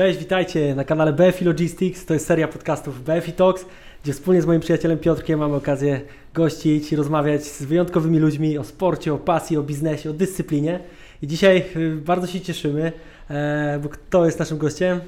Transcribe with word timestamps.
Cześć, 0.00 0.18
witajcie 0.18 0.74
na 0.74 0.84
kanale 0.84 1.12
BFI 1.12 1.44
Logistics. 1.44 2.06
To 2.06 2.14
jest 2.14 2.26
seria 2.26 2.48
podcastów 2.48 3.04
BFI 3.04 3.32
Talks, 3.32 3.64
gdzie 4.02 4.12
wspólnie 4.12 4.42
z 4.42 4.46
moim 4.46 4.60
przyjacielem 4.60 4.98
Piotrkiem 4.98 5.40
mamy 5.40 5.54
okazję 5.54 6.00
gościć 6.34 6.92
i 6.92 6.96
rozmawiać 6.96 7.44
z 7.44 7.62
wyjątkowymi 7.62 8.18
ludźmi 8.18 8.58
o 8.58 8.64
sporcie, 8.64 9.14
o 9.14 9.18
pasji, 9.18 9.56
o 9.56 9.62
biznesie, 9.62 10.10
o 10.10 10.12
dyscyplinie. 10.12 10.80
I 11.22 11.26
dzisiaj 11.26 11.64
y, 11.76 11.96
bardzo 11.96 12.26
się 12.26 12.40
cieszymy, 12.40 12.92
e, 13.30 13.80
bo 13.82 13.88
kto 13.88 14.26
jest 14.26 14.38
naszym 14.38 14.58
gościem? 14.58 15.00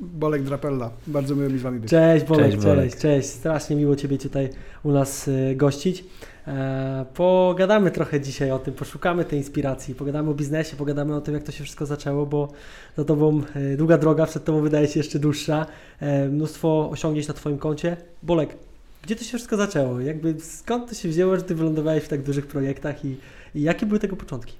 Bolek 0.00 0.42
Drapella. 0.42 0.90
Bardzo 1.06 1.36
miło 1.36 1.50
mi 1.50 1.58
z 1.58 1.62
Wami 1.62 1.80
być. 1.80 1.90
Cześć 1.90 2.24
Bolek, 2.24 2.44
Cześć, 2.44 2.56
cześć, 2.56 2.76
Bolek. 2.76 2.96
cześć. 2.96 3.28
Strasznie 3.28 3.76
miło 3.76 3.96
Ciebie 3.96 4.18
tutaj 4.18 4.48
u 4.82 4.90
nas 4.90 5.28
y, 5.28 5.54
gościć. 5.56 6.04
E, 6.46 7.04
Pogadamy 7.14 7.90
trochę 7.90 8.20
dzisiaj 8.20 8.50
o 8.50 8.58
tym, 8.58 8.74
poszukamy 8.74 9.24
tej 9.24 9.38
inspiracji, 9.38 9.94
pogadamy 9.94 10.30
o 10.30 10.34
biznesie, 10.34 10.76
pogadamy 10.76 11.14
o 11.14 11.20
tym, 11.20 11.34
jak 11.34 11.42
to 11.42 11.52
się 11.52 11.64
wszystko 11.64 11.86
zaczęło, 11.86 12.26
bo 12.26 12.48
za 12.96 13.04
Tobą 13.04 13.42
y, 13.56 13.76
długa 13.76 13.98
droga, 13.98 14.26
przed 14.26 14.44
Tobą 14.44 14.60
wydaje 14.60 14.88
się 14.88 15.00
jeszcze 15.00 15.18
dłuższa, 15.18 15.66
E, 16.00 16.28
mnóstwo 16.28 16.90
osiągnięć 16.90 17.28
na 17.28 17.34
Twoim 17.34 17.58
koncie. 17.58 17.96
Bolek, 18.22 18.56
gdzie 19.02 19.16
to 19.16 19.24
się 19.24 19.28
wszystko 19.28 19.56
zaczęło? 19.56 20.00
Jakby 20.00 20.34
skąd 20.40 20.88
to 20.88 20.94
się 20.94 21.08
wzięło, 21.08 21.36
że 21.36 21.42
Ty 21.42 21.54
wylądowałeś 21.54 22.04
w 22.04 22.08
tak 22.08 22.22
dużych 22.22 22.46
projektach 22.46 23.04
i, 23.04 23.16
i 23.54 23.62
jakie 23.62 23.86
były 23.86 23.98
tego 24.00 24.16
początki? 24.16 24.54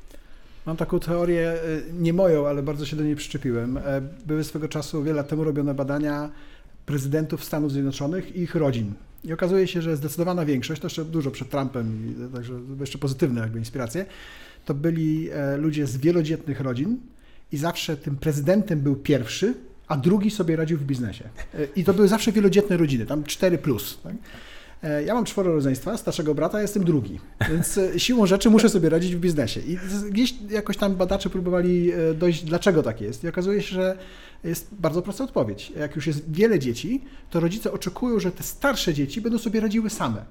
Mam 0.66 0.76
taką 0.76 1.00
teorię, 1.00 1.54
nie 2.00 2.12
moją, 2.12 2.48
ale 2.48 2.62
bardzo 2.62 2.86
się 2.86 2.96
do 2.96 3.04
niej 3.04 3.16
przyczepiłem. 3.16 3.76
E, 3.76 3.82
Były 4.26 4.44
swego 4.44 4.68
czasu, 4.68 5.02
wiele 5.02 5.16
lat 5.16 5.28
temu 5.28 5.44
robione 5.44 5.74
badania 5.74 6.30
prezydentów 6.86 7.44
Stanów 7.44 7.72
Zjednoczonych 7.72 8.36
i 8.36 8.40
ich 8.42 8.54
rodzin. 8.54 8.92
I 9.24 9.32
okazuje 9.32 9.66
się, 9.66 9.82
że 9.82 9.96
zdecydowana 9.96 10.44
większość, 10.44 10.80
to 10.80 10.86
jeszcze 10.86 11.04
dużo 11.04 11.30
przed 11.30 11.50
Trumpem, 11.50 12.14
także 12.34 12.60
jeszcze 12.80 12.98
pozytywne 12.98 13.40
jakby 13.40 13.58
inspiracje, 13.58 14.06
to 14.64 14.74
byli 14.74 15.28
e, 15.32 15.56
ludzie 15.56 15.86
z 15.86 15.96
wielodzietnych 15.96 16.60
rodzin 16.60 16.96
i 17.52 17.56
zawsze 17.56 17.96
tym 17.96 18.16
prezydentem 18.16 18.80
był 18.80 18.96
pierwszy, 18.96 19.54
a 19.88 19.96
drugi 19.96 20.30
sobie 20.30 20.56
radził 20.56 20.78
w 20.78 20.84
biznesie. 20.84 21.24
E, 21.54 21.64
I 21.76 21.84
to 21.84 21.94
były 21.94 22.08
zawsze 22.08 22.32
wielodzietne 22.32 22.76
rodziny, 22.76 23.06
tam 23.06 23.24
4 23.24 23.58
plus. 23.58 23.98
Tak? 24.02 24.14
E, 24.82 25.04
Ja 25.04 25.14
mam 25.14 25.24
czworo 25.24 25.54
rodzeństwa, 25.54 25.96
starszego 25.96 26.34
brata, 26.34 26.62
jestem 26.62 26.84
drugi, 26.84 27.20
więc 27.50 27.80
siłą 27.96 28.26
rzeczy 28.26 28.50
muszę 28.50 28.68
sobie 28.68 28.88
radzić 28.88 29.16
w 29.16 29.20
biznesie. 29.20 29.60
I 29.60 29.78
gdzieś 30.10 30.34
jakoś 30.50 30.76
tam 30.76 30.94
badacze 30.96 31.30
próbowali 31.30 31.92
dojść, 32.14 32.44
dlaczego 32.44 32.82
tak 32.82 33.00
jest. 33.00 33.24
I 33.24 33.28
okazuje 33.28 33.62
się, 33.62 33.74
że 33.74 33.98
jest 34.44 34.68
bardzo 34.72 35.02
prosta 35.02 35.24
odpowiedź. 35.24 35.72
Jak 35.76 35.96
już 35.96 36.06
jest 36.06 36.32
wiele 36.32 36.58
dzieci, 36.58 37.00
to 37.30 37.40
rodzice 37.40 37.72
oczekują, 37.72 38.20
że 38.20 38.32
te 38.32 38.42
starsze 38.42 38.94
dzieci 38.94 39.20
będą 39.20 39.38
sobie 39.38 39.60
radziły 39.60 39.90
same. 39.90 40.24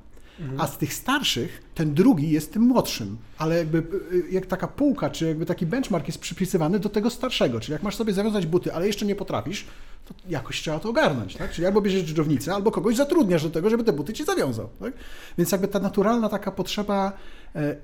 A 0.58 0.68
z 0.68 0.78
tych 0.78 0.94
starszych 0.94 1.62
ten 1.76 1.94
drugi 1.94 2.30
jest 2.30 2.54
tym 2.54 2.62
młodszym, 2.62 3.18
ale 3.38 3.58
jakby 3.58 3.78
y, 3.78 4.32
jak 4.32 4.46
taka 4.46 4.68
półka, 4.68 5.10
czy 5.10 5.26
jakby 5.26 5.46
taki 5.46 5.66
benchmark 5.66 6.08
jest 6.08 6.20
przypisywany 6.20 6.80
do 6.80 6.90
tego 6.90 7.10
starszego. 7.10 7.60
Czyli 7.60 7.74
jak 7.74 7.84
masz 7.84 7.96
sobie 7.96 8.14
zawiązać 8.14 8.46
buty, 8.46 8.74
ale 8.74 8.88
jeszcze 8.88 9.06
nie 9.06 9.16
potrafisz, 9.16 9.66
to 10.06 10.14
jakoś 10.30 10.62
trzeba 10.62 10.80
to 10.80 10.90
ogarnąć. 10.90 11.36
Tak? 11.36 11.52
Czyli 11.52 11.66
albo 11.66 11.82
bierzesz 11.82 12.04
dżdżownicę, 12.04 12.54
albo 12.54 12.72
kogoś 12.72 12.96
zatrudniasz 12.96 13.44
do 13.44 13.50
tego, 13.50 13.70
żeby 13.70 13.84
te 13.84 13.94
buty 13.94 14.14
ci 14.14 14.26
zawiązał. 14.26 14.70
Tak? 14.80 14.94
Więc 15.38 15.52
jakby 15.52 15.68
ta 15.68 15.80
naturalna 15.80 16.30
taka 16.30 16.52
potrzeba 16.52 17.14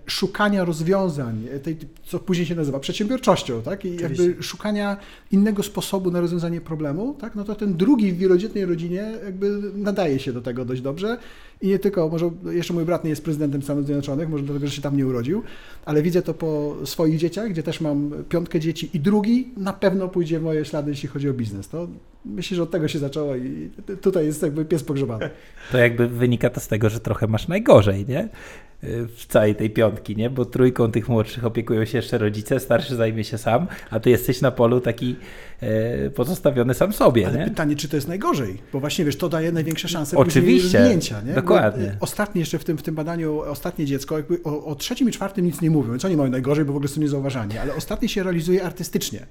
szukania 0.06 0.66
rozwiązań, 0.66 1.48
e, 1.52 1.60
tej, 1.60 1.78
co 2.04 2.20
później 2.20 2.48
się 2.48 2.56
nazywa 2.56 2.80
przedsiębiorczością, 2.80 3.62
tak? 3.62 3.86
I 3.86 3.96
jakby 3.96 4.44
szukania 4.44 4.98
innego 5.32 5.64
sposobu 5.64 6.12
na 6.12 6.22
rozwiązanie 6.22 6.62
problemu, 6.62 7.16
tak? 7.22 7.36
no 7.36 7.44
to 7.44 7.56
ten 7.56 7.78
drugi 7.78 8.12
w 8.12 8.18
wielodzietnej 8.18 8.66
rodzinie 8.66 9.14
jakby 9.26 9.62
nadaje 9.76 10.20
się 10.20 10.34
do 10.34 10.42
tego 10.42 10.66
dość 10.66 10.82
dobrze. 10.82 11.18
I 11.62 11.68
nie 11.68 11.80
tylko, 11.80 12.10
może 12.10 12.32
jeszcze 12.46 12.74
mój 12.74 12.86
brat 12.86 13.04
nie 13.04 13.10
jest 13.10 13.24
prezydentem 13.24 13.62
Stanów 13.62 13.86
Zjednoczonych, 13.86 14.30
może 14.30 14.44
dlatego, 14.44 14.68
że 14.68 14.74
się 14.74 14.82
tam 14.82 14.98
nie 14.98 15.08
urodził, 15.08 15.44
ale 15.86 16.02
widzę 16.02 16.22
to 16.22 16.34
po 16.34 16.76
swoich 16.86 17.18
dzieciach, 17.18 17.50
gdzie 17.50 17.64
też 17.64 17.82
mam 17.82 18.12
piątkę 18.30 18.60
dzieci 18.60 18.90
i 18.94 19.00
drugi 19.00 19.52
na 19.58 19.74
pewno 19.74 20.08
pójdzie 20.08 20.40
w 20.40 20.44
moje 20.44 20.66
ślady, 20.66 20.92
jeśli 20.92 21.10
chodzi 21.10 21.30
o 21.30 21.34
biznes. 21.34 21.68
To 21.68 21.88
myślę, 22.36 22.58
że 22.58 22.64
od 22.64 22.72
tego 22.72 22.88
się 22.88 23.00
zaczęło 23.00 23.36
i 23.36 23.70
tutaj 24.02 24.26
jest 24.26 24.42
jakby 24.44 24.66
pies 24.66 24.84
pogrzebany. 24.84 25.30
To 25.72 25.78
jakby 25.78 26.08
wynika 26.08 26.50
to 26.50 26.60
z 26.60 26.68
tego, 26.68 26.90
że 26.90 27.00
trochę 27.00 27.28
masz 27.28 27.48
najgorzej, 27.48 28.06
nie? 28.08 28.30
W 29.16 29.26
całej 29.28 29.56
tej 29.56 29.70
piątki, 29.70 30.16
nie? 30.16 30.30
Bo 30.30 30.46
trójką 30.46 30.92
tych 30.92 31.10
młodszych 31.10 31.46
opiekują 31.46 31.86
się 31.86 31.98
jeszcze 31.98 32.18
rodzice, 32.18 32.60
starszy 32.60 32.96
zajmie 32.96 33.24
się 33.24 33.38
sam, 33.38 33.68
a 33.90 34.00
ty 34.00 34.10
jesteś 34.10 34.42
na 34.42 34.52
polu 34.52 34.82
taki 34.82 35.16
e, 35.62 36.10
pozostawiony 36.10 36.74
sam 36.74 36.94
sobie, 36.94 37.28
Ale 37.28 37.38
nie? 37.38 37.46
pytanie, 37.46 37.76
czy 37.76 37.90
to 37.90 37.96
jest 37.98 38.08
najgorzej? 38.08 38.58
Bo 38.74 38.80
właśnie 38.80 39.06
wiesz, 39.06 39.16
to 39.16 39.30
daje 39.30 39.52
największe 39.52 39.88
szanse 39.88 40.18
Oczywiście, 40.18 40.62
później 40.64 40.82
rozwinięcia. 40.82 41.22
Nie? 41.22 41.34
dokładnie. 41.34 41.86
Bo, 41.86 41.92
y, 41.92 41.98
Ostatnie 42.00 42.40
jeszcze 42.40 42.60
w 42.60 42.64
tym, 42.64 42.78
w 42.78 42.84
tym 42.84 42.96
badaniu, 42.96 43.40
ostatnie 43.42 43.86
dziecko, 43.86 44.18
jakby 44.18 44.44
o, 44.44 44.66
o 44.66 44.76
trzecim 44.76 45.10
i 45.10 45.12
czwartym 45.12 45.46
nic 45.46 45.62
nie 45.62 45.70
mówią, 45.70 45.92
więc 45.92 46.06
oni 46.06 46.18
mają 46.18 46.30
najgorzej, 46.30 46.66
bo 46.66 46.74
w 46.74 46.76
ogóle 46.76 46.88
są 46.90 47.02
niezauważani, 47.02 47.58
ale 47.58 47.76
ostatni 47.76 48.10
się 48.10 48.24
realizuje 48.24 48.64
artystycznie. 48.64 49.26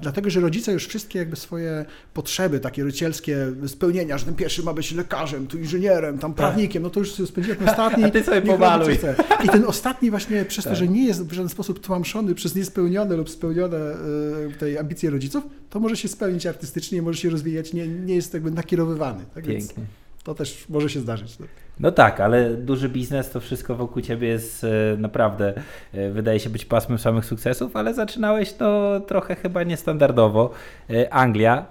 Dlatego, 0.00 0.30
że 0.30 0.40
rodzice 0.40 0.72
już 0.72 0.86
wszystkie 0.86 1.18
jakby 1.18 1.36
swoje 1.36 1.84
potrzeby 2.14 2.41
takie 2.60 2.84
rodzicielskie 2.84 3.52
spełnienia, 3.66 4.18
że 4.18 4.24
ten 4.24 4.34
pierwszy 4.34 4.62
ma 4.62 4.72
być 4.74 4.92
lekarzem, 4.92 5.46
tu 5.46 5.58
inżynierem, 5.58 6.18
tam 6.18 6.34
prawnikiem, 6.34 6.82
no 6.82 6.90
to 6.90 7.00
już 7.00 7.12
spędziłem 7.12 7.58
ten 7.58 7.68
ostatni. 7.68 8.04
A 8.04 8.10
ty 8.10 8.24
sobie 8.24 8.42
pomaluj. 8.42 8.98
I 9.44 9.48
ten 9.48 9.64
ostatni 9.64 10.10
właśnie 10.10 10.44
przez 10.48 10.64
to, 10.64 10.70
Tak. 10.70 10.78
że 10.78 10.88
nie 10.88 11.06
jest 11.06 11.26
w 11.26 11.32
żaden 11.32 11.48
sposób 11.48 11.80
tłamszony 11.80 12.34
przez 12.34 12.54
niespełnione 12.54 13.16
lub 13.16 13.30
spełnione 13.30 13.78
y, 13.78 14.58
tej 14.58 14.78
ambicje 14.78 15.10
rodziców, 15.10 15.44
to 15.70 15.80
może 15.80 15.96
się 15.96 16.08
spełnić 16.08 16.46
artystycznie, 16.46 17.02
może 17.02 17.18
się 17.18 17.30
rozwijać, 17.30 17.72
nie, 17.72 17.88
nie 17.88 18.14
jest 18.14 18.34
jakby 18.34 18.50
nakierowywany. 18.50 19.24
Tak? 19.34 19.46
Więc 19.46 19.66
Pięknie. 19.66 19.84
To 20.24 20.34
też 20.34 20.68
może 20.68 20.88
się 20.88 21.00
zdarzyć. 21.00 21.36
tak. 21.36 21.48
No 21.80 21.92
tak, 21.92 22.20
ale 22.20 22.50
duży 22.50 22.88
biznes 22.88 23.30
to 23.30 23.40
wszystko 23.40 23.74
wokół 23.74 24.02
ciebie 24.02 24.28
jest 24.28 24.64
e, 24.64 24.68
naprawdę, 24.98 25.54
e, 25.92 26.10
wydaje 26.10 26.40
się 26.40 26.50
być 26.50 26.64
pasmem 26.64 26.98
samych 26.98 27.24
sukcesów, 27.24 27.76
ale 27.76 27.94
zaczynałeś 27.94 28.52
to 28.52 29.00
trochę 29.06 29.36
chyba 29.36 29.62
niestandardowo. 29.62 30.50
E, 30.90 31.14
Anglia, 31.14 31.66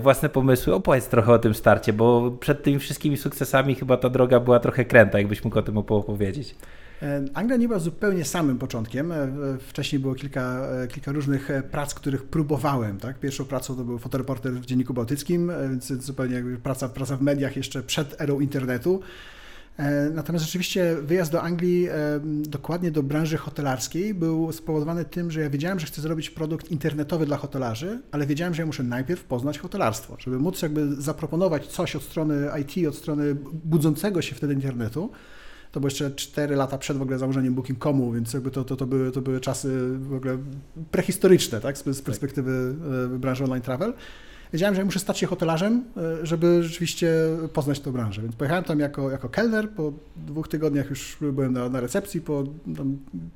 własne 0.00 0.28
pomysły, 0.28 0.74
opowiedz 0.74 1.08
trochę 1.08 1.32
o 1.32 1.38
tym 1.38 1.54
starcie, 1.54 1.92
bo 1.92 2.30
przed 2.30 2.62
tymi 2.62 2.78
wszystkimi 2.78 3.16
sukcesami 3.16 3.74
chyba 3.74 3.96
ta 3.96 4.08
droga 4.08 4.40
była 4.40 4.60
trochę 4.60 4.84
kręta, 4.84 5.18
jakbyś 5.18 5.44
mógł 5.44 5.58
o 5.58 5.62
tym 5.62 5.78
opowiedzieć. 5.78 6.54
E, 7.02 7.24
Anglia 7.34 7.56
nie 7.56 7.68
była 7.68 7.80
zupełnie 7.80 8.24
samym 8.24 8.58
początkiem. 8.58 9.12
E, 9.12 9.28
Wcześniej 9.58 10.00
było 10.00 10.14
kilka, 10.14 10.68
e, 10.82 10.88
kilka 10.88 11.12
różnych 11.12 11.48
prac, 11.70 11.94
których 11.94 12.24
próbowałem. 12.24 12.98
Tak? 12.98 13.20
Pierwszą 13.20 13.44
pracą 13.44 13.76
to 13.76 13.84
był 13.84 13.98
fotoreporter 13.98 14.52
w 14.52 14.66
Dzienniku 14.66 14.94
Bałtyckim, 14.94 15.52
więc 15.70 15.92
zupełnie 15.92 16.34
jakby 16.34 16.56
praca, 16.56 16.88
praca 16.88 17.16
w 17.16 17.22
mediach 17.22 17.56
jeszcze 17.56 17.82
przed 17.82 18.20
erą 18.20 18.40
internetu. 18.40 19.00
Natomiast 20.14 20.44
rzeczywiście 20.44 20.96
wyjazd 21.02 21.32
do 21.32 21.42
Anglii, 21.42 21.88
dokładnie 22.42 22.90
do 22.90 23.02
branży 23.02 23.36
hotelarskiej, 23.36 24.14
był 24.14 24.52
spowodowany 24.52 25.04
tym, 25.04 25.30
że 25.30 25.40
ja 25.40 25.50
wiedziałem, 25.50 25.80
że 25.80 25.86
chcę 25.86 26.02
zrobić 26.02 26.30
produkt 26.30 26.70
internetowy 26.70 27.26
dla 27.26 27.36
hotelarzy, 27.36 28.02
ale 28.10 28.26
wiedziałem, 28.26 28.54
że 28.54 28.62
ja 28.62 28.66
muszę 28.66 28.82
najpierw 28.82 29.24
poznać 29.24 29.58
hotelarstwo, 29.58 30.16
żeby 30.18 30.38
móc 30.38 30.62
jakby 30.62 31.02
zaproponować 31.02 31.66
coś 31.66 31.96
od 31.96 32.02
strony 32.02 32.48
IT, 32.60 32.88
od 32.88 32.94
strony 32.94 33.34
budzącego 33.64 34.22
się 34.22 34.34
wtedy 34.34 34.54
internetu. 34.54 35.10
To 35.72 35.80
było 35.80 35.88
jeszcze 35.88 36.10
4 36.10 36.56
lata 36.56 36.78
przed 36.78 36.96
w 36.96 37.02
ogóle 37.02 37.18
założeniem 37.18 37.54
Booking.comu, 37.54 38.12
więc 38.12 38.32
jakby 38.32 38.50
to, 38.50 38.64
to, 38.64 38.76
to, 38.76 38.86
były, 38.86 39.12
to 39.12 39.20
były 39.20 39.40
czasy 39.40 39.98
w 39.98 40.14
ogóle 40.14 40.38
prehistoryczne, 40.90 41.60
tak, 41.60 41.78
z, 41.78 41.84
z 41.84 42.02
perspektywy 42.02 42.74
e, 43.14 43.18
branży 43.18 43.44
online 43.44 43.62
travel. 43.62 43.92
Wiedziałem, 44.52 44.74
że 44.74 44.84
muszę 44.84 44.98
stać 44.98 45.18
się 45.18 45.26
hotelarzem, 45.26 45.84
e, 45.96 46.26
żeby 46.26 46.62
rzeczywiście 46.62 47.12
poznać 47.52 47.80
tę 47.80 47.92
branżę. 47.92 48.22
Więc 48.22 48.36
pojechałem 48.36 48.64
tam 48.64 48.78
jako, 48.78 49.10
jako 49.10 49.28
kelner. 49.28 49.70
Po 49.70 49.92
dwóch 50.16 50.48
tygodniach 50.48 50.90
już 50.90 51.16
byłem 51.20 51.52
na, 51.52 51.68
na 51.68 51.80
recepcji, 51.80 52.20
po 52.20 52.44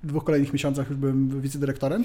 dwóch 0.04 0.24
kolejnych 0.24 0.52
miesiącach 0.52 0.88
już 0.88 0.98
byłem 0.98 1.40
wicedyrektorem. 1.40 2.04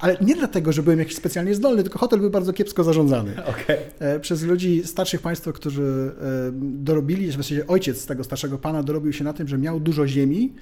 Ale 0.00 0.16
nie 0.20 0.36
dlatego, 0.36 0.72
że 0.72 0.82
byłem 0.82 0.98
jakiś 0.98 1.16
specjalnie 1.16 1.54
zdolny, 1.54 1.82
tylko 1.82 1.98
hotel 1.98 2.20
był 2.20 2.30
bardzo 2.30 2.52
kiepsko 2.52 2.84
zarządzany. 2.84 3.44
Okej. 3.62 3.78
E, 3.98 4.20
przez 4.20 4.42
ludzi 4.42 4.82
starszych 4.84 5.20
państwa, 5.20 5.52
którzy 5.52 5.82
e, 5.82 6.12
dorobili, 6.62 7.30
że 7.30 7.36
właściwie 7.36 7.66
ojciec 7.66 8.06
tego 8.06 8.24
starszego 8.24 8.58
pana 8.58 8.82
dorobił 8.82 9.12
się 9.12 9.24
na 9.24 9.32
tym, 9.32 9.48
że 9.48 9.58
miał 9.58 9.80
dużo 9.80 10.06
ziemi, 10.06 10.52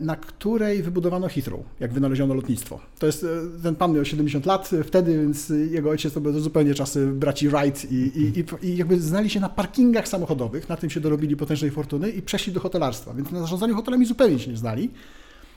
na 0.00 0.16
której 0.16 0.82
wybudowano 0.82 1.28
Heathrow, 1.28 1.60
jak 1.80 1.92
wynaleziono 1.92 2.34
lotnictwo. 2.34 2.80
To 2.98 3.06
jest, 3.06 3.24
e, 3.24 3.62
ten 3.62 3.76
pan 3.76 3.92
miał 3.92 4.04
70 4.04 4.46
lat 4.46 4.70
wtedy, 4.84 5.18
więc 5.18 5.52
jego 5.70 5.90
ojciec 5.90 6.12
to 6.12 6.20
były 6.20 6.40
zupełnie 6.40 6.74
czasy 6.74 7.06
braci 7.06 7.48
Wright 7.48 7.92
i, 7.92 7.94
i, 7.94 8.44
i, 8.62 8.76
jakby 8.76 9.00
znali 9.00 9.30
się 9.30 9.40
na 9.40 9.48
parkingach 9.48 10.08
samochodowych, 10.08 10.68
na 10.68 10.76
tym 10.76 10.90
się 10.90 11.00
dorobili 11.00 11.36
potężnej 11.36 11.70
fortuny 11.70 12.10
i 12.10 12.22
przeszli 12.22 12.52
do 12.52 12.60
hotelarstwa, 12.60 13.14
więc 13.14 13.30
na 13.30 13.40
zarządzaniu 13.40 13.74
hotelami 13.74 14.06
zupełnie 14.06 14.38
się 14.38 14.50
nie 14.50 14.56
znali. 14.56 14.90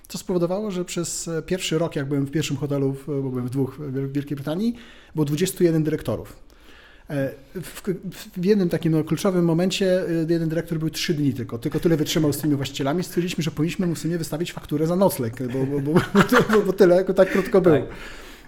Co 0.07 0.17
spowodowało, 0.17 0.71
że 0.71 0.85
przez 0.85 1.27
e, 1.27 1.41
pierwszy 1.41 1.77
rok, 1.77 1.95
jak 1.95 2.07
byłem 2.07 2.25
w 2.25 2.31
pierwszym 2.31 2.57
hotelu, 2.57 2.95
bo 3.07 3.29
byłem 3.29 3.47
w 3.47 3.49
dwóch 3.49 3.79
w 3.79 4.11
Wielkiej 4.11 4.35
Brytanii, 4.35 4.75
było 5.15 5.25
21 5.25 5.83
dyrektorów. 5.83 6.46
E, 7.09 7.29
W, 7.61 7.81
w 8.37 8.45
jednym 8.45 8.69
takim 8.69 8.91
no, 8.91 9.03
kluczowym 9.03 9.45
momencie 9.45 10.01
e, 10.01 10.25
jeden 10.29 10.49
dyrektor 10.49 10.79
był 10.79 10.89
trzy 10.89 11.13
dni 11.13 11.33
tylko, 11.33 11.57
tylko 11.57 11.79
tyle 11.79 11.97
wytrzymał 11.97 12.33
z 12.33 12.37
tymi 12.37 12.55
właścicielami. 12.55 13.03
Stwierdziliśmy, 13.03 13.43
że 13.43 13.51
powinniśmy 13.51 13.87
mu 13.87 13.95
w 13.95 13.99
sumie 13.99 14.17
wystawić 14.17 14.53
fakturę 14.53 14.87
za 14.87 14.95
nocleg, 14.95 15.33
bo, 15.53 15.65
bo, 15.65 15.79
bo, 15.79 16.01
bo, 16.65 16.73
tyle, 16.73 17.03
tak 17.03 17.31
krótko 17.31 17.61
był. 17.61 17.73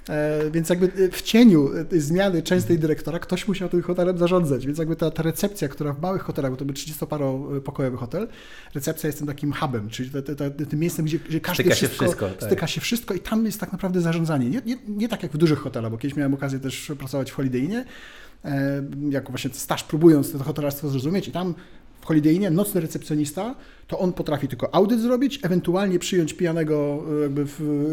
E, 0.09 0.51
więc 0.51 0.69
jakby 0.69 0.85
e, 0.85 1.11
w 1.11 1.21
cieniu 1.21 1.69
tej 1.89 2.01
zmiany 2.01 2.41
częstej 2.41 2.79
dyrektora 2.79 3.19
ktoś 3.19 3.47
musiał 3.47 3.69
tym 3.69 3.81
hotelem 3.81 4.17
zarządzać, 4.17 4.65
więc 4.65 4.79
jakby 4.79 4.95
ta, 4.95 5.11
ta 5.11 5.23
recepcja, 5.23 5.67
która 5.67 5.93
w 5.93 6.01
małych 6.01 6.21
hotelach, 6.21 6.51
bo 6.51 6.57
to 6.57 6.65
był 6.65 6.75
30-paropokojowy 6.75 7.97
hotel, 7.97 8.27
recepcja 8.75 9.07
jest 9.07 9.17
tym 9.17 9.27
takim 9.27 9.53
hubem, 9.53 9.89
czyli 9.89 10.09
te, 10.09 10.21
te, 10.21 10.35
te, 10.35 10.51
tym 10.51 10.79
miejscem, 10.79 11.05
gdzie, 11.05 11.19
gdzie 11.19 11.41
każdy 11.41 11.63
Styka 11.63 11.75
się 11.75 11.87
wszystko, 11.87 12.05
wszystko, 12.05 12.29
tak. 12.29 12.43
styka 12.43 12.67
się 12.67 12.81
wszystko 12.81 13.13
i 13.13 13.19
tam 13.19 13.45
jest 13.45 13.59
tak 13.59 13.71
naprawdę 13.71 14.01
zarządzanie. 14.01 14.49
Nie, 14.49 14.61
nie, 14.65 14.77
nie 14.87 15.09
tak 15.09 15.23
jak 15.23 15.31
w 15.31 15.37
dużych 15.37 15.59
hotelach, 15.59 15.91
bo 15.91 15.97
kiedyś 15.97 16.17
miałem 16.17 16.33
okazję 16.33 16.59
też 16.59 16.91
pracować 16.99 17.31
w 17.31 17.33
Holiday 17.33 17.61
Innie, 17.61 17.85
e, 18.45 18.83
jako 19.09 19.29
właśnie 19.29 19.49
staż 19.53 19.83
próbując 19.83 20.31
to 20.31 20.43
hotelarstwo 20.43 20.89
zrozumieć 20.89 21.27
i 21.27 21.31
tam 21.31 21.55
w 22.01 22.05
Holiday 22.05 22.33
Innie 22.33 22.51
nocny 22.51 22.81
recepcjonista 22.81 23.55
to 23.89 23.99
on 23.99 24.13
potrafi 24.13 24.47
tylko 24.47 24.75
audyt 24.75 25.01
zrobić, 25.01 25.39
ewentualnie 25.43 25.99
przyjąć 25.99 26.33
pijanego 26.33 27.03
e, 27.17 27.21
jakby 27.21 27.45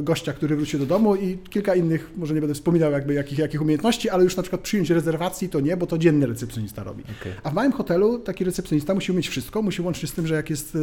gościa, 0.03 0.33
który 0.33 0.57
wrócił 0.57 0.79
do 0.79 0.87
domu 0.87 1.17
i 1.17 1.39
kilka 1.39 1.75
innych, 1.75 2.11
może 2.17 2.35
nie 2.35 2.41
będę 2.41 2.55
wspominał 2.55 2.93
jakby 2.93 3.15
jakich, 3.15 3.39
jakich 3.39 3.63
umiejętności, 3.63 4.11
ale 4.11 4.25
już 4.25 4.37
na 4.37 4.43
przykład 4.43 4.63
przyjąć 4.63 4.91
rezerwacji 4.91 5.49
to 5.49 5.61
nie, 5.61 5.77
bo 5.77 5.87
to 5.87 5.99
dzienny 5.99 6.27
recepcjonista 6.27 6.85
robi. 6.85 7.03
Okej. 7.03 7.33
A 7.43 7.51
w 7.51 7.55
małym 7.55 7.73
hotelu 7.73 8.19
taki 8.19 8.45
recepcjonista 8.45 8.95
musi 8.95 9.13
umieć 9.13 9.29
wszystko, 9.29 9.63
musi 9.63 9.83
łączyć 9.83 10.11
z 10.11 10.13
tym, 10.13 10.27
że 10.27 10.35
jak 10.35 10.51
jest 10.51 10.77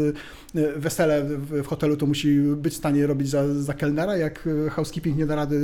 e, 0.56 0.60
e, 0.60 0.80
wesele 0.80 1.24
w 1.24 1.66
hotelu, 1.66 1.98
to 1.98 2.06
musi 2.06 2.40
być 2.40 2.74
w 2.74 2.78
stanie 2.78 3.08
robić 3.08 3.30
za, 3.30 3.62
za 3.62 3.74
kelnera, 3.74 4.18
jak 4.18 4.50
housekeeping 4.72 5.18
nie 5.18 5.26
da 5.26 5.36
rady 5.36 5.62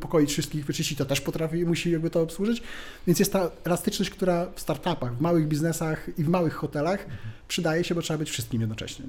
pokoić 0.00 0.30
wszystkich, 0.30 0.64
wyczyścić, 0.64 0.98
to 0.98 1.04
też 1.04 1.20
potrafi, 1.20 1.64
musi 1.64 1.90
jakby 1.90 2.10
to 2.10 2.22
obsłużyć. 2.22 2.62
Więc 3.06 3.18
jest 3.18 3.32
ta 3.32 3.50
elastyczność, 3.64 4.10
która 4.10 4.46
w 4.54 4.60
startupach, 4.60 5.16
w 5.16 5.20
małych 5.20 5.48
biznesach 5.48 6.06
i 6.18 6.24
w 6.24 6.28
małych 6.28 6.54
hotelach 6.54 7.06
przydaje 7.48 7.84
się, 7.84 7.94
bo 7.94 8.02
trzeba 8.02 8.18
być 8.18 8.30
wszystkim 8.30 8.60
jednocześnie. 8.60 8.85
Nie? 9.00 9.06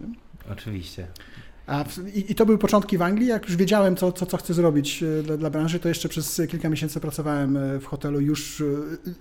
Oczywiście. 0.52 1.08
A 1.68 1.84
w, 1.84 1.98
i, 2.16 2.32
I 2.32 2.36
to 2.36 2.46
były 2.46 2.58
początki 2.58 2.98
w 2.98 3.02
Anglii. 3.02 3.28
Jak 3.28 3.46
już 3.46 3.56
wiedziałem, 3.56 3.96
co, 3.96 4.12
co, 4.12 4.26
co 4.26 4.38
chcę 4.38 4.54
zrobić 4.54 5.04
e, 5.04 5.24
dla, 5.24 5.38
dla 5.38 5.50
branży, 5.50 5.80
to 5.80 5.90
jeszcze 5.90 6.10
przez 6.10 6.42
kilka 6.50 6.70
miesięcy 6.70 7.00
pracowałem 7.00 7.58
e, 7.58 7.80
w 7.80 7.86
hotelu, 7.86 8.20
już 8.20 8.62
e, 8.62 8.66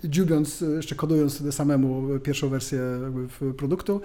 dziubiąc, 0.03 0.63
jeszcze 0.75 0.95
kodując 0.95 1.35
wtedy 1.35 1.51
samemu 1.51 2.19
pierwszą 2.19 2.49
wersję 2.49 2.79
produktu. 3.57 4.01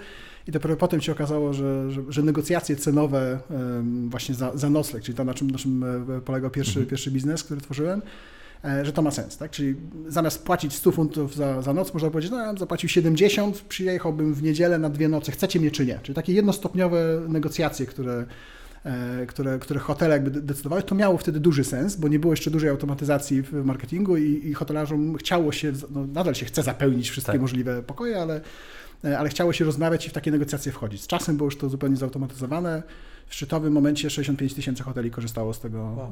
I 0.47 0.51
dopiero 0.51 0.75
potem 0.75 1.01
się 1.01 1.11
okazało, 1.11 1.53
że, 1.53 1.91
że, 1.91 2.01
że 2.09 2.23
negocjacje 2.23 2.75
cenowe 2.75 3.39
właśnie 4.09 4.35
za, 4.35 4.57
za 4.57 4.69
nocleg, 4.69 5.03
czyli 5.03 5.17
to, 5.17 5.23
na 5.23 5.33
czym, 5.33 5.51
na 5.51 5.57
czym 5.57 5.85
polegał 6.25 6.49
pierwszy, 6.51 6.71
Mhm. 6.79 6.87
pierwszy 6.89 7.11
biznes, 7.11 7.43
który 7.43 7.61
tworzyłem, 7.61 8.01
że 8.83 8.93
to 8.93 9.01
ma 9.01 9.11
sens, 9.11 9.37
tak? 9.37 9.51
Czyli 9.51 9.75
zamiast 10.07 10.43
płacić 10.45 10.73
100 10.75 10.91
funtów 10.91 11.35
za, 11.35 11.61
za 11.61 11.73
noc, 11.73 11.93
można 11.93 12.09
powiedzieć, 12.09 12.31
no 12.31 12.57
zapłacił 12.57 12.89
70, 12.89 13.61
przyjechałbym 13.61 14.33
w 14.33 14.43
niedzielę 14.43 14.79
na 14.79 14.89
dwie 14.89 15.07
noce, 15.07 15.31
chcecie 15.31 15.59
mnie 15.59 15.71
czy 15.71 15.85
nie? 15.85 15.99
Czyli 16.03 16.15
takie 16.15 16.33
jednostopniowe 16.33 17.21
negocjacje, 17.27 17.85
które, 17.85 18.25
e, 18.85 19.25
które, 19.25 19.59
które 19.59 19.79
hotele 19.79 20.13
jakby 20.13 20.31
de- 20.31 20.41
decydowały, 20.41 20.83
to 20.83 20.95
miało 20.95 21.17
wtedy 21.17 21.39
duży 21.39 21.63
sens, 21.63 21.95
bo 21.95 22.07
nie 22.07 22.19
było 22.19 22.33
jeszcze 22.33 22.51
dużej 22.51 22.69
automatyzacji 22.69 23.41
w 23.41 23.53
marketingu 23.65 24.17
i, 24.17 24.47
i 24.47 24.53
hotelarzom 24.53 25.15
chciało 25.15 25.51
się, 25.51 25.71
no 25.89 26.07
nadal 26.07 26.35
się 26.35 26.45
chce 26.45 26.63
zapełnić 26.63 27.09
wszystkie 27.09 27.31
Tak. 27.31 27.41
możliwe 27.41 27.83
pokoje, 27.83 28.21
ale, 28.21 28.41
e, 29.05 29.19
ale 29.19 29.29
chciało 29.29 29.53
się 29.53 29.65
rozmawiać 29.65 30.07
i 30.07 30.09
w 30.09 30.13
takie 30.13 30.31
negocjacje 30.31 30.71
wchodzić. 30.71 31.01
Z 31.01 31.07
czasem 31.07 31.37
było 31.37 31.47
już 31.47 31.57
to 31.57 31.69
zupełnie 31.69 31.95
zautomatyzowane. 31.97 32.83
W 33.33 33.35
szczytowym 33.35 33.73
momencie 33.73 34.09
65 34.09 34.53
tysięcy 34.53 34.83
hoteli 34.83 35.11
korzystało 35.11 35.53
z 35.53 35.59
tego, 35.59 35.77
Wow. 35.77 36.11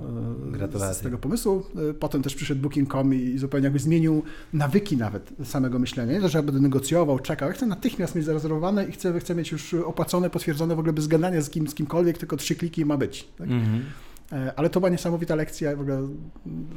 e, 0.89 0.93
z, 0.93 0.99
tego 0.99 1.17
pomysłu. 1.17 1.63
E, 1.89 1.93
Potem 1.93 2.21
też 2.21 2.35
przyszedł 2.35 2.61
Booking.com 2.61 3.13
i, 3.13 3.37
zupełnie 3.37 3.63
jakby 3.63 3.79
zmienił 3.79 4.23
nawyki 4.53 4.97
nawet 4.97 5.29
samego 5.43 5.79
myślenia. 5.79 6.13
Nie 6.13 6.21
to, 6.21 6.29
że 6.29 6.37
ja 6.37 6.43
będę 6.43 6.61
negocjował, 6.61 7.19
czekał. 7.19 7.49
Ja 7.49 7.53
chcę 7.55 7.65
natychmiast 7.65 8.15
mieć 8.15 8.25
zarezerwowane 8.25 8.85
i 8.85 8.91
chcę, 8.91 9.19
chcę 9.19 9.35
mieć 9.35 9.51
już 9.51 9.73
opłacone, 9.73 10.29
potwierdzone 10.29 10.75
w 10.75 10.79
ogóle 10.79 10.93
bez 10.93 11.07
gadania 11.07 11.41
z, 11.41 11.49
kim, 11.49 11.67
z 11.67 11.75
kimkolwiek, 11.75 12.17
tylko 12.17 12.37
trzy 12.37 12.55
kliki 12.55 12.85
ma 12.85 12.97
być. 12.97 13.27
Tak? 13.37 13.47
Mhm. 13.47 13.75
E, 13.75 14.10
Ale 14.55 14.69
to 14.69 14.79
była 14.79 14.89
niesamowita 14.89 15.35
lekcja, 15.35 15.75
w 15.75 15.81
ogóle 15.81 15.95
mm, 15.95 16.17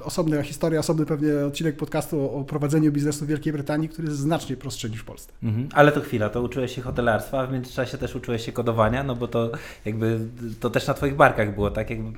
osobna 0.02 0.42
historia, 0.42 0.80
osobny 0.80 1.06
pewnie 1.06 1.46
odcinek 1.46 1.76
podcastu 1.76 2.30
o, 2.38 2.44
prowadzeniu 2.44 2.92
biznesu 2.92 3.24
w 3.24 3.28
Wielkiej 3.28 3.52
Brytanii, 3.52 3.88
który 3.88 4.08
jest 4.08 4.20
znacznie 4.20 4.56
prostszy 4.56 4.90
niż 4.90 5.00
w 5.00 5.04
Polsce. 5.04 5.32
Mhm. 5.42 5.68
Ale 5.72 5.92
to 5.92 6.00
chwila, 6.00 6.28
to 6.28 6.42
uczyłeś 6.42 6.74
się 6.74 6.82
hotelarstwa, 6.82 7.40
a 7.40 7.46
w 7.46 7.52
międzyczasie 7.52 7.98
też 7.98 8.14
uczyłeś 8.14 8.46
się 8.46 8.52
kodowania, 8.52 9.02
no 9.02 9.16
bo 9.16 9.28
to 9.28 9.50
jakby 9.84 10.20
to 10.60 10.70
też 10.70 10.86
na 10.86 10.94
twoich 10.94 11.16
barkach 11.16 11.54
było, 11.54 11.70
tak? 11.70 11.90
Jakby, 11.90 12.10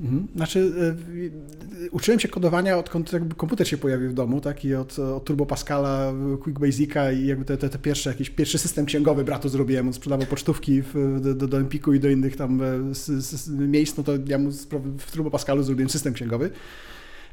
Mhm. 0.00 0.26
Znaczy, 0.36 0.72
e, 1.86 1.88
uczyłem 1.90 2.20
się 2.20 2.28
kodowania 2.28 2.78
odkąd 2.78 3.12
jakby 3.12 3.34
komputer 3.34 3.68
się 3.68 3.78
pojawił 3.78 4.10
w 4.10 4.14
domu, 4.14 4.40
tak? 4.40 4.64
I 4.64 4.74
od, 4.74 4.98
od 4.98 5.24
Turbo 5.24 5.46
Pascala, 5.46 6.12
Quick 6.42 6.58
Basica 6.58 7.12
i 7.12 7.26
jakby 7.26 7.44
te, 7.44 7.56
te, 7.56 7.68
te 7.68 7.78
pierwsze, 7.78 8.10
jakiś 8.10 8.30
pierwszy 8.30 8.58
system 8.58 8.86
księgowy 8.86 9.24
bratu 9.24 9.48
zrobiłem. 9.48 9.86
On 9.86 9.92
sprzedawał 9.92 10.26
pocztówki 10.26 10.82
w, 10.82 11.20
do, 11.20 11.48
do, 11.48 11.58
Empiku 11.58 11.94
i 11.94 12.00
do 12.00 12.08
innych 12.08 12.36
tam 12.36 12.62
e, 12.62 12.92
miejsc, 13.50 13.96
no 13.96 14.04
to 14.04 14.12
ja 14.26 14.38
mu 14.38 14.50
w 14.98 15.12
Turbo 15.12 15.30
Pascalu 15.30 15.62
zrobiłem 15.62 15.90
system 15.90 16.12
księgowy. 16.12 16.50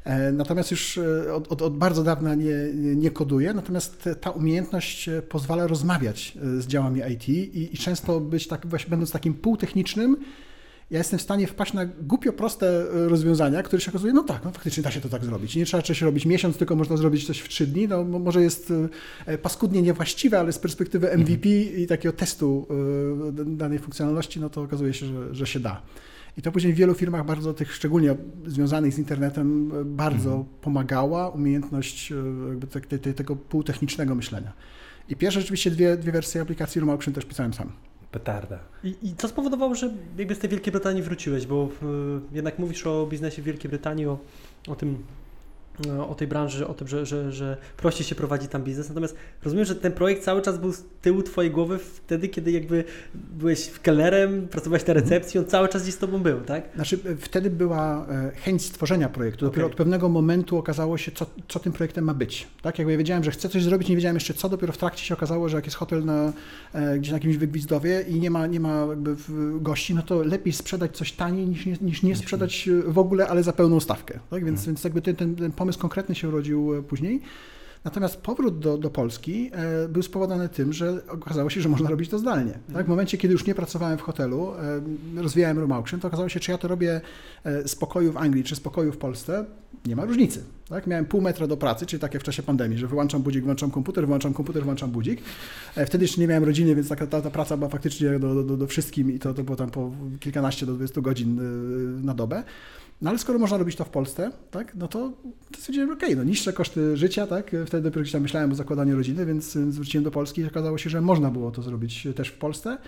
E, 0.04 0.32
Natomiast 0.32 0.70
już 0.70 0.98
e, 0.98 1.34
od, 1.34 1.52
od, 1.52 1.62
od 1.62 1.76
bardzo 1.76 2.04
dawna 2.04 2.34
nie, 2.34 2.54
nie 2.74 3.10
koduję, 3.10 3.54
natomiast 3.54 4.08
ta 4.20 4.30
umiejętność 4.30 5.08
e, 5.08 5.22
pozwala 5.22 5.66
rozmawiać 5.66 6.38
z 6.58 6.66
działami 6.66 7.00
IT 7.12 7.28
i, 7.28 7.74
i 7.74 7.78
często 7.78 8.20
być 8.20 8.48
tak, 8.48 8.66
właśnie 8.66 8.90
będąc 8.90 9.10
takim 9.10 9.34
półtechnicznym, 9.34 10.16
ja 10.90 10.98
jestem 10.98 11.18
w 11.18 11.22
stanie 11.22 11.46
wpaść 11.46 11.72
na 11.72 11.86
głupio 11.86 12.32
proste 12.32 12.84
rozwiązania, 12.90 13.62
które 13.62 13.82
się 13.82 13.90
okazuje, 13.90 14.12
no 14.12 14.22
tak, 14.22 14.44
no 14.44 14.50
faktycznie 14.50 14.82
da 14.82 14.90
się 14.90 15.00
to 15.00 15.08
tak 15.08 15.24
zrobić. 15.24 15.56
Nie 15.56 15.64
trzeba 15.66 15.82
czegoś 15.82 16.02
robić 16.02 16.26
miesiąc, 16.26 16.56
tylko 16.56 16.76
można 16.76 16.96
zrobić 16.96 17.26
coś 17.26 17.38
w 17.38 17.48
trzy 17.48 17.66
dni. 17.66 17.88
No, 17.88 18.04
mo- 18.04 18.18
może 18.18 18.42
jest 18.42 18.72
paskudnie 19.42 19.82
niewłaściwe, 19.82 20.40
ale 20.40 20.52
z 20.52 20.58
perspektywy 20.58 21.18
MVP 21.18 21.48
i 21.48 21.86
takiego 21.86 22.12
testu 22.12 22.68
danej 23.46 23.78
funkcjonalności, 23.78 24.40
no 24.40 24.50
to 24.50 24.62
okazuje 24.62 24.94
się, 24.94 25.06
że, 25.06 25.34
że 25.34 25.46
się 25.46 25.60
da. 25.60 25.82
I 26.38 26.42
to 26.42 26.52
później 26.52 26.72
w 26.72 26.76
wielu 26.76 26.94
firmach 26.94 27.26
bardzo 27.26 27.54
tych, 27.54 27.74
szczególnie 27.74 28.16
związanych 28.46 28.94
z 28.94 28.98
internetem, 28.98 29.72
bardzo 29.96 30.30
Mhm. 30.30 30.44
pomagała 30.60 31.28
umiejętność 31.28 32.12
e, 32.12 32.14
jakby 32.48 32.66
te, 32.66 32.80
te, 32.80 32.98
te, 32.98 33.14
tego 33.14 33.36
półtechnicznego 33.36 34.14
myślenia. 34.14 34.52
I 35.08 35.16
pierwsze 35.16 35.40
rzeczywiście 35.40 35.70
dwie, 35.70 35.96
dwie 35.96 36.12
wersje 36.12 36.40
aplikacji 36.40 36.80
Room 36.80 36.90
Auction 36.90 37.14
też 37.14 37.24
pisałem 37.24 37.52
sam. 37.54 37.72
petarda. 38.10 38.58
I, 38.84 38.94
I 39.02 39.14
co 39.16 39.28
spowodowało, 39.28 39.74
że 39.74 39.90
jakby 40.18 40.34
z 40.34 40.38
tej 40.38 40.50
Wielkiej 40.50 40.72
Brytanii 40.72 41.02
wróciłeś? 41.02 41.46
Bo 41.46 41.68
y, 42.32 42.36
jednak 42.36 42.58
mówisz 42.58 42.86
o 42.86 43.06
biznesie 43.06 43.42
w 43.42 43.44
Wielkiej 43.44 43.68
Brytanii, 43.70 44.06
o, 44.06 44.18
o 44.68 44.74
tym, 44.76 44.98
o 46.08 46.14
tej 46.14 46.28
branży, 46.28 46.66
o 46.66 46.74
tym, 46.74 46.88
że, 46.88 47.06
że, 47.06 47.32
że 47.32 47.56
prościej 47.76 48.06
się 48.06 48.14
prowadzi 48.14 48.48
tam 48.48 48.62
biznes. 48.62 48.88
Natomiast 48.88 49.16
rozumiem, 49.44 49.64
że 49.64 49.74
ten 49.74 49.92
projekt 49.92 50.24
cały 50.24 50.42
czas 50.42 50.58
był 50.58 50.72
z 50.72 50.82
tyłu 51.02 51.22
Twojej 51.22 51.50
głowy 51.50 51.78
wtedy, 51.78 52.28
kiedy 52.28 52.50
jakby 52.50 52.84
byłeś 53.14 53.70
kelnerem, 53.82 54.48
pracowałeś 54.48 54.86
na 54.86 54.94
recepcji, 54.94 55.40
on 55.40 55.46
cały 55.46 55.68
czas 55.68 55.82
gdzieś 55.82 55.94
z 55.94 55.98
Tobą 55.98 56.18
był, 56.18 56.40
tak? 56.40 56.64
Znaczy, 56.74 56.98
e, 57.06 57.16
wtedy 57.16 57.50
była 57.50 58.06
e, 58.10 58.32
chęć 58.34 58.62
stworzenia 58.62 59.08
projektu. 59.08 59.46
Dopiero 59.46 59.66
Okej. 59.66 59.72
od 59.72 59.78
pewnego 59.78 60.08
momentu 60.08 60.58
okazało 60.58 60.98
się, 60.98 61.12
co, 61.12 61.26
co 61.48 61.58
tym 61.58 61.72
projektem 61.72 62.04
ma 62.04 62.14
być. 62.14 62.46
Tak? 62.62 62.78
Jakby 62.78 62.92
ja 62.92 62.98
wiedziałem, 62.98 63.24
że 63.24 63.30
chcę 63.30 63.48
coś 63.48 63.62
zrobić, 63.62 63.88
nie 63.88 63.96
wiedziałem 63.96 64.16
jeszcze 64.16 64.34
co, 64.34 64.48
dopiero 64.48 64.72
w 64.72 64.78
trakcie 64.78 65.04
się 65.04 65.14
okazało, 65.14 65.48
że 65.48 65.56
jak 65.56 65.64
jest 65.64 65.76
hotel 65.76 66.04
na, 66.04 66.32
e, 66.72 66.98
gdzieś 66.98 67.10
na 67.10 67.16
jakimś 67.16 67.36
wygwizdowie 67.36 68.04
i 68.08 68.20
nie 68.20 68.30
ma, 68.30 68.46
nie 68.46 68.60
ma 68.60 68.86
jakby 68.90 69.16
gości, 69.60 69.94
no 69.94 70.02
to 70.02 70.22
lepiej 70.22 70.52
sprzedać 70.52 70.96
coś 70.96 71.12
taniej 71.12 71.46
niż 71.46 71.66
nie, 71.66 71.76
niż 71.80 72.02
nie 72.02 72.16
sprzedać 72.16 72.68
w 72.86 72.98
ogóle, 72.98 73.28
ale 73.28 73.42
za 73.42 73.52
pełną 73.52 73.80
stawkę. 73.80 74.18
Tak? 74.30 74.44
Więc, 74.44 74.66
więc 74.66 74.84
jakby 74.84 75.02
ten, 75.02 75.16
ten, 75.16 75.36
ten 75.36 75.52
pomysł 75.64 75.78
konkretny 75.78 76.14
się 76.14 76.28
urodził 76.28 76.74
e, 76.74 76.82
później. 76.82 77.20
Natomiast 77.84 78.16
powrót 78.16 78.58
do, 78.58 78.78
do 78.78 78.90
Polski 78.90 79.50
e, 79.52 79.88
był 79.88 80.02
spowodowany 80.02 80.48
tym, 80.48 80.72
że 80.72 81.00
okazało 81.08 81.50
się, 81.50 81.60
że 81.60 81.68
można 81.68 81.90
robić 81.90 82.10
to 82.10 82.18
zdalnie. 82.18 82.58
Tak? 82.72 82.86
W 82.86 82.88
momencie, 82.88 83.18
kiedy 83.18 83.32
już 83.32 83.46
nie 83.46 83.54
pracowałem 83.54 83.98
w 83.98 84.02
hotelu, 84.02 84.52
e, 85.16 85.22
rozwijałem 85.22 85.58
room 85.58 85.72
auction, 85.72 86.00
to 86.00 86.08
okazało 86.08 86.28
się, 86.28 86.40
czy 86.40 86.50
ja 86.50 86.58
to 86.58 86.68
robię 86.68 87.00
z 87.66 87.76
pokoju 87.76 88.12
w 88.12 88.16
Anglii, 88.16 88.44
czy 88.44 88.56
z 88.56 88.60
pokoju 88.60 88.92
w 88.92 88.96
Polsce, 88.96 89.44
nie 89.86 89.96
ma 89.96 90.04
różnicy. 90.04 90.44
Tak? 90.68 90.86
Miałem 90.86 91.04
pół 91.04 91.20
metra 91.20 91.46
do 91.46 91.56
pracy, 91.56 91.86
czyli 91.86 92.00
takie 92.00 92.18
w 92.18 92.22
czasie 92.22 92.42
pandemii, 92.42 92.78
że 92.78 92.86
wyłączam 92.86 93.22
budzik, 93.22 93.44
włączam 93.44 93.70
komputer, 93.70 94.06
włączam 94.06 94.34
komputer, 94.34 94.64
włączam 94.64 94.90
budzik. 94.90 95.20
Wtedy 95.86 96.04
jeszcze 96.04 96.20
nie 96.20 96.26
miałem 96.26 96.44
rodziny, 96.44 96.74
więc 96.74 96.88
taka, 96.88 97.06
ta, 97.06 97.20
ta 97.20 97.30
praca 97.30 97.56
była 97.56 97.70
faktycznie 97.70 98.18
do, 98.18 98.44
do, 98.44 98.56
do 98.56 98.66
wszystkim 98.66 99.12
i 99.12 99.18
to, 99.18 99.34
to 99.34 99.44
było 99.44 99.56
tam 99.56 99.70
po 99.70 99.92
kilkanaście 100.20 100.66
do 100.66 100.74
20 100.74 101.00
godzin 101.00 101.40
na 102.02 102.14
dobę. 102.14 102.42
No 103.02 103.10
ale 103.10 103.18
skoro 103.18 103.38
można 103.38 103.58
robić 103.58 103.76
to 103.76 103.84
w 103.84 103.88
Polsce, 103.88 104.30
tak, 104.50 104.74
no 104.76 104.88
to, 104.88 105.12
to 105.52 105.58
stwierdziłem, 105.58 105.90
okej, 105.90 106.16
no 106.16 106.24
niższe 106.24 106.52
koszty 106.52 106.96
życia, 106.96 107.26
tak, 107.26 107.56
wtedy 107.66 107.82
dopiero 107.82 108.02
gdzieś 108.02 108.12
tam 108.12 108.22
myślałem 108.22 108.52
o 108.52 108.54
zakładaniu 108.54 108.96
rodziny, 108.96 109.26
więc 109.26 109.56
y, 109.56 109.72
zwróciłem 109.72 110.04
do 110.04 110.10
Polski 110.10 110.40
i 110.40 110.44
okazało 110.46 110.78
się, 110.78 110.90
że 110.90 111.00
można 111.00 111.30
było 111.30 111.50
to 111.50 111.62
zrobić 111.62 112.08
też 112.16 112.28
w 112.28 112.38
Polsce. 112.38 112.78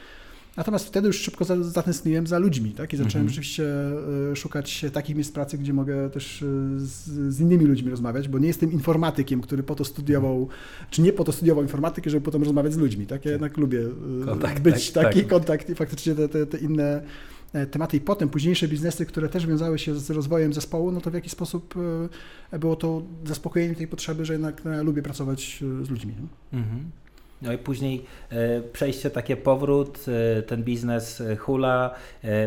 Natomiast 0.57 0.87
wtedy 0.87 1.07
już 1.07 1.21
szybko 1.21 1.45
za- 1.45 1.63
zatęskniłem 1.63 2.27
za 2.27 2.39
ludźmi, 2.39 2.71
tak, 2.71 2.93
i 2.93 2.97
zacząłem 2.97 3.11
Mhm. 3.27 3.29
rzeczywiście 3.29 3.65
y, 4.33 4.37
szukać 4.37 4.85
takich 4.93 5.17
miejsc 5.17 5.33
pracy, 5.33 5.59
gdzie 5.59 5.73
mogę 5.73 6.11
też 6.11 6.43
y, 6.43 6.47
z, 6.77 7.05
z 7.35 7.41
innymi 7.41 7.65
ludźmi 7.65 7.91
rozmawiać, 7.91 8.29
bo 8.29 8.39
nie 8.39 8.47
jestem 8.47 8.73
informatykiem, 8.73 9.41
który 9.41 9.63
po 9.63 9.75
to 9.75 9.85
studiował, 9.85 10.49
czy 10.91 11.03
nie 11.03 11.13
po 11.13 11.25
to 11.25 11.33
studiował 11.33 11.63
informatykę, 11.65 12.11
żeby 12.11 12.25
potem 12.25 12.43
rozmawiać 12.43 12.73
z 12.73 12.77
ludźmi, 12.77 13.07
tak, 13.07 13.25
ja 13.25 13.31
jednak 13.33 13.57
lubię 13.57 13.79
y, 13.81 14.25
Kontakt, 14.25 14.63
być 14.63 14.91
tak, 14.93 15.05
taki 15.05 15.21
tak. 15.21 15.29
kontakt 15.31 15.71
i 15.71 15.75
faktycznie 15.75 16.15
te, 16.15 16.29
te, 16.29 16.47
te 16.47 16.59
inne 16.59 17.03
tematy 17.71 17.97
i 17.97 18.01
potem 18.01 18.29
późniejsze 18.29 18.69
biznesy, 18.69 19.07
które 19.07 19.29
też 19.29 19.47
wiązały 19.47 19.79
się 19.79 19.95
z 19.95 20.11
rozwojem 20.11 20.53
zespołu, 20.53 20.93
no 20.93 21.01
to 21.01 21.11
w 21.11 21.15
jaki 21.15 21.31
sposób 21.31 21.75
e, 22.53 22.59
było 22.59 22.77
to 22.77 23.03
zaspokojenie 23.25 23.75
tej 23.75 23.89
potrzeby, 23.89 24.25
że 24.25 24.33
jednak 24.33 24.65
no, 24.65 24.83
lubię 24.83 25.03
pracować 25.03 25.63
e, 25.81 25.85
z 25.85 25.91
ludźmi. 25.91 26.15
Mhm. 26.53 26.91
No 27.43 27.53
i 27.53 27.59
później 27.59 28.05
e, 28.31 28.61
przejście, 28.61 29.11
takie 29.11 29.37
powrót, 29.37 30.05
e, 30.39 30.43
ten 30.43 30.63
biznes 30.63 31.21
e, 31.21 31.37
hula, 31.37 31.95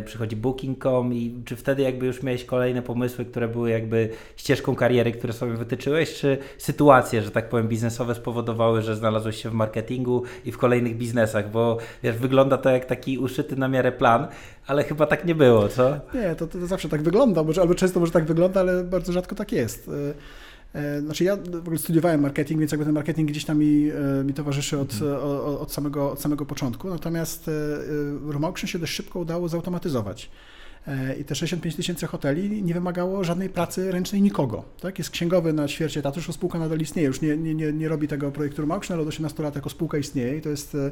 przychodzi 0.05 0.35
Booking.com 0.35 1.13
i 1.13 1.35
czy 1.45 1.55
wtedy 1.55 1.81
jakby 1.81 2.05
już 2.05 2.23
miałeś 2.23 2.45
kolejne 2.45 2.81
pomysły, 2.81 3.25
które 3.25 3.47
były 3.47 3.69
jakby 3.69 4.09
ścieżką 4.35 4.75
kariery, 4.75 5.11
które 5.11 5.33
sobie 5.33 5.53
wytyczyłeś, 5.53 6.13
czy 6.13 6.37
sytuacje, 6.57 7.21
że 7.21 7.31
tak 7.31 7.49
powiem, 7.49 7.67
biznesowe 7.67 8.15
spowodowały, 8.15 8.81
że 8.81 8.95
znalazłeś 8.95 9.43
się 9.43 9.49
w 9.49 9.53
marketingu 9.53 10.23
i 10.45 10.51
w 10.51 10.57
kolejnych 10.57 10.97
biznesach, 10.97 11.51
bo 11.51 11.77
wiesz, 12.03 12.15
wygląda 12.15 12.57
to 12.57 12.69
jak 12.69 12.85
taki 12.85 13.17
uszyty 13.17 13.55
na 13.55 13.67
miarę 13.67 13.91
plan, 13.91 14.27
ale 14.67 14.83
chyba 14.83 15.05
tak 15.05 15.25
nie 15.25 15.35
było, 15.35 15.67
co? 15.67 15.99
Nie, 16.13 16.35
to, 16.35 16.47
to 16.47 16.67
zawsze 16.67 16.89
tak 16.89 17.01
wygląda, 17.01 17.43
może, 17.43 17.61
albo 17.61 17.75
często 17.75 17.99
może 17.99 18.11
tak 18.11 18.25
wygląda, 18.25 18.59
ale 18.59 18.83
bardzo 18.83 19.13
rzadko 19.13 19.35
tak 19.35 19.51
jest. 19.51 19.89
E, 20.75 20.79
e, 20.97 21.01
Znaczy 21.01 21.23
ja 21.23 21.35
w 21.37 21.55
ogóle 21.55 21.77
studiowałem 21.77 22.21
marketing, 22.21 22.59
więc 22.59 22.71
jakby 22.71 22.85
ten 22.85 22.93
marketing 22.93 23.29
gdzieś 23.29 23.45
tam 23.45 23.57
mi, 23.59 23.89
e, 24.19 24.23
mi 24.23 24.33
towarzyszy 24.33 24.79
od, 24.79 25.01
o- 25.01 25.59
od, 25.59 25.71
samego, 25.73 26.11
od 26.11 26.21
samego 26.21 26.45
początku, 26.45 26.89
natomiast 26.89 27.47
e, 27.47 27.51
e, 27.51 28.31
Room 28.31 28.45
Auction 28.45 28.67
się 28.67 28.79
dość 28.79 28.93
szybko 28.93 29.19
udało 29.19 29.47
zautomatyzować. 29.49 30.29
E, 30.87 31.15
I 31.19 31.23
te 31.23 31.35
65 31.35 31.75
tysięcy 31.75 32.07
hoteli 32.07 32.63
nie 32.63 32.73
wymagało 32.73 33.23
żadnej 33.23 33.49
pracy 33.49 33.91
ręcznej 33.91 34.21
nikogo. 34.21 34.63
Tak? 34.81 34.97
Jest 34.99 35.09
księgowy 35.11 35.53
na 35.53 35.67
ćwiercie 35.67 35.99
etatu, 35.99 36.19
już 36.19 36.27
spółka 36.35 36.59
nadal 36.59 36.79
istnieje, 36.79 37.07
już 37.07 37.21
nie, 37.21 37.37
nie, 37.37 37.73
nie, 37.73 37.87
robi 37.87 38.07
tego 38.07 38.31
projektu 38.31 38.61
Room 38.61 38.71
Auction, 38.71 38.93
ale 38.93 39.01
od 39.01 39.07
18 39.07 39.43
lat 39.43 39.55
jako 39.55 39.69
spółka 39.69 39.97
istnieje 39.97 40.37
i 40.37 40.41
to 40.41 40.49
jest 40.49 40.75
e, 40.75 40.91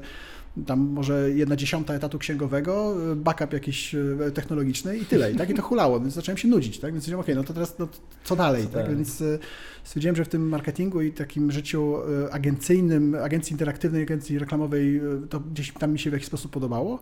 tam 0.66 0.80
może 0.80 1.32
jedna 1.32 1.56
dziesiąta 1.56 1.94
etatu 1.94 2.20
księgowego, 2.20 2.96
backup 3.16 3.54
jakiś 3.54 3.96
e, 3.96 4.32
technologiczny 4.34 4.98
i 4.98 5.06
tyle. 5.06 5.32
I 5.32 5.36
tak 5.36 5.50
i 5.50 5.54
to 5.54 5.62
hulało, 5.62 6.00
więc 6.00 6.14
zacząłem 6.14 6.38
się 6.38 6.48
nudzić, 6.48 6.80
tak? 6.80 6.92
Więc 6.92 7.04
stwierdziłem, 7.04 7.20
okej, 7.20 7.36
no 7.36 7.44
to 7.44 7.54
teraz 7.54 7.80
no, 7.80 7.88
co 8.24 8.36
dalej, 8.36 8.64
Co 8.64 8.70
tak? 8.70 8.82
dalej? 8.82 8.96
Więc 8.96 9.22
e, 9.22 9.40
stwierdziłem, 9.84 10.16
że 10.16 10.26
w 10.26 10.30
tym 10.30 10.50
marketingu 10.50 11.02
i 11.02 11.12
takim 11.12 11.52
życiu 11.52 11.96
e, 12.26 12.34
agencyjnym, 12.34 13.16
agencji 13.16 13.52
interaktywnej, 13.54 14.04
agencji 14.04 14.40
reklamowej, 14.40 15.02
to 15.30 15.40
gdzieś 15.40 15.74
tam 15.74 15.92
mi 15.92 16.00
się 16.00 16.10
w 16.10 16.14
jakiś 16.14 16.28
sposób 16.28 16.52
podobało. 16.52 17.00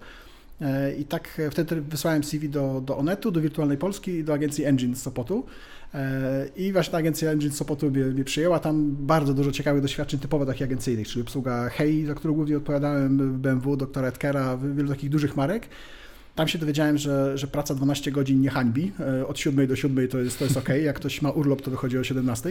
I 1.00 1.06
tak 1.06 1.42
wtedy 1.52 1.82
wysłałem 1.82 2.24
CV 2.24 2.50
do, 2.50 2.82
do 2.86 2.98
Onetu, 2.98 3.32
do 3.32 3.42
Wirtualnej 3.42 3.78
Polski 3.78 4.12
i 4.12 4.24
do 4.24 4.34
agencji 4.34 4.66
Engine 4.66 4.96
z 4.96 5.02
Sopotu. 5.02 5.46
E, 5.96 6.48
I 6.56 6.74
właśnie 6.74 6.92
ta 6.92 6.98
agencja 6.98 7.32
Engine 7.32 7.52
Sopotu 7.52 7.92
mnie, 7.92 8.04
mnie 8.04 8.24
przyjęła. 8.24 8.60
Tam 8.60 8.96
bardzo 9.00 9.34
dużo 9.34 9.52
ciekawych 9.52 9.82
doświadczeń 9.82 10.20
typowo 10.20 10.46
takich 10.46 10.64
agencyjnych, 10.64 11.08
czyli 11.08 11.22
obsługa 11.24 11.70
Hei, 11.70 12.06
za 12.06 12.14
którą 12.16 12.34
głównie 12.34 12.58
odpowiadałem, 12.58 13.40
BMW, 13.42 13.78
doktora 13.78 14.08
Edkera, 14.08 14.58
wielu 14.58 14.90
takich 14.90 15.10
dużych 15.10 15.36
marek. 15.36 15.68
Tam 16.36 16.48
się 16.48 16.60
dowiedziałem, 16.60 16.98
że, 16.98 17.38
że 17.38 17.48
praca 17.48 17.76
12 17.76 18.12
godzin 18.12 18.42
nie 18.42 18.50
hańbi. 18.50 18.92
E, 19.00 19.28
Od 19.28 19.40
7 19.40 19.68
do 19.68 19.76
7 19.76 20.08
to 20.08 20.20
jest, 20.20 20.40
to 20.40 20.46
jest 20.46 20.58
ok. 20.58 20.70
Jak 20.84 20.96
ktoś 20.96 21.22
ma 21.22 21.30
urlop, 21.30 21.62
to 21.62 21.72
wychodzi 21.72 21.98
o 21.98 22.04
17. 22.04 22.50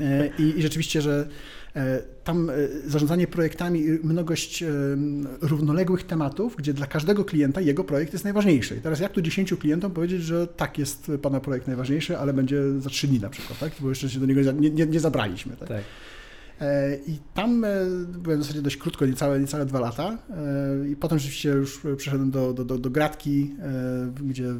E, 0.00 0.30
I, 0.38 0.58
i 0.58 0.62
rzeczywiście, 0.62 1.02
że 1.02 1.28
e, 1.76 2.02
tam 2.24 2.50
zarządzanie 2.86 3.26
projektami, 3.26 3.80
i 3.80 3.90
mnogość 4.02 4.62
e, 4.62 4.68
równoległych 5.40 6.02
tematów, 6.02 6.56
gdzie 6.56 6.74
dla 6.74 6.86
każdego 6.86 7.24
klienta 7.24 7.60
jego 7.60 7.84
projekt 7.84 8.12
jest 8.12 8.24
najważniejszy. 8.24 8.76
I 8.76 8.80
teraz 8.80 9.00
jak 9.00 9.12
tu 9.12 9.22
10 9.22 9.54
klientom 9.54 9.92
powiedzieć, 9.92 10.22
że 10.22 10.46
tak 10.46 10.78
jest 10.78 11.10
Pana 11.22 11.40
projekt 11.40 11.66
najważniejszy, 11.66 12.18
ale 12.18 12.32
będzie 12.32 12.80
za 12.80 12.90
3 12.90 13.08
dni 13.08 13.20
na 13.20 13.30
przykład, 13.30 13.58
tak? 13.58 13.72
bo 13.80 13.88
jeszcze 13.88 14.10
się 14.10 14.20
do 14.20 14.26
niego 14.26 14.52
nie, 14.52 14.70
nie, 14.70 14.86
nie 14.86 15.00
zabraliśmy. 15.00 15.56
Tak? 15.56 15.68
Tak. 15.68 15.82
E, 16.62 16.96
I 17.06 17.18
tam 17.34 17.64
e, 17.64 17.68
byłem 18.18 18.40
w 18.40 18.42
zasadzie 18.42 18.62
dość 18.62 18.76
krótko, 18.76 19.06
niecałe, 19.06 19.40
niecałe 19.40 19.66
dwa 19.66 19.80
lata. 19.80 20.18
E, 20.30 20.88
I 20.88 20.96
potem 20.96 21.18
rzeczywiście 21.18 21.48
już 21.48 21.80
przeszedłem 21.96 22.30
do, 22.30 22.52
do, 22.52 22.64
do, 22.64 22.78
do 22.78 22.90
Gratki, 22.90 23.54
gdzie 24.24 24.54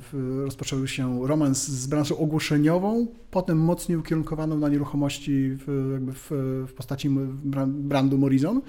rozpoczął 0.44 0.86
się 0.86 1.26
romans 1.26 1.68
z 1.68 1.86
branżą 1.86 2.18
ogłoszeniową, 2.18 3.06
potem 3.30 3.58
mocniej 3.58 3.98
ukierunkowaną 3.98 4.58
na 4.58 4.68
nieruchomości 4.68 5.56
w, 5.66 5.90
jakby 5.92 6.12
w, 6.12 6.30
w 6.68 6.72
postaci 6.72 7.10
bra- 7.10 7.66
brandu 7.66 8.18
Morizon. 8.18 8.60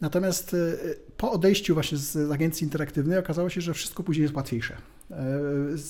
Natomiast 0.00 0.56
po 1.16 1.32
odejściu 1.32 1.74
właśnie 1.74 1.98
z 1.98 2.30
agencji 2.30 2.64
interaktywnej 2.64 3.18
okazało 3.18 3.48
się, 3.48 3.60
że 3.60 3.74
wszystko 3.74 4.02
później 4.02 4.22
jest 4.22 4.34
łatwiejsze. 4.34 4.76
E, 5.10 5.16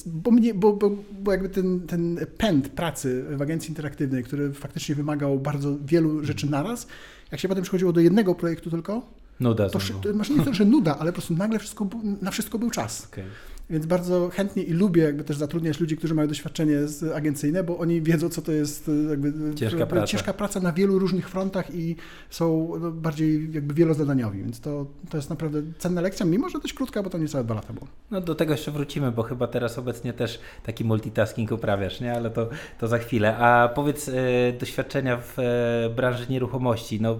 Bo, 0.07 0.31
mnie, 0.31 0.55
bo, 0.55 0.73
bo, 0.73 0.91
bo 1.21 1.33
jakby 1.33 1.49
ten, 1.49 1.81
ten 1.81 2.19
pęd 2.39 2.69
pracy 2.69 3.25
w 3.37 3.43
agencji 3.43 3.69
interaktywnej, 3.69 4.25
który 4.25 4.53
faktycznie 4.53 4.95
wymagał 4.95 5.39
bardzo 5.39 5.77
wielu 5.85 6.25
rzeczy 6.25 6.51
naraz, 6.51 6.87
jak 7.33 7.41
się 7.41 7.49
potem 7.49 7.63
przychodziło 7.63 7.93
do 7.93 8.01
jednego 8.01 8.35
projektu 8.35 8.71
tylko, 8.71 9.03
Nuda 9.41 9.71
to, 9.71 9.79
to 10.03 10.15
masz 10.15 10.31
nie 10.31 10.45
to, 10.45 10.55
że 10.55 10.65
nuda, 10.65 10.97
ale 11.01 11.13
po 11.13 11.17
prostu 11.17 11.35
nagle 11.35 11.59
wszystko, 11.59 11.89
na 12.23 12.31
wszystko 12.31 12.59
był 12.59 12.71
czas. 12.71 13.09
Okej. 13.13 13.25
Więc 13.71 13.87
bardzo 13.87 14.29
chętnie 14.29 14.63
i 14.63 14.73
lubię 14.73 15.03
jakby 15.03 15.25
też 15.25 15.37
zatrudniać 15.37 15.81
ludzi, 15.81 15.97
którzy 15.97 16.15
mają 16.15 16.29
doświadczenie 16.29 16.89
z 16.89 17.17
agencyjne, 17.17 17.65
bo 17.65 17.79
oni 17.79 18.03
wiedzą, 18.03 18.29
co 18.29 18.43
to 18.43 18.53
jest 18.53 18.89
e, 18.89 19.11
jakby 19.11 19.55
Ciężka 19.55 19.79
jakby 19.79 19.95
praca. 19.95 20.07
ciężka 20.07 20.33
praca 20.33 20.61
na 20.61 20.73
wielu 20.73 20.99
różnych 20.99 21.29
frontach 21.29 21.75
i 21.75 21.97
są 22.31 22.73
no, 22.81 22.91
bardziej 22.91 23.53
jakby 23.53 23.75
wielozadaniowi, 23.75 24.43
więc 24.43 24.61
to, 24.61 24.87
to 25.11 25.17
jest 25.17 25.31
naprawdę 25.31 25.63
cenna 25.79 26.01
lekcja, 26.01 26.27
mimo 26.27 26.49
że 26.49 26.59
dość 26.59 26.75
krótka, 26.75 27.03
bo 27.03 27.11
to 27.11 27.19
niecałe 27.19 27.45
dwa 27.45 27.55
lata 27.55 27.73
było. 27.73 27.87
No 28.11 28.21
do 28.21 28.35
tego 28.35 28.53
jeszcze 28.53 28.71
wrócimy, 28.71 29.13
bo 29.13 29.23
chyba 29.23 29.47
teraz 29.47 29.79
obecnie 29.79 30.13
też 30.13 30.41
taki 30.63 30.85
multitasking 30.85 31.53
uprawiasz, 31.53 32.01
nie? 32.01 32.13
Ale 32.13 32.31
to, 32.31 32.49
to 32.79 32.89
za 32.89 32.99
chwilę. 32.99 33.37
A 33.37 33.69
powiedz, 33.75 34.09
e, 34.09 34.13
doświadczenia 34.61 35.17
w 35.17 35.39
e, 35.39 35.91
branży 35.97 36.27
nieruchomości, 36.31 37.01
no 37.01 37.19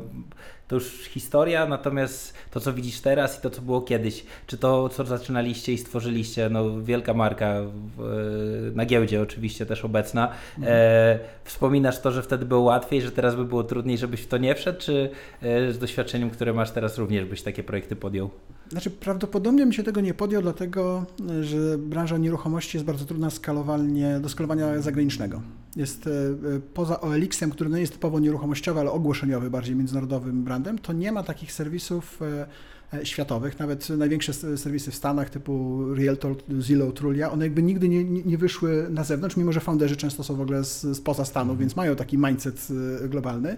to 0.69 0.75
już 0.75 1.05
historia, 1.05 1.67
natomiast 1.67 2.35
to, 2.51 2.61
co 2.61 2.73
widzisz 2.73 3.01
teraz 3.01 3.39
i 3.39 3.43
to, 3.43 3.51
co 3.51 3.63
było 3.63 3.83
kiedyś, 3.83 4.25
czy 4.47 4.59
to, 4.59 4.89
co 4.89 5.05
zaczynaliście 5.05 5.73
i 5.73 5.79
stworzyliście, 5.79 6.49
no 6.51 6.83
wielka 6.83 7.15
marka 7.15 7.55
w, 7.97 8.01
e, 8.73 8.77
na 8.77 8.87
giełdzie 8.87 9.23
oczywiście 9.23 9.67
też 9.67 9.85
obecna. 9.85 10.29
E, 10.63 11.19
wspominasz 11.45 12.01
to, 12.01 12.13
że 12.13 12.23
wtedy 12.23 12.45
było 12.45 12.61
łatwiej, 12.61 13.03
że 13.03 13.11
teraz 13.11 13.37
by 13.37 13.45
było 13.45 13.65
trudniej, 13.65 13.99
żebyś 13.99 14.21
w 14.21 14.27
to 14.27 14.39
nie 14.39 14.55
wszedł, 14.55 14.81
czy 14.81 15.11
e, 15.43 15.73
z 15.73 15.79
doświadczeniem, 15.79 16.31
które 16.31 16.53
masz 16.53 16.71
teraz 16.71 16.99
również 16.99 17.25
byś 17.25 17.43
takie 17.43 17.63
projekty 17.63 17.97
podjął? 17.97 18.31
Znaczy, 18.69 18.91
prawdopodobnie 18.91 19.63
bym 19.63 19.73
się 19.73 19.83
tego 19.83 20.01
nie 20.01 20.15
podjął, 20.15 20.43
dlatego 20.43 21.07
że 21.41 21.79
branża 21.79 22.17
nieruchomości 22.17 22.77
jest 22.77 22.87
bardzo 22.87 23.05
trudna 23.05 23.31
skalowalnie, 23.31 24.21
do 24.21 24.29
skalowania 24.29 24.81
zagranicznego. 24.81 25.43
Jest 25.79 26.07
e, 26.07 26.11
poza 26.75 27.01
OLX-em, 27.01 27.51
który 27.51 27.71
nie 27.71 27.81
jest 27.81 27.93
typowo 27.93 28.21
nieruchomościowy, 28.21 28.81
ale 28.81 28.91
ogłoszeniowy, 28.91 29.51
bardziej 29.51 29.77
międzynarodowym 29.77 30.45
brandem, 30.45 30.79
to 30.79 30.93
nie 30.93 31.13
ma 31.13 31.23
takich 31.23 31.53
serwisów 31.53 32.21
e, 32.23 32.47
e, 32.99 33.07
światowych. 33.07 33.59
Nawet 33.59 33.89
największe 33.91 34.33
serwisy 34.57 34.91
w 34.91 34.95
Stanach 34.95 35.31
typu 35.31 35.85
Realtor, 35.95 36.37
Zillow, 36.61 36.95
Trulia, 36.95 37.31
one 37.31 37.45
jakby 37.45 37.63
nigdy 37.63 37.89
nie, 37.89 38.05
nie 38.05 38.39
wyszły 38.39 38.87
na 38.91 39.05
zewnątrz, 39.05 39.37
mimo 39.37 39.53
że 39.53 39.61
founderzy 39.61 39.97
często 39.97 40.25
są 40.25 40.37
w 40.37 40.41
ogóle 40.41 40.65
z, 40.65 40.97
spoza 40.97 41.25
Stanów, 41.25 41.59
więc 41.59 41.77
mają 41.77 41.97
taki 41.97 42.19
mindset 42.19 42.69
globalny. 43.09 43.57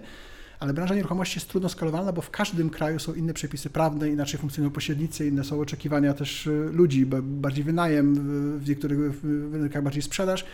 Ale 0.59 0.73
branża 0.73 0.95
nieruchomości 0.95 1.37
jest 1.39 1.49
trudno 1.49 1.69
skalowalna, 1.69 2.13
bo 2.13 2.21
w 2.21 2.29
każdym 2.29 2.69
kraju 2.69 2.99
są 2.99 3.13
inne 3.13 3.33
przepisy 3.33 3.69
prawne, 3.69 4.09
inaczej 4.09 4.39
funkcjonują 4.39 4.71
pośrednicy, 4.71 5.27
inne 5.27 5.43
są 5.43 5.59
oczekiwania 5.59 6.13
też 6.13 6.49
ludzi, 6.71 7.05
bardziej 7.21 7.63
wynajem, 7.63 8.15
w- 8.59 8.69
niektórych 8.69 8.99
rynkach 9.53 9.83
bardziej 9.83 10.01
sprzedaż. 10.01 10.45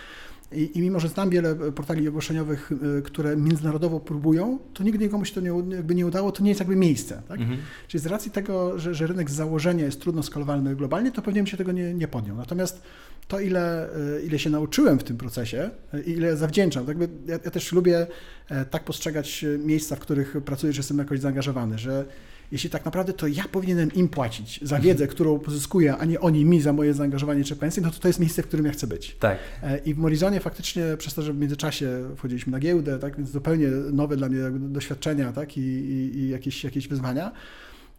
I, 0.51 0.77
I 0.77 0.81
mimo, 0.81 0.99
że 0.99 1.07
znam 1.07 1.29
wiele 1.29 1.55
portali 1.55 2.07
ogłoszeniowych, 2.07 2.71
y, 2.97 3.01
które 3.01 3.37
międzynarodowo 3.37 3.99
próbują, 3.99 4.59
to 4.73 4.83
nigdy 4.83 5.05
nikomu 5.05 5.25
się 5.25 5.33
to 5.33 5.41
nie, 5.41 5.75
jakby 5.75 5.95
nie 5.95 6.05
udało, 6.05 6.31
to 6.31 6.43
nie 6.43 6.49
jest 6.49 6.59
jakby 6.59 6.75
miejsce. 6.75 7.21
Tak? 7.27 7.39
Mhm. 7.39 7.59
Czyli 7.87 8.03
z 8.03 8.05
racji 8.05 8.31
tego, 8.31 8.79
że, 8.79 8.95
że 8.95 9.07
rynek 9.07 9.29
z 9.29 9.33
założenia 9.33 9.85
jest 9.85 10.01
trudno 10.01 10.23
skalowalny 10.23 10.75
globalnie, 10.75 11.11
to 11.11 11.21
pewnie 11.21 11.39
bym 11.39 11.47
się 11.47 11.57
tego 11.57 11.71
nie, 11.71 11.93
nie 11.93 12.07
podjął. 12.07 12.37
Natomiast 12.37 12.81
to, 13.27 13.39
ile, 13.39 13.89
y, 14.17 14.21
ile 14.21 14.39
się 14.39 14.49
nauczyłem 14.49 14.99
w 14.99 15.03
tym 15.03 15.17
procesie 15.17 15.69
y, 15.93 16.01
i 16.01 16.11
ile 16.11 16.37
zawdzięczam, 16.37 16.85
tak 16.85 16.99
jakby 16.99 17.31
ja, 17.31 17.39
ja 17.45 17.51
też 17.51 17.71
lubię 17.71 18.07
e, 18.49 18.65
tak 18.65 18.83
postrzegać 18.83 19.45
miejsca, 19.59 19.95
w 19.95 19.99
których 19.99 20.37
pracuję, 20.45 20.73
że 20.73 20.79
jestem 20.79 20.97
jakoś 20.97 21.19
zaangażowany, 21.19 21.77
że 21.77 22.05
jeśli 22.51 22.69
tak 22.69 22.85
naprawdę 22.85 23.13
to 23.13 23.27
ja 23.27 23.43
powinienem 23.51 23.93
im 23.93 24.09
płacić 24.09 24.59
za 24.63 24.79
wiedzę, 24.79 25.07
którą 25.07 25.39
pozyskuję, 25.39 25.97
a 25.97 26.05
nie 26.05 26.19
oni 26.19 26.45
mi 26.45 26.61
za 26.61 26.73
moje 26.73 26.93
zaangażowanie 26.93 27.43
czy 27.43 27.55
pensję, 27.55 27.83
no 27.83 27.91
to 27.91 27.99
to 27.99 28.07
jest 28.07 28.19
miejsce, 28.19 28.43
w 28.43 28.47
którym 28.47 28.65
ja 28.65 28.71
chcę 28.71 28.87
być. 28.87 29.15
Tak. 29.19 29.37
E, 29.63 29.77
I 29.77 29.93
w 29.93 29.97
Morizonie 29.97 30.39
faktycznie 30.39 30.83
przez 30.97 31.13
to, 31.13 31.21
że 31.21 31.33
w 31.33 31.37
międzyczasie 31.37 32.09
wchodziliśmy 32.15 32.51
na 32.51 32.59
giełdę, 32.59 32.99
tak, 32.99 33.17
więc 33.17 33.29
zupełnie 33.29 33.67
nowe 33.69 34.17
dla 34.17 34.29
mnie 34.29 34.39
doświadczenia 34.51 35.31
tak, 35.33 35.57
i, 35.57 35.61
i, 35.61 36.17
i 36.17 36.29
jakieś, 36.29 36.63
jakieś 36.63 36.87
wyzwania. 36.87 37.31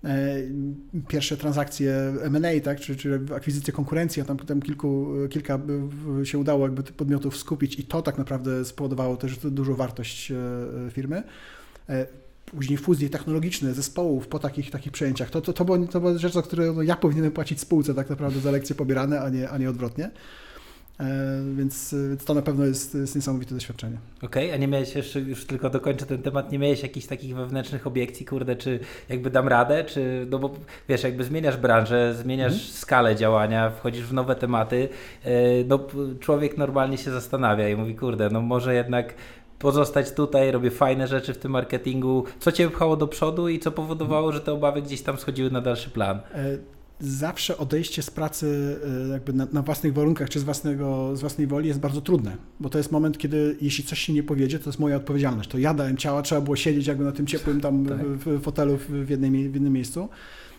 E, 0.05 0.37
Pierwsze 1.09 1.37
transakcje 1.37 1.93
M&A, 2.23 2.61
tak, 2.61 2.81
czy, 2.81 2.97
czy 2.97 3.21
akwizycje 3.37 3.73
konkurencji, 3.73 4.23
a 4.23 4.25
tam 4.25 4.37
potem 4.37 4.63
kilku, 4.63 5.07
kilka 5.31 5.59
się 6.25 6.39
udało 6.39 6.67
jakby 6.67 6.83
tych 6.83 6.95
podmiotów 6.95 7.37
skupić 7.37 7.79
i 7.79 7.85
to 7.85 8.03
tak 8.03 8.19
naprawdę 8.19 8.65
spowodowało 8.65 9.17
też 9.17 9.39
dużą 9.39 9.75
wartość 9.75 10.31
e, 10.31 10.35
firmy. 10.91 11.23
Później 12.57 12.79
fuzje 12.79 13.11
technologiczne 13.11 13.75
zespołów 13.75 14.29
po 14.29 14.39
takich, 14.39 14.71
takich 14.71 14.93
przejęciach. 14.93 15.31
To, 15.31 15.41
to, 15.41 15.53
to, 15.53 15.65
było, 15.65 15.79
to 15.79 16.01
była 16.01 16.19
rzecz, 16.19 16.33
za 16.33 16.43
którą 16.43 16.75
no, 16.75 16.83
ja 16.83 16.97
powinienem 16.97 17.33
płacić 17.33 17.61
spółce 17.61 17.95
tak 17.95 18.11
naprawdę 18.11 18.41
za 18.41 18.51
lekcje 18.51 18.77
pobierane, 18.77 19.21
a 19.21 19.29
nie, 19.29 19.51
a 19.51 19.59
nie 19.59 19.71
odwrotnie. 19.71 20.11
E, 21.01 21.07
Więc, 21.57 21.95
więc 22.09 22.25
to 22.25 22.35
na 22.35 22.43
pewno 22.43 22.65
jest, 22.65 22.95
jest 22.95 23.17
niesamowite 23.17 23.55
doświadczenie. 23.55 23.97
Okej, 24.23 24.53
a 24.53 24.57
nie 24.57 24.69
miałeś 24.69 24.95
jeszcze, 24.95 25.21
już 25.21 25.47
tylko 25.47 25.71
dokończę 25.71 26.07
ten 26.07 26.23
temat, 26.23 26.53
nie 26.53 26.59
miałeś 26.59 26.83
jakichś 26.83 27.07
takich 27.07 27.37
wewnętrznych 27.37 27.87
obiekcji, 27.87 28.27
kurde, 28.27 28.57
czy 28.57 28.81
jakby 29.09 29.31
dam 29.31 29.49
radę, 29.49 29.85
czy, 29.85 30.27
no 30.31 30.39
bo 30.39 30.55
wiesz, 30.89 31.03
jakby 31.03 31.25
zmieniasz 31.25 31.57
branżę, 31.57 32.15
zmieniasz 32.15 32.53
Mhm. 32.53 32.71
skalę 32.73 33.17
działania, 33.17 33.71
wchodzisz 33.71 34.05
w 34.05 34.13
nowe 34.13 34.35
tematy, 34.37 34.89
e, 35.25 35.31
no 35.65 35.87
człowiek 36.21 36.57
normalnie 36.57 36.99
się 36.99 37.11
zastanawia 37.11 37.69
i 37.69 37.77
mówi, 37.77 37.95
kurde, 37.95 38.31
no 38.31 38.41
może 38.41 38.75
jednak 38.75 39.15
pozostać 39.59 40.13
tutaj, 40.13 40.51
robię 40.51 40.71
fajne 40.71 41.07
rzeczy 41.07 41.35
w 41.35 41.39
tym 41.39 41.53
marketingu. 41.53 42.25
Co 42.41 42.53
Cię 42.53 42.71
pchało 42.71 42.97
do 42.97 43.09
przodu 43.09 43.49
i 43.49 43.59
co 43.59 43.71
powodowało, 43.71 44.33
że 44.33 44.41
te 44.41 44.53
obawy 44.53 44.83
gdzieś 44.83 45.03
tam 45.03 45.19
schodziły 45.19 45.51
na 45.51 45.61
dalszy 45.61 45.91
plan? 45.91 46.21
E, 46.35 46.59
zawsze 47.01 47.59
odejście 47.59 48.03
z 48.03 48.11
pracy 48.11 48.77
e, 49.07 49.09
jakby 49.09 49.33
na, 49.33 49.47
na, 49.53 49.63
własnych 49.63 49.95
warunkach 49.95 50.31
czy 50.31 50.41
z, 50.41 50.43
własnego, 50.43 51.17
z 51.17 51.21
własnej 51.21 51.47
woli 51.47 51.69
jest 51.69 51.81
bardzo 51.81 52.01
trudne, 52.01 52.37
bo 52.61 52.69
to 52.69 52.79
jest 52.79 52.93
moment, 52.93 53.19
kiedy 53.19 53.57
jeśli 53.61 53.85
coś 53.85 53.99
się 53.99 54.13
nie 54.13 54.23
powiedzie, 54.23 54.59
to 54.59 54.69
jest 54.69 54.79
moja 54.79 54.97
odpowiedzialność. 54.97 55.51
To 55.51 55.59
ja 55.59 55.75
dałem 55.75 55.97
ciała, 55.97 56.23
trzeba 56.23 56.41
było 56.41 56.57
siedzieć 56.57 56.87
jakby 56.87 57.05
na 57.05 57.13
tym 57.13 57.27
ciepłym 57.27 57.61
tam 57.61 57.87
tak. 57.87 57.99
w, 57.99 58.41
w 58.41 58.43
fotelu 58.43 58.79
w, 58.89 59.11
jednej, 59.11 59.31
w 59.31 59.55
jednym 59.55 59.73
miejscu. 59.73 60.09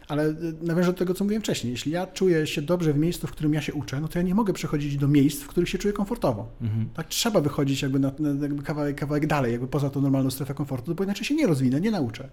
Ale 0.09 0.23
e, 0.23 0.35
nawiążę 0.61 0.91
do 0.91 0.97
tego, 0.97 1.13
co 1.13 1.23
mówiłem 1.23 1.41
wcześniej. 1.41 1.71
Jeśli 1.71 1.91
ja 1.91 2.07
czuję 2.07 2.47
się 2.47 2.61
dobrze 2.61 2.93
w 2.93 2.97
miejscu, 2.97 3.27
w 3.27 3.31
którym 3.31 3.53
ja 3.53 3.61
się 3.61 3.73
uczę, 3.73 4.01
no 4.01 4.07
to 4.07 4.19
ja 4.19 4.23
nie 4.23 4.35
mogę 4.35 4.53
przechodzić 4.53 4.97
do 4.97 5.07
miejsc, 5.07 5.41
w 5.41 5.47
których 5.47 5.69
się 5.69 5.77
czuję 5.77 5.93
komfortowo. 5.93 6.47
Mhm. 6.61 6.89
Tak 6.93 7.07
trzeba 7.07 7.41
wychodzić 7.41 7.81
jakby, 7.81 7.99
na, 7.99 8.11
jakby 8.41 8.63
kawałek, 8.63 8.95
kawałek 8.95 9.27
dalej, 9.27 9.51
jakby 9.51 9.67
poza 9.67 9.89
tą 9.89 10.01
normalną 10.01 10.31
strefę 10.31 10.53
komfortu, 10.53 10.95
bo 10.95 11.03
inaczej 11.03 11.25
się 11.25 11.35
nie 11.35 11.47
rozwinę, 11.47 11.81
nie 11.81 11.91
nauczę. 11.91 12.29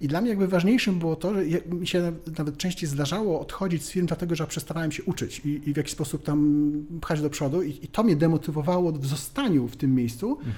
I 0.00 0.08
dla 0.08 0.20
mnie 0.20 0.30
jakby 0.30 0.48
ważniejszym 0.48 0.98
było 0.98 1.16
to, 1.16 1.34
że 1.34 1.40
mi 1.66 1.86
się 1.86 2.12
nawet 2.38 2.56
częściej 2.56 2.88
zdarzało 2.88 3.40
odchodzić 3.40 3.84
z 3.84 3.90
firm, 3.90 4.06
dlatego 4.06 4.34
że 4.34 4.46
przestarałem 4.46 4.92
się 4.92 5.02
uczyć 5.02 5.40
i, 5.44 5.68
i 5.68 5.74
w 5.74 5.76
jakiś 5.76 5.92
sposób 5.92 6.22
tam 6.22 6.72
pchać 7.00 7.20
do 7.20 7.30
przodu 7.30 7.62
i, 7.62 7.70
i, 7.70 7.88
to 7.88 8.02
mnie 8.02 8.16
demotywowało 8.16 8.92
w 8.92 9.06
zostaniu 9.06 9.68
w 9.68 9.76
tym 9.76 9.94
miejscu. 9.94 10.30
Mhm. 10.30 10.54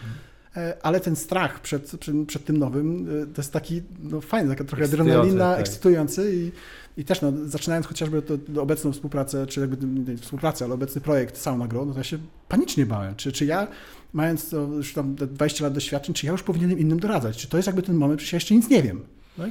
Ale 0.82 1.00
ten 1.00 1.16
strach 1.16 1.60
przed, 1.60 1.96
przed, 2.00 2.16
przed, 2.26 2.44
tym 2.44 2.56
nowym 2.56 3.08
e, 3.22 3.26
to 3.26 3.42
jest 3.42 3.52
taki 3.52 3.82
no, 4.02 4.20
fajny, 4.20 4.48
taka 4.48 4.64
trochę 4.64 4.84
adrenalina, 4.84 5.50
tak. 5.50 5.60
ekscytujący 5.60 6.34
i, 6.34 6.52
i 7.00 7.04
też 7.04 7.22
no, 7.22 7.32
zaczynając 7.44 7.86
chociażby 7.86 8.22
to 8.22 8.62
obecną 8.62 8.92
współpracę, 8.92 9.46
czy 9.46 9.60
jakby 9.60 10.16
współpracę, 10.16 10.64
ale 10.64 10.74
obecny 10.74 11.00
projekt 11.00 11.38
Sauna 11.38 11.68
Grow, 11.68 11.86
no 11.86 11.92
to 11.92 11.98
ja 11.98 12.04
się 12.04 12.18
panicznie 12.48 12.86
bałem. 12.86 13.14
Czy, 13.16 13.32
czy 13.32 13.44
ja 13.44 13.66
mając 14.12 14.50
to 14.50 14.56
już 14.60 14.94
tam 14.94 15.14
20 15.14 15.64
lat 15.64 15.72
doświadczeń, 15.72 16.14
czy 16.14 16.26
ja 16.26 16.32
już 16.32 16.42
powinienem 16.42 16.78
innym 16.78 17.00
doradzać? 17.00 17.36
Czy 17.36 17.48
to 17.48 17.56
jest 17.56 17.66
jakby 17.66 17.82
ten 17.82 17.96
moment, 17.96 18.20
że 18.20 18.26
ja 18.26 18.36
jeszcze 18.36 18.54
nic 18.54 18.68
nie 18.68 18.82
wiem? 18.82 19.00
Tak? 19.36 19.50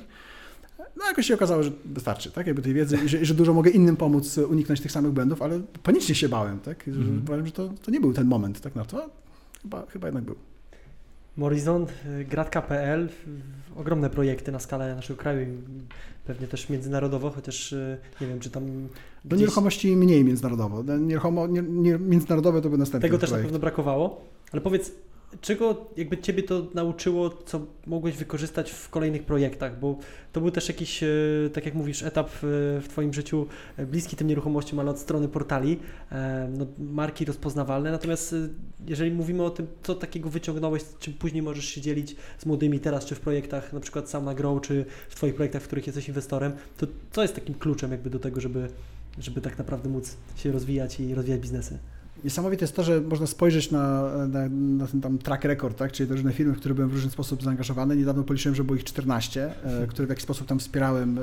No 0.98 1.06
jakoś 1.06 1.26
się 1.26 1.34
okazało, 1.34 1.64
że 1.64 1.72
wystarczy, 1.86 2.32
tak? 2.32 2.48
Jakby 2.48 2.62
tej 2.62 2.74
wiedzy 2.74 2.98
i 3.06 3.10
że, 3.10 3.26
że, 3.26 3.34
dużo 3.34 3.54
mogę 3.54 3.72
innym 3.72 3.98
pomóc 3.98 4.38
uniknąć 4.38 4.82
tych 4.82 4.92
samych 4.92 5.12
błędów, 5.12 5.42
ale 5.42 5.62
panicznie 5.84 6.16
się 6.16 6.30
bałem, 6.30 6.60
tak? 6.60 6.88
Mm 6.88 7.26
-hmm. 7.26 7.46
że 7.46 7.52
to, 7.52 7.70
to 7.82 7.92
nie 7.92 8.00
był 8.00 8.14
ten 8.14 8.28
moment 8.28 8.62
tak 8.62 8.76
na 8.76 8.86
to. 8.86 9.10
Chyba, 9.62 9.86
chyba 9.86 10.08
jednak 10.08 10.24
był. 10.24 10.36
Morizon, 11.38 11.86
Gratka.pl, 12.30 13.10
ogromne 13.76 14.10
projekty 14.10 14.52
na 14.52 14.60
skalę 14.60 14.96
naszego 14.96 15.20
kraju, 15.20 15.46
pewnie 16.26 16.48
też 16.48 16.70
międzynarodowo, 16.70 17.30
chociaż 17.30 17.76
nie 18.22 18.28
wiem, 18.28 18.40
czy 18.40 18.50
tam. 18.50 18.64
Do 18.66 18.90
gdzieś... 19.26 19.40
nieruchomości 19.40 19.96
mniej 19.96 20.24
międzynarodowo. 20.24 20.84
Nieruchomo, 21.00 21.48
nie, 21.48 21.62
nie, 21.62 21.98
międzynarodowe 21.98 22.62
to 22.62 22.70
by 22.70 22.78
następny. 22.78 23.10
Tego 23.10 23.18
też 23.18 23.30
projekt. 23.30 23.44
na 23.44 23.48
pewno 23.48 23.60
brakowało. 23.60 24.22
Ale 24.52 24.62
powiedz, 24.62 24.92
czego 25.42 25.86
jakby 25.98 26.18
Ciebie 26.18 26.44
to 26.44 26.68
nauczyło, 26.74 27.30
co 27.30 27.66
mogłeś 27.86 28.18
wykorzystać 28.18 28.72
w 28.72 28.90
kolejnych 28.90 29.24
projektach, 29.24 29.80
bo 29.80 29.98
to 30.34 30.42
był 30.42 30.52
też 30.52 30.68
jakiś, 30.68 31.04
e, 31.04 31.08
tak 31.54 31.66
jak 31.66 31.74
mówisz, 31.74 32.04
etap 32.04 32.30
w 32.42 32.86
Twoim 32.90 33.14
życiu 33.14 33.48
e, 33.78 33.86
bliski 33.86 34.16
tym 34.16 34.28
nieruchomościom, 34.28 34.80
ale 34.80 34.92
od 34.92 35.00
strony 35.00 35.28
portali, 35.28 35.80
e, 36.12 36.50
no, 36.58 36.66
marki 36.80 37.26
rozpoznawalne, 37.26 37.92
natomiast 37.92 38.36
jeżeli 38.88 39.12
mówimy 39.12 39.44
o 39.44 39.50
tym, 39.50 39.68
co 39.84 39.96
takiego 39.96 40.30
wyciągnąłeś, 40.30 40.84
czym 41.00 41.14
później 41.14 41.42
możesz 41.42 41.66
się 41.66 41.82
dzielić 41.82 42.16
z 42.38 42.46
młodymi 42.46 42.80
teraz, 42.80 43.06
czy 43.06 43.16
w 43.16 43.20
projektach 43.20 43.74
na 43.74 43.80
przykład 43.80 44.10
Sam 44.10 44.26
na 44.26 44.34
Grow, 44.34 44.62
czy 44.62 44.86
w 45.10 45.16
Twoich 45.16 45.36
projektach, 45.36 45.62
w 45.62 45.66
których 45.66 45.88
jesteś 45.88 46.08
inwestorem, 46.08 46.52
to 46.78 46.88
co 47.12 47.22
jest 47.22 47.36
takim 47.36 47.56
kluczem 47.56 47.92
jakby 47.92 48.10
do 48.10 48.20
tego, 48.20 48.42
żeby, 48.42 48.68
żeby 49.20 49.42
tak 49.42 49.58
naprawdę 49.58 49.90
móc 49.90 50.18
się 50.36 50.52
rozwijać 50.52 51.00
i 51.00 51.16
rozwijać 51.16 51.42
biznesy? 51.42 51.80
Niesamowite 52.24 52.64
jest 52.64 52.76
to, 52.76 52.84
że 52.84 53.02
można 53.02 53.28
spojrzeć 53.28 53.72
na, 53.72 54.12
na, 54.28 54.50
na 54.50 54.88
ten 54.88 55.02
tam 55.02 55.18
track 55.18 55.44
record, 55.44 55.78
tak? 55.78 55.92
czyli 55.92 56.10
te 56.10 56.16
różne 56.16 56.34
firmy, 56.34 56.54
w 56.54 56.58
które 56.58 56.76
byłem 56.76 56.90
w 56.90 56.94
różny 56.94 57.12
sposób 57.12 57.44
zaangażowany. 57.44 57.98
Niedawno 57.98 58.24
policzyłem, 58.24 58.56
że 58.56 58.64
było 58.64 58.76
ich 58.76 58.84
14, 58.84 59.52
e, 59.64 59.88
które 59.88 60.06
w 60.06 60.10
jakiś 60.10 60.24
sposób 60.24 60.48
tam 60.48 60.60
wspierałem, 60.60 61.20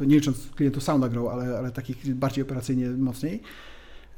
e, 0.00 0.06
nie 0.06 0.14
licząc 0.14 0.50
klientów 0.56 0.82
SoundAgrow, 0.82 1.32
ale, 1.32 1.58
ale 1.58 1.70
takich 1.70 2.14
bardziej 2.14 2.42
operacyjnie 2.42 2.90
mocniej. 2.90 3.42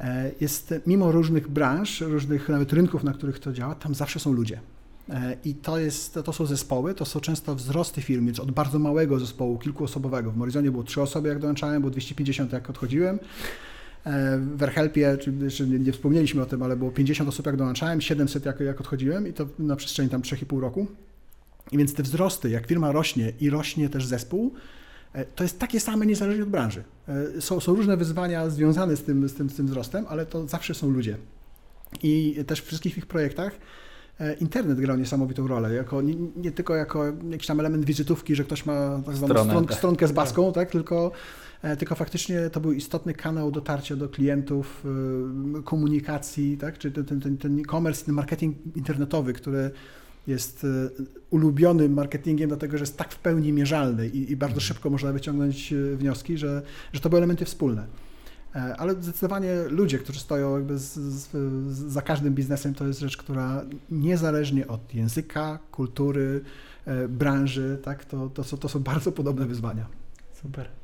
E, 0.01 0.31
jest 0.41 0.75
mimo 0.87 1.13
różnych 1.13 1.49
branż, 1.49 2.01
różnych 2.01 2.49
nawet 2.49 2.73
rynków, 2.73 3.05
na 3.05 3.13
których 3.13 3.39
to 3.39 3.53
działa, 3.53 3.75
tam 3.75 3.95
zawsze 3.95 4.21
są 4.21 4.33
ludzie. 4.33 4.61
I 5.45 5.55
to, 5.55 5.79
jest, 5.79 6.15
to 6.25 6.33
są 6.33 6.47
zespoły, 6.47 6.95
to 6.95 7.05
są 7.05 7.21
często 7.21 7.55
wzrosty 7.55 8.03
firmy, 8.03 8.27
więc 8.27 8.41
od 8.41 8.51
bardzo 8.51 8.79
małego 8.79 9.19
zespołu, 9.19 9.59
kilkuosobowego. 9.59 10.31
W 10.31 10.37
Morizonie 10.37 10.71
było 10.71 10.85
trzy 10.85 11.03
osoby, 11.03 11.29
jak 11.29 11.39
dołączałem, 11.39 11.81
było 11.81 11.91
250, 11.91 12.53
jak 12.53 12.71
odchodziłem. 12.71 13.19
E, 14.07 14.39
w 14.57 14.63
Erhelpie, 14.63 15.19
czy, 15.21 15.33
nie, 15.67 15.79
nie 15.79 15.93
wspomnieliśmy 15.93 16.43
o 16.43 16.47
tym, 16.47 16.63
ale 16.63 16.77
było 16.77 16.91
50 16.91 17.29
osób 17.29 17.47
jak 17.47 17.57
dołączałem, 17.57 18.01
700 18.01 18.47
jak, 18.47 18.61
jak 18.61 18.81
odchodziłem 18.81 19.29
i 19.29 19.33
to 19.33 19.47
na 19.59 19.77
przestrzeni 19.77 20.09
tam 20.09 20.23
3,5 20.23 20.61
roku. 20.61 20.87
I 21.73 21.79
więc 21.79 21.95
te 21.95 22.03
wzrosty, 22.03 22.51
jak 22.51 22.67
firma 22.67 22.93
rośnie 22.93 23.33
i 23.41 23.51
rośnie 23.51 23.89
też 23.89 24.07
zespół, 24.07 24.53
e, 25.13 25.25
to 25.25 25.45
jest 25.45 25.59
takie 25.59 25.81
same 25.81 26.07
niezależnie 26.07 26.43
od 26.43 26.49
branży. 26.49 26.85
E, 27.09 27.41
są, 27.41 27.61
są 27.61 27.75
różne 27.75 27.97
wyzwania 27.97 28.51
związane 28.51 28.97
z 28.97 29.03
tym, 29.03 29.29
z, 29.29 29.35
tym, 29.35 29.51
z 29.51 29.57
tym 29.57 29.67
wzrostem, 29.67 30.05
ale 30.09 30.27
to 30.27 30.49
zawsze 30.49 30.75
są 30.75 30.91
ludzie. 30.91 31.17
I 32.03 32.45
też 32.47 32.61
w 32.61 32.67
wszystkich 32.67 32.99
ich 32.99 33.07
projektach 33.07 33.53
internet 34.41 34.81
grał 34.81 34.97
niesamowitą 34.97 35.47
rolę, 35.47 35.75
jako, 35.75 36.03
nie, 36.03 36.15
nie, 36.37 36.53
tylko 36.53 36.75
jako 36.75 37.05
jakiś 37.31 37.47
tam 37.47 37.61
element 37.61 37.85
wizytówki, 37.85 38.35
że 38.35 38.45
ktoś 38.45 38.67
ma 38.67 39.03
tak 39.07 39.17
zwaną 39.17 39.45
stron, 39.45 39.67
tak. 39.67 39.77
stronkę 39.77 40.09
z 40.09 40.13
baską, 40.13 40.47
tak. 40.47 40.55
tak, 40.55 40.71
tylko 40.71 41.13
tylko 41.79 41.95
faktycznie 41.95 42.51
to 42.51 42.61
był 42.61 42.73
istotny 42.73 43.15
kanał 43.15 43.51
dotarcia 43.51 43.97
do 43.97 44.09
klientów, 44.09 44.85
e, 45.59 45.63
komunikacji, 45.63 46.57
tak? 46.57 46.79
czy 46.79 46.91
ten, 46.91 47.21
ten, 47.21 47.39
ten 47.39 47.59
e-commerce, 47.59 48.05
ten 48.05 48.15
marketing 48.15 48.57
internetowy, 48.77 49.33
który 49.33 49.71
jest 50.27 50.65
e, 50.65 50.67
ulubionym 51.31 51.93
marketingiem, 51.93 52.49
dlatego 52.49 52.79
że 52.79 52.83
jest 52.83 52.97
tak 52.97 53.13
w 53.13 53.19
pełni 53.19 53.53
mierzalny 53.53 54.09
i, 54.09 54.33
i 54.33 54.37
bardzo 54.37 54.55
mhm. 54.55 54.67
szybko 54.67 54.91
można 54.91 55.13
wyciągnąć 55.13 55.75
wnioski, 55.97 56.39
że, 56.39 56.63
że 56.93 57.01
to 57.01 57.09
były 57.09 57.19
elementy 57.19 57.45
wspólne. 57.45 57.87
Ale 58.79 59.03
zdecydowanie 59.03 59.55
ludzie, 59.69 59.99
którzy 59.99 60.21
stoją 60.21 60.57
jakby 60.57 60.79
z, 60.79 60.95
z, 60.95 61.29
za 61.93 62.03
każdym 62.03 62.35
biznesem, 62.35 62.75
to 62.75 62.87
jest 62.87 63.01
rzecz, 63.01 63.17
która 63.17 63.65
niezależnie 63.91 64.69
od 64.69 64.95
języka, 64.95 65.59
kultury, 65.71 66.41
branży, 67.09 67.79
tak, 67.83 68.05
to, 68.05 68.29
to, 68.29 68.45
to 68.45 68.69
są 68.69 68.81
bardzo 68.81 69.13
podobne 69.13 69.47
wyzwania. 69.47 69.87
Super. 70.43 70.80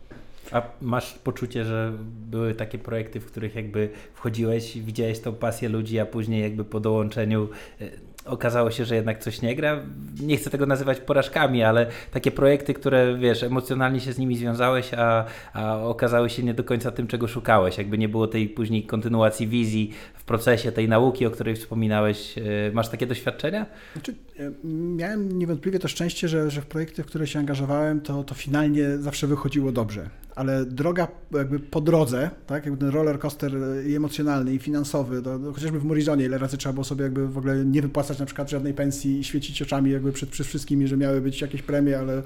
A 0.52 0.62
masz 0.80 1.14
poczucie, 1.14 1.64
że 1.64 1.92
były 2.30 2.54
takie 2.54 2.78
projekty, 2.78 3.20
w 3.20 3.26
których 3.26 3.54
jakby 3.54 3.88
wchodziłeś, 4.14 4.78
widziałeś 4.78 5.20
tą 5.20 5.34
pasję 5.34 5.68
ludzi, 5.68 5.98
a 5.98 6.06
później 6.06 6.42
jakby 6.42 6.64
po 6.64 6.80
dołączeniu 6.80 7.48
e, 7.80 7.88
okazało 8.26 8.70
się, 8.70 8.84
że 8.84 8.94
jednak 8.94 9.18
coś 9.18 9.42
nie 9.42 9.56
gra. 9.56 9.82
Nie 10.20 10.36
chcę 10.36 10.50
tego 10.50 10.66
nazywać 10.66 11.00
porażkami, 11.00 11.62
ale 11.62 11.86
takie 12.10 12.30
projekty, 12.30 12.74
które 12.74 13.18
wiesz, 13.18 13.42
emocjonalnie 13.42 14.00
się 14.00 14.12
z 14.12 14.18
nimi 14.18 14.36
związałeś, 14.36 14.94
a, 14.94 15.24
a 15.52 15.78
okazały 15.82 16.30
się 16.30 16.42
nie 16.42 16.54
do 16.54 16.64
końca 16.64 16.90
tym, 16.90 17.06
czego 17.06 17.28
szukałeś. 17.28 17.78
Jakby 17.78 17.98
nie 17.98 18.08
było 18.08 18.26
tej 18.26 18.48
później 18.48 18.82
kontynuacji 18.82 19.48
wizji 19.48 19.92
w 20.14 20.24
procesie 20.24 20.72
tej 20.72 20.88
nauki, 20.88 21.26
o 21.26 21.30
której 21.30 21.56
wspominałeś. 21.56 22.38
E, 22.38 22.42
masz 22.72 22.88
takie 22.88 23.06
doświadczenia? 23.06 23.66
Znaczy, 23.92 24.14
e, 24.38 24.50
miałem 24.64 25.38
niewątpliwie 25.38 25.78
to 25.78 25.88
szczęście, 25.88 26.28
że, 26.28 26.50
że 26.50 26.60
w 26.60 26.66
projekty, 26.66 27.02
w 27.02 27.06
które 27.06 27.26
się 27.26 27.38
angażowałem, 27.38 28.00
to, 28.00 28.24
to 28.24 28.34
finalnie 28.34 28.98
zawsze 28.98 29.26
wychodziło 29.26 29.72
dobrze 29.72 30.10
ale 30.36 30.66
droga 30.66 31.08
jakby 31.32 31.60
po 31.60 31.80
drodze, 31.80 32.30
tak, 32.46 32.64
jakby 32.64 32.80
ten 32.80 32.88
roller 32.88 33.18
coaster 33.18 33.52
i 33.86 33.94
emocjonalny 33.94 34.54
i 34.54 34.58
finansowy, 34.58 35.22
to, 35.22 35.38
to 35.38 35.52
chociażby 35.52 35.80
w 35.80 35.84
Morizonie 35.84 36.24
ile 36.24 36.38
razy 36.38 36.56
trzeba 36.56 36.72
było 36.72 36.84
sobie 36.84 37.02
jakby 37.02 37.28
w 37.28 37.38
ogóle 37.38 37.64
nie 37.64 37.82
wypłacać 37.82 38.18
na 38.18 38.26
przykład 38.26 38.50
żadnej 38.50 38.74
pensji 38.74 39.18
i 39.18 39.24
świecić 39.24 39.62
oczami 39.62 39.90
jakby 39.90 40.12
przed, 40.12 40.28
przed 40.28 40.46
wszystkimi, 40.46 40.88
że 40.88 40.96
miały 40.96 41.20
być 41.20 41.40
jakieś 41.40 41.62
premie, 41.62 41.98
ale 41.98 42.22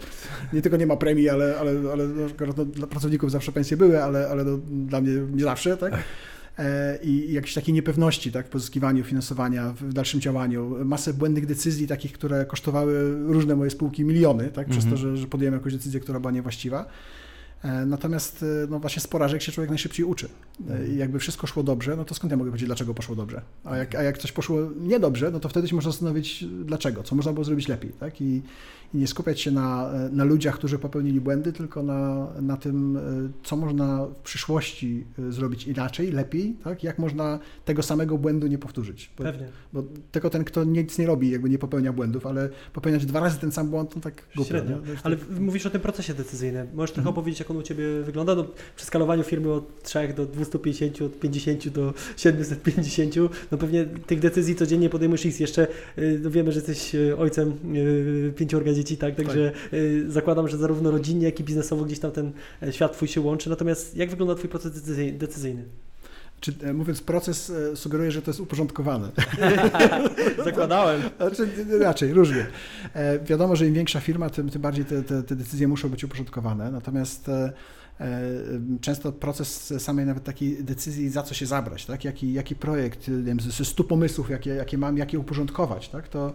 nie 0.53 0.63
tylko 0.63 0.77
nie 0.77 0.87
ma 0.87 0.97
premii, 0.97 1.29
ale, 1.29 1.59
ale, 1.59 1.73
ale 1.93 2.09
no, 2.57 2.65
dla 2.65 2.87
pracowników 2.87 3.31
zawsze 3.31 3.53
pensje 3.53 3.77
były, 3.77 4.03
ale, 4.03 4.29
ale 4.29 4.45
no, 4.45 4.59
dla 4.71 5.01
mnie 5.01 5.13
nie 5.33 5.45
zawsze, 5.45 5.77
tak? 5.77 5.93
E, 6.59 6.99
i 7.03 7.33
jakieś 7.33 7.55
takiej 7.55 7.75
niepewności 7.75 8.33
tak, 8.33 8.47
w 8.47 8.51
pozyskiwaniu 8.51 9.05
finansowania, 9.05 9.75
w 9.81 9.93
dalszym 9.93 10.21
działaniu, 10.21 10.85
masę 10.85 11.15
błędnych 11.15 11.47
decyzji 11.47 11.87
takich, 11.87 12.13
które 12.13 12.47
kosztowały 12.47 13.27
różne 13.27 13.57
moje 13.57 13.71
spółki 13.71 14.05
miliony, 14.05 14.45
tak, 14.45 14.67
mm 14.67 14.69
-hmm. 14.69 14.81
przez 14.81 14.91
to, 14.91 14.97
że, 14.97 15.17
że 15.17 15.27
podjąłem 15.27 15.55
jakąś 15.55 15.73
decyzję, 15.73 16.01
która 16.01 16.21
była 16.21 16.33
niewłaściwa. 16.33 16.87
E, 17.65 17.87
natomiast 17.87 18.43
e, 18.43 18.67
no 18.71 18.79
właśnie 18.79 19.03
z 19.03 19.07
porażek 19.07 19.43
się 19.43 19.53
człowiek 19.53 19.71
najszybciej 19.71 20.07
uczy. 20.07 20.29
E, 20.71 20.89
I 20.89 20.97
jakby 20.97 21.19
wszystko 21.19 21.47
szło 21.47 21.63
dobrze, 21.63 21.97
no 21.97 22.05
to 22.05 22.15
skąd 22.15 22.31
ja 22.31 22.37
mogę 22.37 22.51
powiedzieć, 22.51 22.67
dlaczego 22.67 22.95
poszło 22.95 23.17
dobrze? 23.17 23.43
A 23.65 23.77
jak, 23.77 23.95
a 23.95 24.03
jak 24.03 24.19
coś 24.19 24.33
poszło 24.33 24.59
niedobrze, 24.81 25.31
no 25.31 25.41
to 25.41 25.49
wtedy 25.49 25.69
się 25.69 25.75
można 25.75 25.91
zastanowić, 25.91 26.45
dlaczego, 26.65 27.03
co 27.03 27.15
można 27.15 27.33
było 27.33 27.45
zrobić 27.45 27.69
lepiej. 27.69 27.93
Tak? 27.93 28.21
I, 28.21 28.43
i 28.95 28.99
nie 28.99 29.07
skupiać 29.07 29.41
się 29.41 29.51
na, 29.51 29.91
na 30.13 30.25
ludziach, 30.25 30.55
którzy 30.55 30.79
popełnili 30.79 31.21
błędy, 31.21 31.53
tylko 31.53 31.83
na, 31.83 32.27
na 32.41 32.57
tym, 32.57 32.99
co 33.43 33.57
można 33.57 34.07
w 34.07 34.15
przyszłości 34.15 35.05
zrobić 35.29 35.67
inaczej, 35.67 36.13
lepiej, 36.13 36.57
tak? 36.65 36.85
jak 36.85 36.99
można 36.99 37.39
tego 37.65 37.83
samego 37.83 38.19
błędu 38.19 38.47
nie 38.47 38.59
powtórzyć. 38.59 39.11
Bo, 39.19 39.25
Pewnie. 39.25 39.47
Bo 39.73 39.83
tylko 40.13 40.31
ten, 40.31 40.45
kto 40.45 40.65
nic 40.65 40.99
nie 40.99 41.07
robi, 41.07 41.31
jakby 41.31 41.51
nie 41.51 41.59
popełnia 41.59 41.93
błędów, 41.93 42.27
ale 42.27 42.49
popełniać 42.73 43.07
dwa 43.07 43.21
razy 43.21 43.39
ten 43.39 43.53
sam 43.53 43.71
błąd, 43.71 43.95
to 43.95 44.01
tak 44.01 44.15
głupio. 44.37 44.49
Średnio. 44.49 44.79
Ale 45.03 45.17
mówisz 45.41 45.67
o 45.67 45.71
tym 45.71 45.81
procesie 45.81 46.15
decyzyjnym. 46.15 46.67
Możesz 46.75 46.91
trochę 46.91 47.09
mhm. 47.09 47.15
opowiedzieć, 47.19 47.41
jak 47.41 47.51
on 47.51 47.57
u 47.57 47.63
Ciebie 47.63 47.85
wygląda? 48.03 48.35
No, 48.35 48.45
przy 48.77 48.87
skalowaniu 48.87 49.23
firmy 49.23 49.53
od 49.53 49.83
3 49.83 50.15
do 50.17 50.27
250, 50.27 51.03
od 51.03 51.21
50 51.21 51.69
do 51.69 51.95
750, 52.17 53.15
no 53.53 53.59
pewnie 53.59 53.85
tych 53.85 54.21
decyzji 54.21 54.55
codziennie 54.55 54.91
podejmujesz 54.91 55.27
X. 55.27 55.41
Jeszcze 55.41 55.67
no 56.23 56.31
wiemy, 56.31 56.53
że 56.53 56.59
jesteś 56.59 56.95
y, 56.95 57.17
ojcem 57.17 57.53
y, 57.77 58.33
pięciorga 58.37 58.73
dzieci, 58.81 58.97
tak? 58.97 59.15
Także 59.15 59.53
y, 59.73 60.05
zakładam, 60.09 60.49
że 60.49 60.57
zarówno 60.57 60.91
rodzinnie, 60.91 61.27
jak 61.27 61.41
i 61.41 61.45
biznesowo 61.45 61.85
gdzieś 61.85 61.99
tam 61.99 62.11
ten 62.11 62.33
e, 62.63 62.73
świat 62.73 62.93
Twój 62.93 63.09
się 63.09 63.21
łączy. 63.21 63.51
Natomiast 63.51 63.97
jak 63.97 64.11
wygląda 64.11 64.35
Twój 64.35 64.51
proces 64.51 64.73
decyzy- 64.73 65.17
decyzyjny? 65.17 65.65
Czy, 66.41 66.53
e, 66.63 66.73
mówiąc 66.73 67.01
proces, 67.01 67.51
e, 67.51 67.77
sugeruję, 67.77 68.11
że 68.11 68.23
to 68.23 68.31
jest 68.31 68.41
uporządkowane. 68.41 69.11
Zakładałem. 70.45 71.03
Znaczy, 71.17 71.49
raczej, 71.81 72.13
różnie. 72.13 72.47
Wiadomo, 73.25 73.57
że 73.57 73.67
im 73.67 73.75
większa 73.75 74.01
firma, 74.01 74.31
tym, 74.31 74.51
tym 74.51 74.63
bardziej 74.63 74.85
te, 74.85 75.03
te, 75.03 75.23
te 75.23 75.37
decyzje 75.37 75.69
muszą 75.69 75.89
być 75.89 76.05
uporządkowane. 76.05 76.71
Natomiast 76.71 77.31
często 78.81 79.13
proces 79.13 79.75
samej 79.79 80.07
nawet 80.07 80.25
takiej 80.25 80.65
decyzji, 80.65 81.09
za 81.09 81.23
co 81.23 81.35
się 81.35 81.47
zabrać, 81.47 81.87
tak? 81.87 82.05
jaki, 82.05 82.33
jaki 82.33 82.55
projekt, 82.57 83.09
nie 83.09 83.23
wiem, 83.23 83.41
ze 83.41 83.65
100 83.65 83.85
pomysłów, 83.85 84.31
jakie, 84.31 84.51
jakie 84.51 84.79
mam, 84.79 84.99
jakie 84.99 85.19
uporządkować, 85.19 85.89
tak? 85.89 86.09
to, 86.09 86.35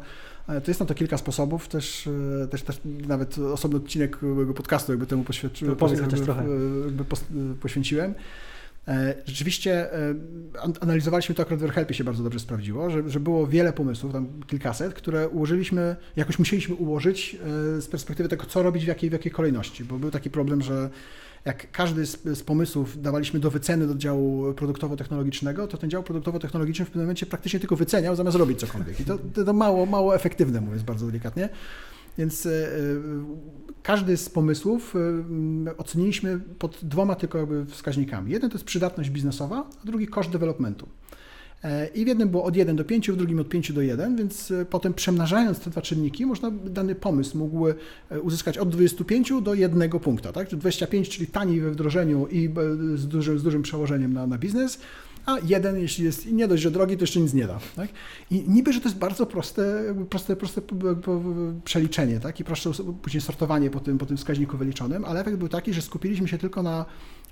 e, 0.49 0.61
to 0.61 0.71
jest 0.71 0.79
na 0.79 0.85
to 0.85 0.93
kilka 0.95 1.17
sposobów, 1.17 1.67
też, 1.67 2.09
e, 2.43 2.47
też, 2.47 2.61
też 2.61 2.81
nawet 3.07 3.37
osobny 3.37 3.77
odcinek 3.77 4.21
mojego 4.21 4.53
podcastu 4.53 4.91
jakby 4.91 5.05
temu 5.07 5.23
poświadczyłem, 5.23 5.75
To 5.75 5.79
powiedz 5.79 6.01
chociaż 6.01 6.21
trochę. 6.21 6.43
jakby 6.85 7.03
pos- 7.03 7.55
poświęciłem. 7.61 8.13
E, 8.87 9.15
Rzeczywiście 9.25 9.93
e, 9.93 10.15
an- 10.61 10.73
analizowaliśmy 10.79 11.35
to 11.35 11.41
akurat 11.41 11.59
w 11.59 11.63
AirHelpie 11.63 11.93
się 11.93 12.03
bardzo 12.03 12.23
dobrze 12.23 12.39
sprawdziło, 12.39 12.89
że, 12.89 13.09
że 13.09 13.19
było 13.19 13.47
wiele 13.47 13.73
pomysłów, 13.73 14.13
tam 14.13 14.27
kilkaset, 14.47 14.93
które 14.93 15.29
ułożyliśmy, 15.29 15.95
jakoś 16.15 16.39
musieliśmy 16.39 16.75
ułożyć 16.75 17.37
e, 17.77 17.81
z 17.81 17.87
perspektywy 17.87 18.29
tego, 18.29 18.45
co 18.45 18.63
robić 18.63 18.83
w 18.85 18.87
jakiej, 18.87 19.09
w 19.09 19.13
jakiej 19.13 19.31
kolejności, 19.31 19.83
bo 19.85 19.99
był 19.99 20.11
taki 20.11 20.29
problem, 20.29 20.61
że 20.61 20.89
jak 21.45 21.71
każdy 21.71 22.05
z, 22.05 22.23
z 22.23 22.43
pomysłów 22.43 23.01
dawaliśmy 23.01 23.39
do 23.39 23.51
wyceny 23.51 23.87
do 23.87 23.95
działu 23.95 24.53
produktowo-technologicznego, 24.53 25.67
to 25.67 25.77
ten 25.77 25.89
dział 25.89 26.03
produktowo-technologiczny 26.03 26.85
w 26.85 26.87
pewnym 26.87 27.05
momencie 27.05 27.25
praktycznie 27.25 27.59
tylko 27.59 27.75
wyceniał, 27.75 28.15
zamiast 28.15 28.37
robić 28.37 28.59
cokolwiek. 28.59 28.99
I 28.99 29.05
to, 29.05 29.17
to 29.45 29.53
mało, 29.53 29.85
mało 29.85 30.15
efektywne, 30.15 30.61
mówiąc 30.61 30.83
bardzo 30.83 31.05
delikatnie. 31.05 31.49
Więc 32.17 32.45
e, 32.45 32.49
e, 32.49 32.71
każdy 33.83 34.17
z 34.17 34.29
pomysłów 34.29 34.95
e, 35.65 35.77
oceniliśmy 35.77 36.39
pod 36.39 36.79
dwoma 36.83 37.15
tylko 37.15 37.47
wskaźnikami. 37.67 38.31
Jeden 38.31 38.49
to 38.49 38.55
jest 38.55 38.65
przydatność 38.65 39.09
biznesowa, 39.09 39.69
a 39.83 39.85
drugi 39.85 40.07
koszt 40.07 40.29
developmentu. 40.29 40.87
E, 41.65 41.87
I 41.87 42.05
w 42.05 42.07
jednym 42.07 42.29
było 42.29 42.43
od 42.43 42.55
1 42.55 42.75
do 42.75 42.85
5, 42.85 43.11
w 43.11 43.15
drugim 43.15 43.39
od 43.39 43.49
5 43.49 43.71
do 43.71 43.81
1, 43.81 44.15
więc 44.15 44.51
e, 44.51 44.65
potem 44.65 44.93
przemnażając 44.93 45.59
te 45.59 45.69
dwa 45.69 45.81
czynniki, 45.81 46.25
można 46.25 46.51
dany 46.51 46.95
pomysł 46.95 47.37
mógł 47.37 47.67
e, 47.67 47.75
uzyskać 48.21 48.57
od 48.57 48.69
25 48.69 49.33
do 49.41 49.53
1 49.53 49.89
punkta. 49.89 50.31
Tak? 50.33 50.49
Czyli 50.49 50.59
25, 50.59 51.09
czyli 51.09 51.27
taniej 51.27 51.61
we 51.61 51.71
wdrożeniu 51.71 52.27
i 52.27 52.49
z 52.95 53.07
dużym, 53.07 53.39
z 53.39 53.43
dużym 53.43 53.61
przełożeniem 53.61 54.13
na, 54.13 54.27
na 54.27 54.37
biznes, 54.37 54.79
a 55.25 55.37
jeden, 55.45 55.79
jeśli 55.79 56.05
jest 56.05 56.31
nie 56.31 56.47
dość, 56.47 56.63
że 56.63 56.71
drogi, 56.71 56.97
to 56.97 57.03
jeszcze 57.03 57.19
nic 57.19 57.33
nie 57.33 57.47
da. 57.47 57.59
Tak? 57.75 57.89
I 58.31 58.43
niby, 58.47 58.73
że 58.73 58.81
to 58.81 58.89
jest 58.89 58.97
bardzo 58.97 59.25
proste, 59.25 59.95
proste, 60.09 60.35
proste 60.35 60.61
przeliczenie, 61.63 62.19
tak? 62.19 62.39
I 62.39 62.43
proste 62.43 62.71
później 63.01 63.21
sortowanie 63.21 63.69
po 63.69 63.79
tym, 63.79 63.97
po 63.97 64.05
tym 64.05 64.17
wskaźniku 64.17 64.57
wyliczonym, 64.57 65.05
ale 65.05 65.21
efekt 65.21 65.37
był 65.37 65.47
taki, 65.47 65.73
że 65.73 65.81
skupiliśmy 65.81 66.27
się 66.27 66.37
tylko 66.37 66.63
na 66.63 66.85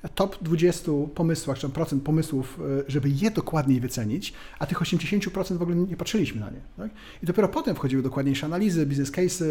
top 0.09 0.43
20 0.43 0.91
pomysłach, 1.15 1.57
czy 1.57 1.69
procent 1.69 2.03
pomysłów, 2.03 2.59
e, 2.79 2.91
żeby 2.91 3.09
je 3.09 3.31
dokładniej 3.31 3.79
wycenić, 3.79 4.33
a 4.59 4.65
tych 4.65 4.81
80% 4.81 5.57
w 5.57 5.61
ogóle 5.61 5.77
nie 5.77 5.97
patrzyliśmy 5.97 6.41
na 6.41 6.49
nie. 6.49 6.61
Tak? 6.77 6.91
I 7.23 7.25
dopiero 7.25 7.47
potem 7.47 7.75
wchodziły 7.75 8.03
dokładniejsze 8.03 8.45
analizy, 8.45 8.85
business 8.85 9.11
case, 9.11 9.45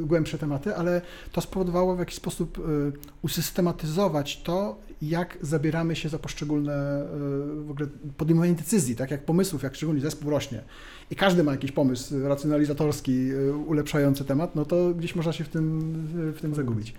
głębsze 0.00 0.38
tematy, 0.38 0.76
ale 0.76 1.00
to 1.32 1.40
spowodowało 1.40 1.96
w 1.96 1.98
jakiś 1.98 2.16
sposób 2.16 2.58
e, 2.58 2.62
usystematyzować 3.22 4.42
to, 4.42 4.78
jak 5.02 5.38
zabieramy 5.42 5.96
się 5.96 6.08
za 6.08 6.18
poszczególne 6.18 6.72
e, 6.72 7.06
w 7.62 7.70
ogóle 7.70 7.88
podejmowanie 8.16 8.52
decyzji, 8.52 8.96
tak 8.96 9.10
jak 9.10 9.24
pomysłów, 9.24 9.62
jak 9.62 9.74
szczególnie 9.74 10.00
zespół 10.00 10.30
rośnie 10.30 10.62
i 11.10 11.16
każdy 11.16 11.44
ma 11.44 11.52
jakiś 11.52 11.72
pomysł 11.72 12.14
racjonalizatorski, 12.28 13.30
e, 13.30 13.52
ulepszający 13.52 14.24
temat, 14.24 14.54
no 14.54 14.64
to 14.64 14.94
gdzieś 14.94 15.14
można 15.14 15.32
się 15.32 15.44
w 15.44 15.48
tym, 15.48 15.80
w 16.36 16.40
tym 16.40 16.54
zagubić. 16.54 16.94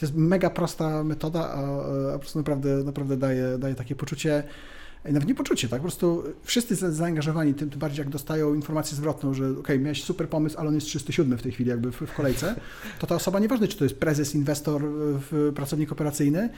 To 0.00 0.06
jest 0.06 0.16
mega 0.16 0.50
prosta 0.50 1.04
metoda, 1.04 1.40
a, 1.40 1.60
a 2.08 2.12
po 2.12 2.18
prostu 2.18 2.38
naprawdę, 2.38 2.84
naprawdę 2.84 3.16
daje, 3.16 3.58
daje 3.58 3.74
takie 3.74 3.94
poczucie, 3.94 4.42
i 5.08 5.12
nawet 5.12 5.28
nie 5.28 5.34
poczucie, 5.34 5.68
tak? 5.68 5.78
Po 5.78 5.82
prostu 5.82 6.22
wszyscy 6.42 6.74
za- 6.74 6.92
zaangażowani, 6.92 7.54
tym, 7.54 7.70
tym 7.70 7.78
bardziej 7.78 7.98
jak 7.98 8.08
dostają 8.08 8.54
informację 8.54 8.96
zwrotną, 8.96 9.34
że 9.34 9.50
ok, 9.50 9.68
miałeś 9.78 10.04
super 10.04 10.28
pomysł, 10.28 10.58
ale 10.58 10.68
on 10.68 10.74
jest 10.74 10.86
307 10.86 11.38
w 11.38 11.42
tej 11.42 11.52
chwili 11.52 11.70
jakby 11.70 11.92
w, 11.92 12.00
w 12.00 12.14
kolejce, 12.14 12.54
to 12.98 13.06
ta 13.06 13.14
osoba, 13.14 13.38
nieważne 13.38 13.68
czy 13.68 13.78
to 13.78 13.84
jest 13.84 13.98
prezes, 13.98 14.34
inwestor, 14.34 14.82
w, 15.30 15.52
pracownik 15.54 15.92
operacyjny, 15.92 16.48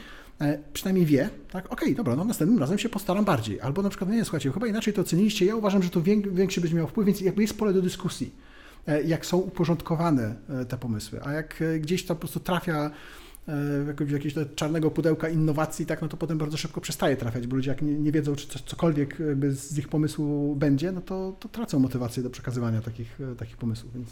e, 0.41 0.59
przynajmniej 0.73 1.07
wie, 1.07 1.31
tak, 1.51 1.73
okej, 1.73 1.95
dobra, 1.95 2.17
no 2.17 2.25
następnym 2.25 2.59
razem 2.61 2.79
się 2.79 2.89
postaram 2.89 3.25
bardziej. 3.25 3.61
Albo 3.61 3.83
na 3.83 3.89
przykład, 3.89 4.11
nie, 4.11 4.25
słuchajcie, 4.25 4.53
chyba 4.53 4.67
inaczej 4.67 4.95
to 4.95 5.03
oceniliście, 5.03 5.47
ja 5.47 5.57
uważam, 5.57 5.83
że 5.83 5.91
to 5.91 6.03
większy 6.33 6.61
będzie 6.61 6.77
miał 6.77 6.87
wpływ, 6.87 7.07
więc 7.07 7.21
jakby 7.21 7.43
jest 7.43 7.59
pole 7.59 7.73
do 7.73 7.83
dyskusji, 7.83 8.35
e, 8.87 9.03
jak 9.03 9.27
są 9.27 9.37
uporządkowane 9.37 10.35
e, 10.49 10.65
te 10.65 10.79
pomysły, 10.79 11.21
a 11.25 11.33
jak 11.33 11.63
e, 11.63 11.79
gdzieś 11.79 12.07
to 12.07 12.15
po 12.15 12.21
prostu 12.21 12.41
trafia 12.41 12.87
e, 12.87 12.91
jakiegoś, 13.87 14.13
jakiegoś 14.13 14.35
tam 14.35 14.45
czarnego 14.55 14.91
pudełka 14.91 15.29
innowacji, 15.29 15.87
tak, 15.87 16.03
no 16.03 16.09
to 16.09 16.17
potem 16.17 16.39
bardzo 16.39 16.57
szybko 16.57 16.81
przestaje 16.81 17.17
trafiać, 17.17 17.47
bo 17.47 17.57
ludzie 17.57 17.71
jak 17.71 17.83
nie, 17.83 17.93
nie 17.93 18.13
wiedzą, 18.13 18.37
czy 18.37 18.49
coś, 18.49 18.63
cokolwiek 18.63 19.17
z 19.51 19.79
ich 19.79 19.89
pomysłu 19.89 20.57
będzie, 20.57 20.93
no 20.93 21.01
to, 21.01 21.37
to 21.41 21.49
tracą 21.49 21.79
motywację 21.79 22.23
do 22.23 22.31
przekazywania 22.31 22.81
takich, 22.81 23.21
e, 23.21 23.35
takich 23.37 23.57
pomysłów, 23.57 23.95
więc 23.95 24.09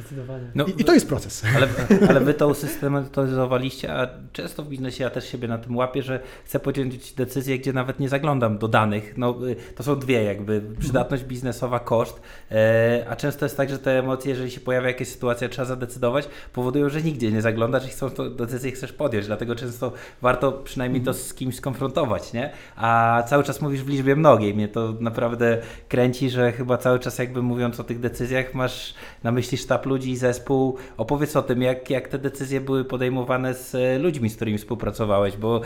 Zdecydowanie. 0.00 0.44
No, 0.54 0.64
I, 0.64 0.80
i 0.80 0.84
to 0.84 0.94
jest 0.94 1.08
proces. 1.08 1.42
Ale, 1.56 1.68
ale 2.08 2.20
wy 2.20 2.34
to 2.34 2.48
usystematyzowaliście, 2.48 3.94
a 3.94 4.08
często 4.32 4.62
w 4.62 4.68
biznesie 4.68 5.04
ja 5.04 5.10
też 5.10 5.28
siebie 5.28 5.48
na 5.48 5.58
tym 5.58 5.76
łapię, 5.76 6.02
że 6.02 6.20
chcę 6.44 6.60
podjąć 6.60 7.12
decyzję, 7.12 7.58
gdzie 7.58 7.72
nawet 7.72 8.00
nie 8.00 8.08
zaglądam 8.08 8.58
do 8.58 8.68
danych. 8.68 9.14
No, 9.16 9.48
y, 9.48 9.56
to 9.76 9.82
są 9.82 9.98
dwie 9.98 10.24
jakby, 10.24 10.62
przydatność 10.78 11.24
biznesowa, 11.24 11.80
koszt, 11.80 12.20
e, 12.50 13.06
a 13.08 13.16
często 13.16 13.44
jest 13.44 13.56
tak, 13.56 13.70
że 13.70 13.78
te 13.78 13.98
emocje, 13.98 14.30
jeżeli 14.30 14.50
się 14.50 14.60
pojawia 14.60 14.88
jakaś 14.88 15.08
sytuacja, 15.08 15.48
trzeba 15.48 15.66
zadecydować, 15.66 16.28
powodują, 16.52 16.88
że 16.88 17.02
nigdzie 17.02 17.32
nie 17.32 17.42
zaglądasz 17.42 17.86
i 17.86 17.88
chcą 17.88 18.10
tą 18.10 18.30
decyzję 18.30 18.72
chcesz 18.72 18.92
podjąć, 18.92 19.26
dlatego 19.26 19.54
często 19.54 19.92
warto 20.22 20.52
przynajmniej 20.52 21.02
to 21.02 21.14
z 21.14 21.34
kimś 21.34 21.56
skonfrontować, 21.56 22.32
nie? 22.32 22.52
A 22.76 23.22
cały 23.28 23.44
czas 23.44 23.60
mówisz 23.60 23.82
w 23.82 23.88
liczbie 23.88 24.16
mnogiej, 24.16 24.54
mnie 24.54 24.68
to 24.68 24.94
naprawdę 25.00 25.58
kręci, 25.88 26.30
że 26.30 26.52
chyba 26.52 26.76
cały 26.76 26.98
czas 26.98 27.18
jakby 27.18 27.42
mówiąc 27.42 27.80
o 27.80 27.84
tych 27.84 28.00
decyzjach 28.00 28.54
masz 28.54 28.94
na 29.22 29.32
myśli 29.32 29.58
sztab 29.58 29.86
ludzi 29.90 30.10
i 30.10 30.16
zespół. 30.16 30.76
Opowiedz 30.96 31.36
o 31.36 31.42
tym, 31.42 31.62
jak, 31.62 31.90
jak 31.90 32.08
te 32.08 32.18
decyzje 32.18 32.60
były 32.60 32.84
podejmowane 32.84 33.54
z 33.54 33.74
e, 33.74 33.98
ludźmi, 33.98 34.30
z 34.30 34.36
którymi 34.36 34.58
współpracowałeś, 34.58 35.36
bo 35.36 35.60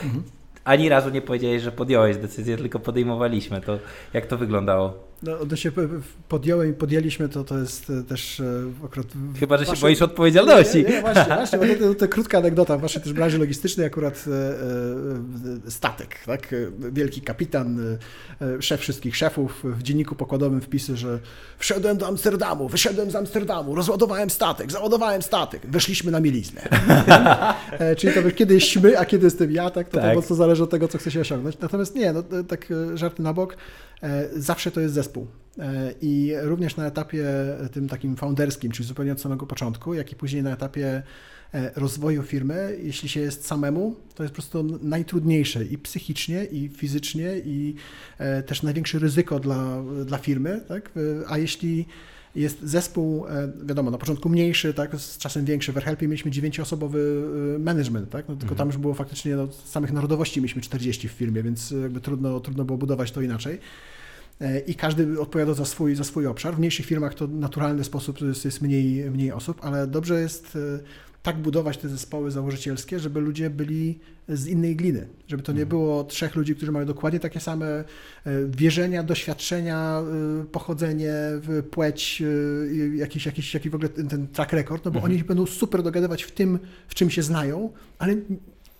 ani 0.65 0.89
razu 0.89 1.11
nie 1.11 1.23
powiedziałeś, 1.23 1.63
że 1.63 1.73
podjąłeś 1.73 2.17
decyzję, 2.17 2.57
tylko 2.57 2.79
podejmowaliśmy. 2.79 3.61
To 3.61 3.79
jak 4.13 4.27
to 4.27 4.37
wyglądało? 4.37 4.95
No, 5.23 5.39
odnośnie 5.39 5.73
podjąłem 6.29 6.71
i 6.71 6.73
podjęliśmy, 6.73 7.29
to 7.29 7.45
to 7.45 7.59
jest 7.59 7.91
e, 7.91 8.03
też 8.03 8.41
e, 8.41 8.45
akurat... 8.85 9.07
Chyba, 9.41 9.59
że 9.59 9.65
się 9.65 9.71
waszej- 9.73 9.83
boisz 9.83 10.03
odpowiedzialności. 10.03 10.85
Nie, 10.85 10.91
nie, 10.91 11.01
właśnie, 11.01 11.25
właśnie, 11.25 11.59
bo 11.59 11.65
to, 11.87 11.95
to, 11.95 12.09
krótka 12.09 12.39
anegdota. 12.39 12.79
W 12.79 12.81
waszej 12.81 13.03
też 13.03 13.13
branży 13.13 13.39
logistycznej 13.39 13.87
akurat 13.87 14.25
e, 14.29 15.67
e, 15.67 15.71
statek, 15.71 16.19
tak? 16.27 16.55
Wielki 16.79 17.21
kapitan, 17.21 17.97
e, 18.41 18.63
szef 18.63 18.81
wszystkich 18.81 19.17
szefów, 19.17 19.65
w 19.65 19.83
dzienniku 19.83 20.15
pokładowym 20.15 20.61
wpisy, 20.61 20.97
że 20.97 21.19
wszedłem 21.59 21.97
do 21.97 22.07
Amsterdamu, 22.07 22.69
wyszedłem 22.69 23.11
z 23.11 23.17
Amsterdamu, 23.17 23.75
rozładowałem 23.75 24.31
statek, 24.31 24.73
załadowałem 24.73 25.23
statek, 25.23 25.67
weszliśmy 25.67 26.11
na 26.11 26.21
mieliznę. 26.21 26.69
Czyli 27.99 28.15
to 28.15 28.31
kiedy 28.31 28.61
śmy, 28.61 28.99
a 28.99 29.05
kiedy 29.05 29.25
jestem 29.25 29.53
ja, 29.53 29.71
tak? 29.71 29.89
To, 29.89 29.99
Tak. 29.99 30.11
to 30.11 30.15
mocno 30.15 30.37
zależy 30.37 30.63
od 30.63 30.71
tego, 30.71 30.89
co 30.89 30.99
chce 30.99 31.11
się 31.11 31.21
osiągnąć. 31.21 31.59
Natomiast 31.59 31.95
nie, 31.95 32.13
no, 32.13 32.23
tak 32.49 32.73
żarty 32.95 33.23
na 33.23 33.33
bok, 33.33 33.57
zawsze 34.37 34.71
to 34.71 34.81
jest 34.81 34.95
zespół. 34.95 35.14
E, 35.59 35.95
I 36.03 36.33
również 36.43 36.77
na 36.77 36.87
etapie 36.87 37.25
tym 37.73 37.89
takim 37.89 38.17
founderskim, 38.17 38.73
czyli 38.73 38.89
zupełnie 38.89 39.13
od 39.13 39.21
samego 39.21 39.47
początku, 39.47 39.95
jak 39.95 40.13
i 40.13 40.17
później 40.17 40.43
na 40.43 40.53
etapie 40.53 41.03
e, 41.55 41.71
rozwoju 41.77 42.23
firmy, 42.23 42.77
jeśli 42.83 43.09
się 43.09 43.21
jest 43.21 43.47
samemu, 43.47 43.97
to 44.15 44.23
jest 44.23 44.35
po 44.35 44.43
prostu 44.43 44.79
najtrudniejsze 44.83 45.65
i 45.65 45.79
psychicznie, 45.79 46.45
i 46.45 46.69
fizycznie, 46.69 47.33
i 47.45 47.75
e, 48.19 48.43
też 48.43 48.63
największe 48.63 48.99
ryzyko 48.99 49.41
dla, 49.41 49.83
dla 50.05 50.19
firmy, 50.19 50.61
tak? 50.69 50.91
A 51.29 51.39
jeśli 51.39 51.87
jest 52.35 52.63
zespół, 52.63 53.25
wiadomo, 53.65 53.91
na 53.91 53.99
początku 53.99 54.29
mniejszy, 54.29 54.75
tak, 54.75 54.97
z 54.97 55.19
czasem 55.19 55.45
większy. 55.45 55.73
W 55.73 55.77
AirHelpie 55.77 56.09
mieliśmy 56.09 56.31
dziewięcioosobowy 56.31 57.29
management, 57.59 58.11
tak, 58.11 58.29
no, 58.29 58.37
tylko 58.37 58.55
tam 58.55 58.69
już 58.69 58.77
było 58.77 58.95
faktycznie, 58.95 59.37
no, 59.37 59.49
samych 59.65 59.93
narodowości 59.93 60.41
mieliśmy 60.41 60.63
40 60.63 61.09
w 61.09 61.13
firmie, 61.13 61.43
więc 61.43 61.71
jakby 61.71 62.01
trudno, 62.01 62.41
trudno 62.41 62.65
było 62.65 62.79
budować 62.79 63.13
to 63.13 63.21
inaczej. 63.21 63.59
E, 64.41 64.59
I 64.59 64.75
każdy 64.75 65.21
odpowiadał 65.21 65.55
za 65.55 65.65
swój, 65.65 65.95
za 65.95 66.05
swój 66.05 66.27
obszar. 66.27 66.55
W 66.55 66.59
mniejszych 66.59 66.87
firmach 66.87 67.15
to 67.15 67.27
naturalny 67.27 67.85
sposób, 67.85 68.21
jest, 68.21 68.45
jest 68.45 68.63
mniej, 68.63 69.11
mniej 69.11 69.33
osób, 69.33 69.59
ale 69.65 69.87
dobrze 69.87 70.21
jest 70.21 70.57
e, 70.57 70.81
tak 71.23 71.39
budować 71.39 71.79
te 71.79 71.89
zespoły 71.89 72.31
założycielskie, 72.31 73.01
żeby 73.01 73.21
ludzie 73.21 73.51
byli 73.51 73.99
z 74.29 74.47
innej 74.47 74.77
gliny. 74.77 75.09
Żeby 75.29 75.43
to 75.43 75.53
nie 75.53 75.67
było 75.67 76.05
trzech 76.05 76.35
ludzi, 76.35 76.57
którzy 76.57 76.73
mają 76.73 76.87
dokładnie 76.87 77.21
takie 77.21 77.41
same 77.41 77.67
e, 77.67 77.85
wierzenia, 78.49 79.03
doświadczenia, 79.03 80.03
pochodzenie, 80.53 81.15
płeć, 81.71 82.23
jakiś, 82.95 83.27
jakiś, 83.27 83.55
jaki 83.55 83.71
w 83.71 83.75
ogóle 83.75 83.89
ten, 83.89 84.29
track 84.29 84.53
record, 84.53 84.85
no 84.85 84.91
bo 84.91 85.03
oni 85.03 85.25
będą 85.25 85.47
super 85.47 85.83
dogadywać 85.83 86.23
w 86.23 86.31
tym, 86.31 86.59
w 86.89 86.95
czym 86.95 87.11
się 87.11 87.23
znają, 87.23 87.73
ale 87.99 88.17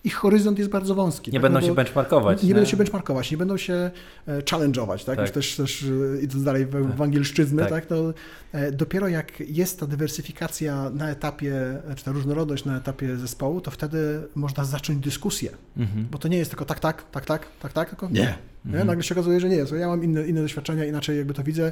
ich 0.05 0.15
horyzont 0.15 0.59
jest 0.59 0.71
bardzo 0.71 0.95
wąski. 0.95 1.31
Nie 1.31 1.39
tak? 1.39 1.41
będą 1.41 1.59
No 1.59 1.67
się 1.67 1.75
benchmarkować. 1.75 2.43
Nie, 2.43 2.53
będą 2.53 2.69
się 2.69 2.77
benchmarkować, 2.77 3.31
nie 3.31 3.37
będą 3.37 3.57
się 3.57 3.91
e, 4.27 4.41
challenge'ować, 4.41 5.05
tak? 5.05 5.15
Tak. 5.15 5.19
Już 5.19 5.31
też, 5.31 5.55
też 5.55 5.83
e, 5.83 6.21
idąc 6.21 6.43
dalej 6.43 6.65
w, 6.65 6.95
w 6.95 7.01
angielszczyznę, 7.01 7.61
Tak. 7.61 7.71
tak? 7.71 7.85
To 7.85 8.13
e, 8.51 8.71
dopiero 8.71 9.07
jak 9.07 9.39
jest 9.39 9.79
ta 9.79 9.87
dywersyfikacja 9.87 10.89
na 10.89 11.09
etapie, 11.09 11.81
czy 11.95 12.03
ta 12.03 12.11
różnorodność 12.11 12.65
na 12.65 12.77
etapie 12.77 13.17
zespołu, 13.17 13.61
to 13.61 13.71
wtedy 13.71 14.21
można 14.35 14.65
zacząć 14.65 14.99
dyskusję. 15.03 15.51
Mhm. 15.77 16.07
Bo 16.11 16.17
to 16.17 16.27
nie 16.27 16.37
jest 16.37 16.51
tylko 16.51 16.65
tak, 16.65 16.79
tak, 16.79 17.03
tak, 17.11 17.25
tak, 17.25 17.47
tak, 17.61 17.73
tak, 17.73 17.89
tylko 17.89 18.09
nie. 18.09 18.13
nie? 18.13 18.35
Mhm. 18.65 18.87
Nagle 18.87 19.03
się 19.03 19.15
okazuje, 19.15 19.39
że 19.39 19.49
nie 19.49 19.55
jest. 19.55 19.71
Ja 19.71 19.87
mam 19.87 20.03
inne, 20.03 20.27
inne 20.27 20.41
doświadczenia, 20.41 20.85
inaczej 20.85 21.17
jakby 21.17 21.33
to 21.33 21.43
widzę. 21.43 21.71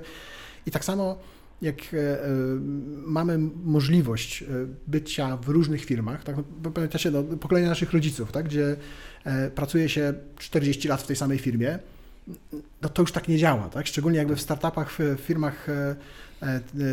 I 0.65 0.71
tak 0.71 0.85
samo 0.85 1.17
jak 1.63 1.93
e, 1.93 1.97
e, 1.97 2.27
mamy 3.05 3.37
możliwość 3.63 4.41
e, 4.43 4.45
bycia 4.87 5.37
w 5.37 5.49
różnych 5.49 5.85
firmach, 5.85 6.23
tak, 6.23 6.35
no, 6.63 6.71
pamiętacie, 6.71 7.11
no, 7.11 7.23
pokolenie 7.23 7.67
naszych 7.67 7.93
rodziców, 7.93 8.31
tak, 8.31 8.45
gdzie 8.45 8.75
pracuje 9.55 9.89
się 9.89 10.13
40 10.39 10.87
lat 10.87 11.01
w 11.01 11.07
tej 11.07 11.15
samej 11.15 11.37
firmie, 11.37 11.79
no 12.81 12.89
to 12.89 13.01
już 13.01 13.11
tak 13.11 13.27
nie 13.27 13.37
działa, 13.37 13.69
tak? 13.69 13.87
Szczególnie 13.87 14.17
jakby 14.17 14.35
w 14.35 14.41
startupach, 14.41 14.91
w 14.91 15.17
firmach 15.19 15.67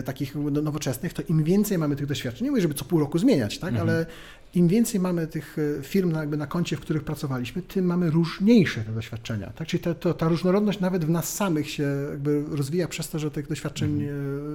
takich 0.05 0.35
no- 0.35 0.63
nowoczesnych, 0.63 1.13
to 1.13 1.23
im 1.23 1.45
więcej 1.45 1.79
mamy 1.79 1.97
tych 1.97 2.07
doświadczeń, 2.07 2.45
nie 2.45 2.51
mówię, 2.51 2.63
żeby 2.63 2.75
co 2.75 2.85
pół 2.85 3.01
roku 3.01 3.19
zmieniać, 3.19 3.59
tak? 3.59 3.71
Mhm. 3.71 3.89
Ale 3.89 4.07
im 4.55 4.69
więcej 4.69 5.01
mamy 5.01 5.27
tych 5.27 5.57
e, 5.79 5.83
firm 5.83 6.13
na, 6.13 6.21
jakby 6.21 6.37
na 6.37 6.47
koncie, 6.47 6.77
w 6.77 6.81
których 6.81 7.05
pracowaliśmy, 7.05 7.63
tym 7.63 7.85
mamy 7.85 8.11
różniejsze 8.11 8.81
te 8.81 8.93
doświadczenia, 8.93 9.51
tak? 9.51 9.69
Czyli 9.69 9.83
ta, 9.83 9.95
to, 9.95 10.15
ta 10.15 10.29
różnorodność 10.29 10.81
nawet 10.81 11.05
w 11.05 11.11
nas 11.11 11.35
samych 11.35 11.71
się 11.71 11.87
jakby 12.11 12.45
rozwija 12.51 12.89
przez 12.89 13.09
to, 13.09 13.19
że 13.19 13.31
tych 13.31 13.49
doświadczeń 13.49 14.03
e, 14.03 14.11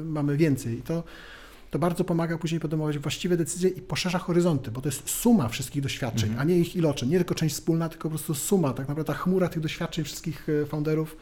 mamy 0.05 0.38
więcej. 0.38 0.79
I 0.79 0.81
to, 0.81 1.03
to 1.71 1.79
bardzo 1.79 2.03
pomaga 2.03 2.38
później 2.38 2.60
podejmować 2.60 2.99
właściwe 2.99 3.38
decyzje 3.38 3.69
i 3.69 3.81
poszerza 3.81 4.19
horyzonty, 4.19 4.71
bo 4.71 4.81
to 4.81 4.88
jest 4.88 5.10
suma 5.10 5.47
wszystkich 5.49 5.81
doświadczeń, 5.84 6.29
Mhm. 6.29 6.47
a 6.47 6.51
nie 6.51 6.60
ich 6.60 6.75
iloczyn. 6.75 7.10
Nie 7.10 7.17
tylko 7.17 7.36
część 7.36 7.55
wspólna, 7.55 7.89
tylko 7.89 8.03
po 8.03 8.10
prostu 8.10 8.34
suma. 8.36 8.73
Tak 8.73 8.88
naprawdę 8.88 9.13
ta 9.13 9.19
chmura 9.19 9.49
tych 9.49 9.62
doświadczeń 9.62 10.05
wszystkich 10.05 10.47
e, 10.49 10.65
founderów 10.65 11.17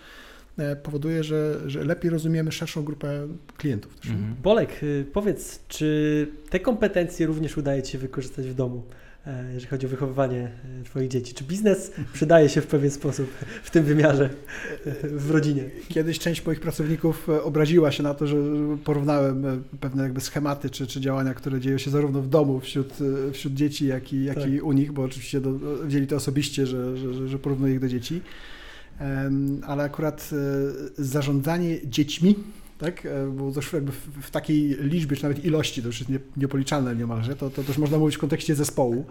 powoduje, 0.84 1.24
że, 1.24 1.70
że 1.70 1.84
lepiej 1.84 2.12
rozumiemy 2.12 2.52
szerszą 2.52 2.84
grupę 2.84 3.28
klientów. 3.58 3.96
Też. 3.96 4.12
Mhm. 4.12 4.36
Bolek, 4.44 4.84
y, 4.84 5.06
powiedz, 5.14 5.60
czy 5.68 6.28
te 6.50 6.60
kompetencje 6.60 7.28
również 7.28 7.58
udaje 7.58 7.84
Ci 7.84 7.92
się 7.92 7.98
wykorzystać 7.98 8.48
w 8.48 8.54
domu, 8.54 8.84
e, 9.28 9.54
jeżeli 9.54 9.70
chodzi 9.70 9.86
o 9.86 9.90
wychowywanie 9.90 10.52
e, 10.82 10.84
Twoich 10.84 11.10
dzieci? 11.10 11.34
Czy 11.34 11.44
biznes 11.44 11.92
przydaje 12.14 12.50
się 12.50 12.62
w 12.62 12.68
pewien 12.68 12.92
sposób 12.92 13.30
w 13.64 13.72
tym 13.72 13.84
wymiarze 13.84 14.30
e, 14.86 14.92
w 15.08 15.32
rodzinie? 15.32 15.64
Kiedyś 15.88 16.20
część 16.20 16.46
moich 16.46 16.60
pracowników 16.60 17.30
e, 17.30 17.44
obraziła 17.44 17.92
się 17.92 18.04
na 18.04 18.14
to, 18.14 18.28
że 18.28 18.38
porównałem 18.84 19.46
e, 19.46 19.60
pewne 19.80 20.04
jakby 20.04 20.22
schematy 20.22 20.70
czy, 20.70 20.88
czy 20.88 21.02
działania, 21.02 21.34
które 21.34 21.60
dzieją 21.60 21.78
się 21.78 21.92
zarówno 21.92 22.22
w 22.22 22.28
domu 22.28 22.60
wśród, 22.60 22.94
e, 23.30 23.32
wśród 23.32 23.54
dzieci, 23.54 23.88
jak 23.88 24.14
i, 24.14 24.24
jak 24.24 24.36
Tak. 24.36 24.50
i 24.50 24.62
u 24.62 24.72
nich, 24.72 24.92
bo 24.92 25.04
oczywiście 25.04 25.42
do, 25.42 25.54
wzięli 25.84 26.08
to 26.08 26.16
osobiście, 26.16 26.66
że, 26.66 26.98
że, 26.98 27.14
że, 27.14 27.28
że 27.28 27.40
porównuję 27.40 27.74
ich 27.74 27.80
do 27.80 27.88
dzieci. 27.88 28.22
Ale 29.68 29.84
akurat 29.84 30.30
e, 30.98 31.04
zarządzanie 31.04 31.88
dziećmi, 31.88 32.36
tak, 32.78 33.06
e, 33.06 33.28
bo 33.38 33.52
doszło 33.52 33.78
jakby 33.78 33.92
w, 34.22 34.32
takiej 34.32 34.78
liczbie, 34.80 35.18
czy 35.18 35.24
nawet 35.24 35.46
ilości, 35.46 35.82
to 35.82 35.88
już 35.88 36.00
jest 36.00 36.10
nie, 36.10 36.20
niepoliczalne 36.38 36.96
niemalże, 36.96 37.36
to, 37.36 37.50
to 37.50 37.64
też 37.64 37.78
można 37.78 37.98
mówić 37.98 38.16
w 38.16 38.20
kontekście 38.20 38.56
zespołu. 38.56 39.06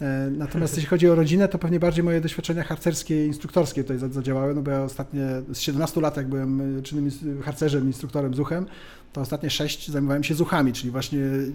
E, 0.00 0.30
Natomiast 0.30 0.74
jeśli 0.76 0.88
chodzi 0.88 1.08
o 1.08 1.14
rodzinę, 1.14 1.48
to 1.48 1.58
pewnie 1.58 1.80
bardziej 1.80 2.04
moje 2.04 2.20
doświadczenia 2.20 2.62
harcerskie 2.64 3.24
i 3.24 3.26
instruktorskie 3.26 3.82
tutaj 3.82 3.98
za- 3.98 4.08
zadziałały, 4.08 4.54
no 4.54 4.62
bo 4.62 4.70
ja 4.70 4.82
ostatnie 4.82 5.26
z 5.52 5.58
17 5.60 6.00
lat, 6.00 6.16
jak 6.16 6.28
byłem 6.28 6.82
czynnym 6.82 7.10
harcerzem, 7.42 7.86
instruktorem 7.86 8.34
z 8.34 8.38
uchem, 8.38 8.66
to 9.12 9.20
ostatnie 9.20 9.50
6 9.50 9.88
zajmowałem 9.88 10.24
się 10.24 10.34
z 10.34 10.40
uchami, 10.40 10.72
czyli 10.72 10.90
właśnie 10.90 11.18
y, 11.18 11.52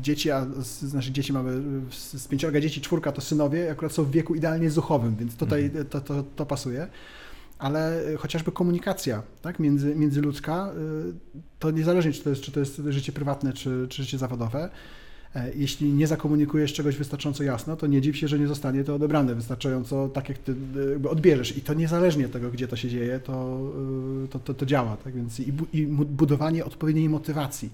dzieci, 0.00 0.30
a 0.30 0.46
z, 0.62 0.94
naszych 0.94 1.12
dzieci 1.12 1.32
mamy 1.32 1.62
z, 1.90 2.28
pięciorga 2.28 2.60
dzieci, 2.60 2.80
czwórka 2.80 3.12
to 3.12 3.20
synowie, 3.20 3.70
akurat 3.70 3.92
są 3.92 4.04
w 4.04 4.10
wieku 4.10 4.34
idealnie 4.34 4.70
zuchowym, 4.70 5.16
więc 5.16 5.36
tutaj 5.36 5.70
y, 5.76 5.84
to, 5.84 6.00
to, 6.00 6.22
to 6.22 6.46
pasuje. 6.46 6.88
Ale 7.58 8.08
y, 8.08 8.16
chociażby 8.16 8.52
komunikacja 8.52 9.22
tak, 9.42 9.58
między, 9.58 9.94
międzyludzka, 9.94 10.72
y, 11.38 11.40
to 11.58 11.70
niezależnie 11.70 12.12
czy 12.12 12.22
to 12.22 12.30
jest, 12.30 12.42
czy 12.42 12.52
to 12.52 12.60
jest 12.60 12.82
życie 12.88 13.12
prywatne, 13.12 13.52
czy, 13.52 13.86
czy 13.88 14.02
życie 14.02 14.18
zawodowe, 14.18 14.70
Jeśli 15.54 15.92
nie 15.92 16.06
zakomunikujesz 16.06 16.72
czegoś 16.72 16.96
wystarczająco 16.96 17.42
jasno, 17.42 17.76
to 17.76 17.86
nie 17.86 18.00
dziw 18.00 18.16
się, 18.16 18.28
że 18.28 18.38
nie 18.38 18.46
zostanie 18.46 18.84
to 18.84 18.94
odebrane 18.94 19.34
wystarczająco 19.34 20.08
tak, 20.08 20.28
jak 20.28 20.38
ty 20.38 20.54
e, 21.04 21.08
odbierzesz. 21.08 21.56
I 21.56 21.60
to 21.60 21.74
niezależnie 21.74 22.26
od 22.26 22.32
tego, 22.32 22.50
gdzie 22.50 22.68
to 22.68 22.76
się 22.76 22.88
dzieje, 22.88 23.20
to, 23.20 23.60
e, 24.24 24.28
to, 24.28 24.38
to, 24.38 24.54
to 24.54 24.66
działa. 24.66 24.96
Tak 24.96 25.14
więc 25.14 25.40
i, 25.40 25.52
bu, 25.52 25.66
i 25.72 25.86
budowanie 25.86 26.64
odpowiedniej 26.64 27.08
motywacji. 27.08 27.70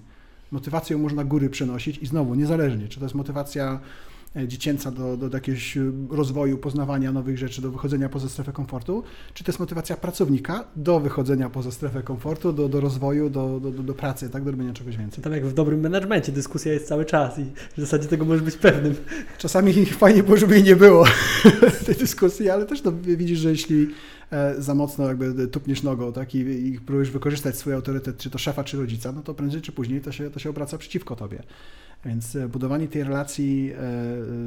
Motywację 0.51 0.97
można 0.97 1.23
góry 1.23 1.49
przenosić 1.49 1.97
i 1.97 2.05
znowu, 2.05 2.35
niezależnie, 2.35 2.87
czy 2.87 2.99
to 2.99 3.05
jest 3.05 3.15
motywacja 3.15 3.73
e, 3.73 4.14
dziecięca 4.47 4.91
do, 4.91 5.17
do, 5.17 5.29
do 5.29 5.37
jakiegoś 5.37 5.77
e, 5.77 5.91
rozwoju, 6.09 6.57
poznawania 6.57 7.11
nowych 7.11 7.37
rzeczy, 7.37 7.61
do 7.61 7.71
wychodzenia 7.71 8.09
poza 8.09 8.29
strefę 8.29 8.51
komfortu, 8.51 9.03
czy 9.33 9.43
to 9.43 9.51
jest 9.51 9.59
motywacja 9.59 9.97
pracownika 9.97 10.63
do 10.75 10.99
wychodzenia 10.99 11.49
poza 11.49 11.71
strefę 11.71 12.03
komfortu, 12.03 12.53
do, 12.53 12.69
do 12.69 12.81
rozwoju, 12.81 13.29
do, 13.29 13.59
do, 13.59 13.71
do, 13.71 13.83
do 13.83 13.93
pracy, 13.93 14.29
tak, 14.29 14.43
do 14.43 14.51
robienia 14.51 14.73
czegoś 14.73 14.97
więcej. 14.97 15.23
Tam 15.23 15.33
jak 15.33 15.45
w 15.45 15.53
dobrym 15.53 15.79
menadżmencie 15.79 16.31
dyskusja 16.31 16.73
jest 16.73 16.87
cały 16.87 17.05
czas 17.05 17.39
i 17.39 17.45
w 17.77 17.81
zasadzie 17.81 18.07
tego 18.07 18.25
możesz 18.25 18.43
być 18.43 18.55
pewnym. 18.55 18.95
Czasami 19.37 19.85
fajnie 20.03 20.23
było, 20.23 20.37
żeby 20.37 20.55
jej 20.55 20.63
nie 20.63 20.75
było 20.75 21.05
tej 21.85 21.95
dyskusji, 21.95 22.49
ale 22.49 22.65
też 22.65 22.83
no, 22.83 22.91
widzisz, 22.91 23.39
że 23.39 23.49
jeśli 23.49 23.87
e, 24.31 24.61
za 24.61 24.75
mocno 24.75 25.07
jakby 25.07 25.47
tupniesz 25.47 25.83
nogą 25.83 26.13
tak, 26.13 26.35
i, 26.35 26.39
i 26.39 26.79
próbujesz 26.79 27.11
wykorzystać 27.11 27.57
swój 27.57 27.73
autorytet, 27.73 28.17
czy 28.17 28.29
to 28.29 28.37
szefa, 28.37 28.63
czy 28.63 28.77
rodzica, 28.77 29.11
no 29.11 29.21
to 29.21 29.33
prędzej 29.33 29.61
czy 29.61 29.71
później 29.71 30.01
to 30.01 30.11
się, 30.11 30.31
to 30.31 30.39
się 30.39 30.49
obraca 30.49 30.77
przeciwko 30.77 31.15
tobie. 31.15 31.43
Więc 32.05 32.35
e, 32.35 32.47
budowanie 32.47 32.87
tej 32.87 33.03
relacji 33.03 33.73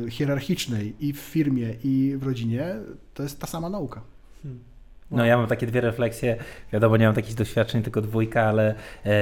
e, 0.06 0.10
hierarchicznej 0.10 0.94
i 1.00 1.12
w 1.12 1.18
firmie, 1.18 1.74
i 1.84 2.16
w 2.16 2.22
rodzinie, 2.22 2.74
to 3.14 3.22
jest 3.22 3.40
ta 3.40 3.46
sama 3.46 3.70
nauka. 3.70 4.00
Hmm. 4.42 4.68
No 5.10 5.24
ja 5.24 5.38
mam 5.38 5.46
takie 5.46 5.66
dwie 5.66 5.80
refleksje, 5.80 6.36
wiadomo 6.72 6.96
nie 6.96 7.06
mam 7.06 7.14
takich 7.14 7.34
doświadczeń, 7.34 7.82
tylko 7.82 8.00
dwójka, 8.00 8.42
ale 8.42 8.74
e, 9.04 9.14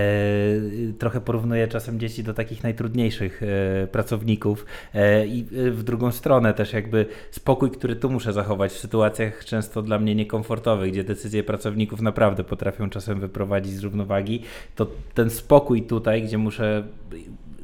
trochę 0.98 1.20
porównuję 1.20 1.68
czasem 1.68 2.00
dzieci 2.00 2.24
do 2.24 2.34
takich 2.34 2.62
najtrudniejszych 2.62 3.42
e, 3.42 3.86
pracowników 3.86 4.66
e, 4.94 5.26
i 5.26 5.40
e, 5.40 5.70
w 5.70 5.82
drugą 5.82 6.12
stronę 6.12 6.54
też 6.54 6.72
jakby 6.72 7.06
spokój, 7.30 7.70
który 7.70 7.96
tu 7.96 8.10
muszę 8.10 8.32
zachować 8.32 8.72
w 8.72 8.78
sytuacjach 8.78 9.44
często 9.44 9.82
dla 9.82 9.98
mnie 9.98 10.14
niekomfortowych, 10.14 10.92
gdzie 10.92 11.04
decyzje 11.04 11.42
pracowników 11.42 12.00
naprawdę 12.00 12.44
potrafią 12.44 12.90
czasem 12.90 13.20
wyprowadzić 13.20 13.72
z 13.72 13.82
równowagi, 13.82 14.42
to 14.76 14.86
ten 15.14 15.30
spokój 15.30 15.82
tutaj, 15.82 16.22
gdzie 16.22 16.38
muszę 16.38 16.84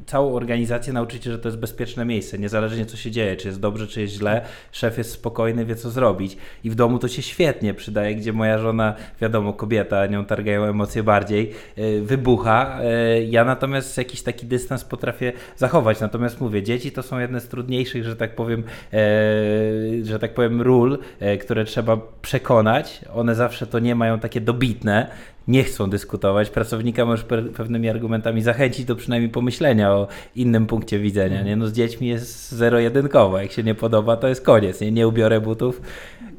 całą 0.05 0.33
organizację 0.33 0.93
nauczyć 0.93 1.23
się, 1.23 1.31
że 1.31 1.39
to 1.39 1.47
jest 1.47 1.59
bezpieczne 1.59 2.05
miejsce, 2.05 2.39
niezależnie 2.39 2.85
co 2.85 2.97
się 2.97 3.11
dzieje, 3.11 3.35
czy 3.35 3.47
jest 3.47 3.59
dobrze, 3.59 3.87
czy 3.87 4.01
jest 4.01 4.13
źle, 4.13 4.41
szef 4.71 4.97
jest 4.97 5.11
spokojny, 5.11 5.65
wie 5.65 5.75
co 5.75 5.89
zrobić. 5.89 6.37
I 6.63 6.69
w 6.69 6.75
domu 6.75 6.99
to 6.99 7.07
się 7.07 7.21
świetnie 7.21 7.73
przydaje, 7.73 8.15
gdzie 8.15 8.33
moja 8.33 8.57
żona, 8.57 8.95
wiadomo, 9.21 9.53
kobieta, 9.53 10.05
nią 10.05 10.25
targają 10.25 10.63
emocje 10.63 11.03
bardziej, 11.03 11.51
yy, 11.77 12.01
wybucha, 12.01 12.79
yy, 12.83 13.25
ja 13.25 13.45
natomiast 13.45 13.97
jakiś 13.97 14.21
taki 14.21 14.45
dystans 14.45 14.83
potrafię 14.83 15.33
zachować, 15.57 15.99
natomiast 15.99 16.41
mówię, 16.41 16.63
dzieci 16.63 16.91
to 16.91 17.03
są 17.03 17.19
jedne 17.19 17.39
z 17.39 17.47
trudniejszych, 17.47 18.03
że 18.03 18.15
tak 18.15 18.35
powiem, 18.35 18.63
yy, 18.91 20.05
że 20.05 20.19
tak 20.19 20.33
powiem 20.33 20.61
ról, 20.61 20.99
yy, 21.21 21.37
które 21.37 21.65
trzeba 21.65 21.97
przekonać, 22.21 23.01
one 23.13 23.35
zawsze 23.35 23.67
to 23.67 23.79
nie 23.79 23.95
mają 23.95 24.19
takie 24.19 24.41
dobitne, 24.41 25.07
nie 25.47 25.63
chcą 25.63 25.89
dyskutować. 25.89 26.49
Pracownika 26.49 27.05
możesz 27.05 27.25
pe- 27.25 27.49
pewnymi 27.49 27.89
argumentami 27.89 28.41
zachęcić 28.41 28.85
do 28.85 28.95
przynajmniej 28.95 29.31
pomyślenia 29.31 29.91
o 29.91 30.07
innym 30.35 30.65
punkcie 30.65 30.99
widzenia. 30.99 31.43
Nie? 31.43 31.55
No 31.55 31.67
z 31.67 31.73
dziećmi 31.73 32.07
jest 32.07 32.51
zero-jedynkowo. 32.51 33.37
Jak 33.41 33.51
się 33.51 33.63
nie 33.63 33.75
podoba, 33.75 34.17
to 34.17 34.27
jest 34.27 34.41
koniec. 34.41 34.81
Nie, 34.81 34.91
nie 34.91 35.07
ubiorę 35.07 35.41
butów 35.41 35.81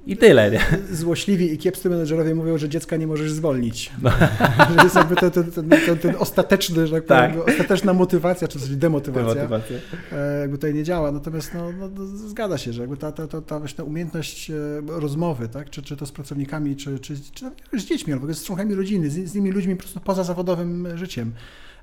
i 0.06 0.16
tyle. 0.16 0.50
Nie? 0.50 0.60
Złośliwi 0.92 1.52
i 1.52 1.58
kiepscy 1.58 1.90
menedżerowie 1.90 2.34
mówią, 2.34 2.58
że 2.58 2.68
dziecka 2.68 2.96
nie 2.96 3.06
możesz 3.06 3.32
zwolnić. 3.32 3.92
że 4.76 4.84
jest 4.84 4.96
jakby 4.96 5.16
ten, 5.16 5.30
ten, 5.30 5.50
ten, 5.86 5.98
ten, 5.98 6.14
ostateczny, 6.18 6.86
że 6.86 6.94
tak 6.94 7.06
Tak. 7.06 7.30
powiem, 7.30 7.54
ostateczna 7.54 7.92
motywacja, 7.92 8.48
czy 8.48 8.58
też 8.58 8.68
demotywacja. 8.68 9.34
Demotywacja. 9.34 9.76
e, 10.12 10.40
jakby 10.40 10.56
tutaj 10.56 10.74
nie 10.74 10.84
działa. 10.84 11.12
Natomiast 11.12 11.54
no, 11.54 11.72
no, 11.72 11.88
no, 11.96 12.06
zgadza 12.06 12.58
się, 12.58 12.72
że 12.72 12.80
jakby 12.80 12.96
ta, 12.96 13.12
ta, 13.12 13.28
ta, 13.28 13.40
ta 13.40 13.58
właśnie 13.58 13.84
umiejętność 13.84 14.50
e, 14.50 14.54
rozmowy, 14.86 15.48
tak? 15.48 15.70
czy, 15.70 15.82
czy 15.82 15.96
to 15.96 16.06
z 16.06 16.12
pracownikami, 16.12 16.76
czy, 16.76 16.98
czy, 16.98 17.14
czy 17.32 17.50
z 17.80 17.84
dziećmi, 17.84 18.12
albo 18.12 18.34
z 18.34 18.44
członkami 18.44 18.74
rodziny, 18.74 19.10
z, 19.10 19.12
z 19.12 19.34
innymi 19.34 19.50
ludźmi 19.50 19.76
po 19.76 19.82
prostu 19.82 20.00
poza 20.00 20.24
zawodowym 20.24 20.88
życiem. 20.94 21.32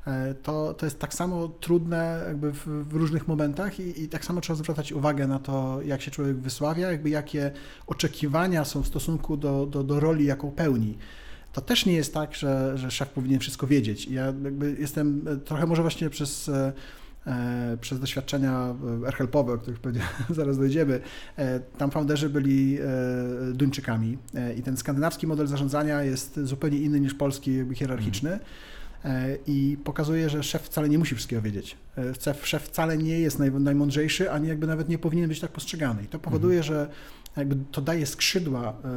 E, 0.08 0.34
To, 0.34 0.74
to 0.74 0.86
jest 0.86 1.00
tak 1.00 1.14
samo 1.14 1.48
trudne 1.48 2.24
jakby 2.28 2.52
w, 2.52 2.68
w 2.68 2.94
różnych 2.94 3.28
momentach 3.28 3.80
i, 3.80 4.04
i 4.04 4.10
tak 4.10 4.26
samo 4.26 4.42
trzeba 4.42 4.58
zwracać 4.58 4.92
uwagę 4.92 5.28
na 5.28 5.40
to, 5.40 5.82
jak 5.86 6.02
się 6.02 6.12
człowiek 6.12 6.38
wysławia, 6.38 6.92
jakby 6.92 7.10
jakie 7.10 7.52
oczekiwania 7.88 8.66
są 8.66 8.84
w 8.84 8.88
stosunku 8.88 9.38
do, 9.38 9.66
do, 9.66 9.84
do 9.84 10.00
roli, 10.00 10.26
jaką 10.26 10.52
pełni. 10.52 10.98
To 11.54 11.62
też 11.62 11.86
nie 11.86 11.94
jest 11.94 12.14
tak, 12.14 12.36
że, 12.36 12.78
że 12.78 12.92
szef 12.92 13.10
powinien 13.10 13.40
wszystko 13.40 13.68
wiedzieć. 13.68 14.08
Ja 14.08 14.26
jakby 14.26 14.76
jestem 14.80 15.28
e, 15.28 15.38
trochę 15.38 15.66
może 15.66 15.82
właśnie 15.82 16.10
przez 16.10 16.50
e, 16.50 16.74
przez 17.82 18.00
doświadczenia 18.00 18.76
e, 19.02 19.06
AirHelpowe, 19.06 19.54
o 19.54 19.58
których 19.58 19.80
pewnie 19.80 20.02
zaraz 20.30 20.58
dojdziemy, 20.58 21.02
tam 21.78 21.92
founderzy 21.92 22.30
byli 22.30 22.78
Duńczykami 23.54 24.18
i 24.58 24.64
ten 24.64 24.78
skandynawski 24.78 25.28
model 25.28 25.48
zarządzania 25.48 26.04
jest 26.04 26.40
zupełnie 26.44 26.78
inny 26.78 27.00
niż 27.00 27.14
polski, 27.14 27.58
jakby 27.58 27.76
hierarchiczny. 27.76 28.32
e, 28.32 28.40
i 29.48 29.78
pokazuje, 29.84 30.30
że 30.30 30.44
szef 30.44 30.62
wcale 30.62 30.90
nie 30.90 30.98
musi 30.98 31.16
wszystkiego 31.16 31.42
wiedzieć. 31.42 31.78
E, 31.98 32.14
Szef, 32.22 32.48
szef 32.48 32.64
wcale 32.64 32.98
nie 32.98 33.20
jest 33.20 33.40
naj, 33.40 33.52
najmądrzejszy, 33.52 34.32
ani 34.32 34.48
jakby 34.48 34.68
nawet 34.68 34.90
nie 34.90 34.98
powinien 34.98 35.30
być 35.30 35.40
tak 35.40 35.52
postrzegany. 35.52 36.04
I 36.04 36.08
to 36.08 36.20
powoduje, 36.20 36.64
że 36.64 36.88
jakby 37.38 37.56
to 37.72 37.82
daje 37.82 38.06
skrzydła 38.06 38.74
e, 38.84 38.88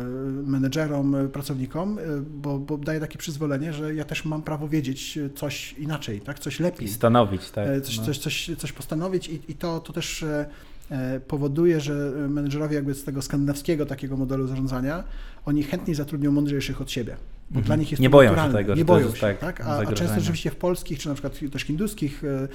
menedżerom, 0.51 1.14
e, 1.14 1.29
pracownikom, 1.29 1.99
e, 1.99 2.03
bo, 2.21 2.59
bo 2.59 2.79
daje 2.79 3.01
takie 3.01 3.19
przyzwolenie, 3.19 3.73
że 3.73 3.95
ja 3.95 4.05
też 4.05 4.25
mam 4.25 4.43
prawo 4.43 4.69
wiedzieć 4.69 5.19
e, 5.19 5.31
coś 5.31 5.73
inaczej, 5.73 6.21
tak? 6.21 6.38
coś 6.38 6.61
lepiej. 6.61 6.88
I 6.88 6.90
stanowić, 6.90 7.51
tak. 7.51 7.69
E, 7.69 7.81
Coś, 7.81 7.99
no. 7.99 8.05
coś, 8.05 8.19
coś, 8.19 8.51
coś 8.59 8.73
postanowić 8.73 9.29
i, 9.29 9.40
i 9.49 9.55
to, 9.55 9.81
to 9.81 9.93
też 9.93 10.23
e, 10.23 10.47
e, 10.90 11.21
powoduje, 11.21 11.81
że 11.81 12.12
menedżerowie 12.29 12.77
jakby 12.77 12.95
z 12.95 13.05
tego 13.05 13.23
skandynawskiego 13.23 13.87
takiego 13.87 14.17
modelu 14.17 14.47
zarządzania, 14.47 15.05
oni 15.45 15.62
chętniej 15.62 15.95
zatrudnią 15.95 16.33
mądrzejszych 16.33 16.81
od 16.81 16.90
siebie. 16.90 17.17
Bo 17.50 17.59
Mhm. 17.59 17.64
dla 17.66 17.76
nich 17.76 17.90
jest 17.90 18.00
Nie 18.02 18.09
to 18.09 18.12
boją 18.12 18.28
się 18.30 18.37
naturalne. 18.37 18.59
tego, 18.59 18.72
że 18.72 18.78
nie 18.78 18.85
boją 18.85 19.14
się, 19.14 19.20
tak, 19.20 19.38
tak? 19.38 19.61
A, 19.61 19.76
a 19.78 19.87
często 19.92 20.20
rzeczywiście 20.20 20.50
w 20.50 20.57
polskich, 20.57 20.98
czy 20.98 21.09
na 21.09 21.14
przykład 21.14 21.38
też 21.52 21.62
hinduskich, 21.62 22.24
e, 22.24 22.28
e, 22.38 22.48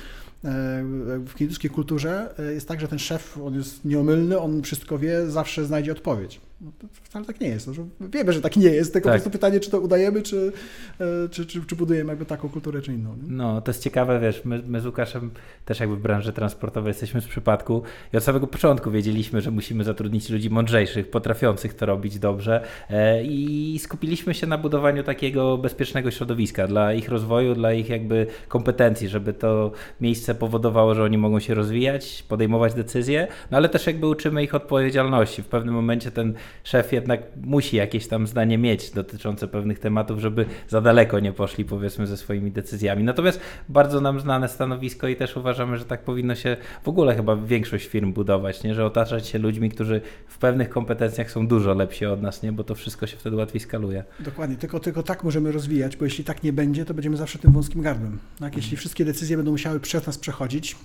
w 1.25 1.31
hinduskiej 1.37 1.71
kulturze 1.71 2.33
e, 2.39 2.53
jest 2.53 2.67
tak, 2.67 2.81
że 2.81 2.87
ten 2.87 2.99
szef, 2.99 3.37
on 3.45 3.53
jest 3.55 3.85
nieomylny, 3.85 4.39
on 4.39 4.61
wszystko 4.61 4.97
wie, 4.99 5.29
zawsze 5.29 5.65
znajdzie 5.65 5.91
odpowiedź. 5.91 6.41
No 6.61 6.71
to 6.79 6.87
wcale 7.03 7.25
tak 7.25 7.41
nie 7.41 7.47
jest. 7.47 7.67
No, 7.67 7.73
że 7.73 7.85
wiemy, 8.13 8.33
że 8.33 8.41
tak 8.41 8.57
nie 8.57 8.69
jest, 8.69 8.93
tylko 8.93 9.09
Tak. 9.09 9.13
po 9.13 9.17
prostu 9.23 9.29
pytanie, 9.39 9.59
czy 9.59 9.71
to 9.71 9.79
udajemy, 9.79 10.21
czy, 10.21 10.51
e, 10.99 11.29
czy, 11.29 11.45
czy, 11.45 11.65
czy 11.65 11.75
budujemy 11.75 12.09
jakby 12.09 12.25
taką 12.25 12.49
kulturę, 12.49 12.81
czy 12.81 12.93
inną. 12.93 13.15
nie? 13.15 13.23
No, 13.31 13.61
to 13.61 13.71
jest 13.71 13.83
ciekawe, 13.83 14.19
wiesz, 14.19 14.45
my, 14.45 14.61
my 14.67 14.81
z 14.81 14.85
Łukaszem 14.85 15.31
też 15.65 15.79
jakby 15.79 15.95
w 15.95 15.99
branży 15.99 16.33
transportowej 16.33 16.89
jesteśmy 16.89 17.21
z 17.21 17.27
przypadku 17.27 17.83
i 18.13 18.17
od 18.17 18.23
samego 18.23 18.47
początku 18.47 18.91
wiedzieliśmy, 18.91 19.41
że 19.41 19.51
musimy 19.51 19.83
zatrudnić 19.83 20.29
ludzi 20.29 20.49
mądrzejszych, 20.49 21.09
potrafiących 21.09 21.73
to 21.73 21.85
robić 21.85 22.19
dobrze 22.19 22.63
e, 22.89 23.23
i 23.23 23.79
skupiliśmy 23.79 24.33
się 24.33 24.47
na 24.47 24.57
budowaniu 24.57 25.03
takiego 25.03 25.57
bezpiecznego 25.57 26.11
środowiska 26.11 26.67
dla 26.67 26.93
ich 26.93 27.09
rozwoju, 27.09 27.55
dla 27.55 27.73
ich 27.73 27.89
jakby 27.89 28.27
kompetencji, 28.47 29.07
żeby 29.07 29.33
to 29.33 29.71
miejsce 30.01 30.35
powodowało, 30.35 30.95
że 30.95 31.03
oni 31.03 31.17
mogą 31.17 31.39
się 31.39 31.53
rozwijać, 31.53 32.23
podejmować 32.27 32.73
decyzje, 32.73 33.27
no 33.51 33.57
ale 33.57 33.69
też 33.69 33.87
jakby 33.87 34.07
uczymy 34.07 34.43
ich 34.43 34.55
odpowiedzialności. 34.55 35.43
W 35.43 35.47
pewnym 35.47 35.75
momencie 35.75 36.11
ten 36.11 36.33
szef 36.63 36.93
jednak 36.93 37.21
musi 37.41 37.77
jakieś 37.77 38.07
tam 38.07 38.27
zdanie 38.27 38.57
mieć 38.57 38.91
dotyczące 38.91 39.47
pewnych 39.47 39.79
tematów, 39.79 40.19
żeby 40.19 40.45
za 40.67 40.81
daleko 40.81 41.19
nie 41.19 41.33
poszli 41.33 41.65
powiedzmy 41.65 42.07
ze 42.07 42.17
swoimi 42.17 42.51
decyzjami. 42.51 43.03
Natomiast 43.03 43.39
bardzo 43.69 44.01
nam 44.01 44.19
znane 44.19 44.47
stanowisko 44.47 45.07
i 45.07 45.15
też 45.15 45.37
uważamy, 45.37 45.77
że 45.77 45.85
tak 45.85 46.03
powinno 46.03 46.35
się 46.35 46.57
w 46.83 46.87
ogóle 46.87 47.15
chyba 47.15 47.35
większość 47.35 47.87
firm 47.87 48.13
budować, 48.13 48.63
nie? 48.63 48.75
że 48.75 48.85
otaczać 48.85 49.27
się 49.27 49.39
ludźmi, 49.39 49.69
którzy 49.69 50.01
w 50.27 50.37
pewnych 50.37 50.69
kompetencjach 50.69 51.31
są 51.31 51.47
dużo 51.47 51.73
lepsi 51.73 52.05
od 52.05 52.21
nas, 52.21 52.43
nie? 52.43 52.51
bo 52.51 52.63
to 52.63 52.75
wszystko 52.75 53.07
się 53.07 53.17
wtedy 53.17 53.35
łatwiej 53.35 53.61
skaluje. 53.61 54.03
Dokładnie, 54.19 54.55
tylko, 54.55 54.79
tylko 54.79 55.03
tak 55.03 55.23
możemy 55.23 55.51
rozwijać, 55.51 55.97
bo 55.97 56.05
jeśli 56.05 56.23
tak 56.23 56.43
nie 56.43 56.53
będzie, 56.53 56.85
to 56.85 56.93
będziemy 56.93 57.17
zawsze 57.17 57.39
tym 57.39 57.51
wąskim 57.51 57.81
gardłem. 57.81 58.19
Tak? 58.39 58.55
Jeśli 58.55 58.77
wszystkie 58.77 59.05
decyzje 59.05 59.37
będą 59.37 59.51
musiały 59.51 59.79
przez 59.79 60.07
nas 60.07 60.17
przechodzić, 60.17 60.75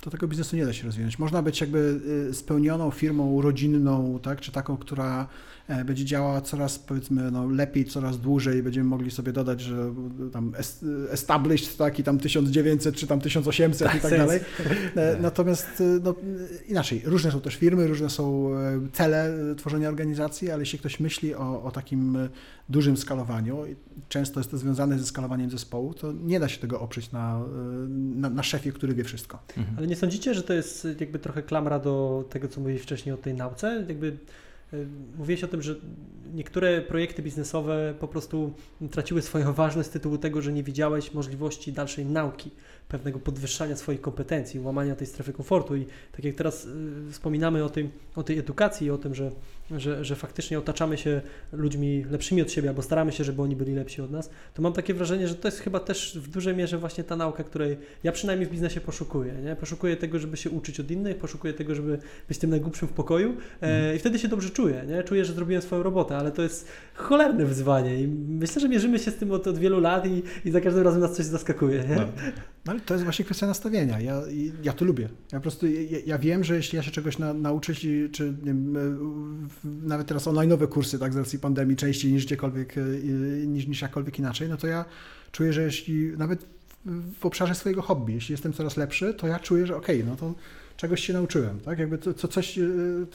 to 0.00 0.10
tego 0.10 0.28
biznesu 0.28 0.56
nie 0.56 0.66
da 0.66 0.72
się 0.72 0.84
rozwinąć. 0.86 1.18
Można 1.18 1.42
być 1.42 1.60
jakby 1.60 2.00
y, 2.30 2.34
spełnioną 2.34 2.90
firmą 2.90 3.42
rodzinną, 3.42 4.18
tak? 4.22 4.40
czy 4.40 4.52
taką, 4.52 4.76
która 4.76 5.26
e, 5.68 5.84
będzie 5.84 6.04
działała 6.04 6.40
coraz 6.40 6.78
powiedzmy 6.78 7.30
no, 7.30 7.46
lepiej, 7.48 7.84
coraz 7.84 8.20
dłużej. 8.20 8.62
Będziemy 8.62 8.88
mogli 8.88 9.10
sobie 9.10 9.32
dodać, 9.32 9.60
że 9.60 9.92
y, 10.28 10.30
tam 10.30 10.52
est- 10.52 10.84
established, 11.10 11.78
tak, 11.78 11.98
i 11.98 12.04
tam 12.04 12.18
1900 12.18 12.96
czy 12.96 13.06
tam 13.06 13.20
1800 13.20 13.88
i 13.88 13.92
tak 13.92 14.02
sens. 14.02 14.16
dalej. 14.16 14.40
E, 14.96 15.16
Natomiast 15.20 15.80
y, 15.80 16.00
no, 16.04 16.14
inaczej, 16.68 17.02
różne 17.04 17.32
są 17.32 17.40
też 17.40 17.56
firmy, 17.56 17.86
różne 17.86 18.10
są 18.10 18.54
e, 18.54 18.80
cele 18.92 19.34
tworzenia 19.56 19.88
organizacji, 19.88 20.50
ale 20.50 20.62
jeśli 20.62 20.78
ktoś 20.78 21.00
myśli 21.00 21.34
o, 21.34 21.62
o 21.62 21.70
takim 21.70 22.18
dużym 22.68 22.96
skalowaniu, 22.96 23.58
często 24.08 24.40
jest 24.40 24.50
to 24.50 24.58
związane 24.58 24.98
ze 24.98 25.06
skalowaniem 25.06 25.50
zespołu, 25.50 25.94
to 25.94 26.12
nie 26.12 26.40
da 26.40 26.48
się 26.48 26.58
tego 26.58 26.80
oprzeć 26.80 27.12
na, 27.12 27.40
na, 27.88 28.30
na 28.30 28.42
szefie, 28.42 28.72
który 28.72 28.94
wie 28.94 29.04
wszystko. 29.04 29.38
Ale 29.76 29.86
nie 29.90 29.96
sądzicie, 29.96 30.34
że 30.34 30.42
to 30.42 30.52
jest 30.52 30.88
jakby 31.00 31.18
trochę 31.18 31.42
klamra 31.42 31.78
do 31.78 32.24
tego, 32.30 32.48
co 32.48 32.60
mówiłeś 32.60 32.82
wcześniej 32.82 33.14
o 33.14 33.18
tej 33.18 33.34
nauce? 33.34 33.84
Jakby 33.88 34.06
y, 34.72 34.86
mówiłeś 35.18 35.44
o 35.44 35.48
tym, 35.48 35.62
że 35.62 35.76
niektóre 36.34 36.82
projekty 36.82 37.22
biznesowe 37.22 37.94
po 38.00 38.08
prostu 38.08 38.52
traciły 38.90 39.22
swoją 39.22 39.52
ważność 39.62 39.88
z 39.88 39.92
tytułu 39.92 40.18
tego, 40.18 40.42
że 40.42 40.52
nie 40.52 40.62
widziałeś 40.62 41.14
możliwości 41.14 41.72
dalszej 41.72 42.06
nauki, 42.06 42.50
pewnego 42.88 43.18
podwyższania 43.18 43.76
swoich 43.76 44.00
kompetencji, 44.00 44.60
łamania 44.60 44.96
tej 44.96 45.06
strefy 45.06 45.32
komfortu. 45.32 45.76
I 45.76 45.86
tak 46.12 46.24
jak 46.24 46.34
teraz 46.34 46.64
y, 46.64 47.12
wspominamy 47.12 47.64
o, 47.64 47.70
tym, 47.70 47.90
o 48.16 48.22
tej 48.22 48.38
edukacji 48.38 48.86
i 48.86 48.90
o 48.90 48.98
tym, 48.98 49.14
że, 49.14 49.30
że, 49.76 50.04
że 50.04 50.16
faktycznie 50.16 50.58
otaczamy 50.58 50.98
się 50.98 51.20
ludźmi 51.52 52.04
lepszymi 52.10 52.42
od 52.42 52.50
siebie, 52.52 52.68
albo 52.68 52.82
staramy 52.82 53.12
się, 53.12 53.24
żeby 53.24 53.42
oni 53.42 53.56
byli 53.56 53.74
lepsi 53.74 54.02
od 54.02 54.10
nas, 54.10 54.30
to 54.54 54.62
mam 54.62 54.72
takie 54.72 54.94
wrażenie, 54.94 55.28
że 55.28 55.34
to 55.34 55.48
jest 55.48 55.60
chyba 55.60 55.80
też 55.80 56.18
w 56.18 56.30
dużej 56.30 56.56
mierze 56.56 56.78
właśnie 56.78 57.04
ta 57.04 57.16
nauka, 57.16 57.44
której 57.44 57.76
ja 58.04 58.12
przynajmniej 58.12 58.48
w 58.48 58.52
biznesie 58.52 58.80
poszukuję. 58.80 59.32
Nie? 59.44 59.56
Poszukuję 59.56 59.96
tego, 59.96 60.18
żeby 60.18 60.36
się 60.36 60.50
uczyć 60.50 60.80
od 60.80 60.90
innych, 60.90 61.16
poszukuję 61.16 61.54
tego, 61.54 61.74
żeby 61.74 61.98
być 62.28 62.38
tym 62.38 62.50
najgłupszym 62.50 62.88
w 62.88 62.92
pokoju 62.92 63.36
e, 63.62 63.96
i 63.96 63.98
wtedy 63.98 64.18
się 64.18 64.28
dobrze 64.28 64.50
czuję. 64.50 64.84
Nie? 64.88 65.02
Czuję, 65.02 65.24
że 65.24 65.32
zrobiłem 65.32 65.62
swoją 65.62 65.82
robotę, 65.82 66.16
ale 66.16 66.32
to 66.32 66.42
jest 66.42 66.68
cholerne 66.94 67.44
wyzwanie 67.46 68.00
i 68.02 68.08
myślę, 68.28 68.60
że 68.60 68.68
mierzymy 68.68 68.98
się 68.98 69.10
z 69.10 69.16
tym 69.16 69.32
od, 69.32 69.46
od 69.46 69.58
wielu 69.58 69.80
lat 69.80 70.06
i, 70.06 70.22
i 70.44 70.50
za 70.50 70.60
każdym 70.60 70.84
razem 70.84 71.00
nas 71.00 71.16
coś 71.16 71.26
zaskakuje. 71.26 71.84
Nie? 71.88 71.96
No. 71.96 72.06
No 72.66 72.72
ale 72.72 72.80
to 72.80 72.94
jest 72.94 73.04
właśnie 73.04 73.24
kwestia 73.24 73.46
nastawienia. 73.46 74.00
Ja, 74.00 74.22
ja 74.62 74.72
to 74.72 74.84
lubię. 74.84 75.08
Ja 75.32 75.38
po 75.38 75.42
prostu 75.42 75.66
ja, 75.66 75.98
ja 76.06 76.18
wiem, 76.18 76.44
że 76.44 76.56
jeśli 76.56 76.76
ja 76.76 76.82
się 76.82 76.90
czegoś 76.90 77.18
na, 77.18 77.34
nauczyć, 77.34 77.86
czy 78.12 78.24
nie 78.24 78.44
wiem, 78.44 78.76
e, 78.76 78.80
w- 79.48 79.59
nawet 79.64 80.06
teraz 80.06 80.26
online'owe 80.26 80.68
kursy, 80.68 80.98
tak, 80.98 81.12
z 81.12 81.16
racji 81.16 81.38
pandemii, 81.38 81.76
częściej 81.76 82.12
niż 82.12 82.26
gdziekolwiek, 82.26 82.78
e, 82.78 82.80
e, 82.80 82.84
niż, 83.46 83.66
niż 83.66 83.82
jakkolwiek 83.82 84.18
inaczej, 84.18 84.48
no 84.48 84.56
to 84.56 84.66
ja 84.66 84.84
czuję, 85.32 85.52
że 85.52 85.62
jeśli 85.62 86.16
nawet 86.16 86.46
w, 87.18 87.26
obszarze 87.26 87.54
swojego 87.54 87.82
hobby, 87.82 88.12
jeśli 88.12 88.32
jestem 88.32 88.52
coraz 88.52 88.76
lepszy, 88.76 89.14
to 89.14 89.26
ja 89.26 89.38
czuję, 89.38 89.66
że 89.66 89.76
okej, 89.76 90.04
no 90.04 90.16
to 90.16 90.34
czegoś 90.76 91.00
się 91.00 91.12
nauczyłem, 91.12 91.60
tak, 91.60 91.78
jakby 91.78 91.98
to, 91.98 92.28
coś, 92.28 92.58
e, 92.58 92.62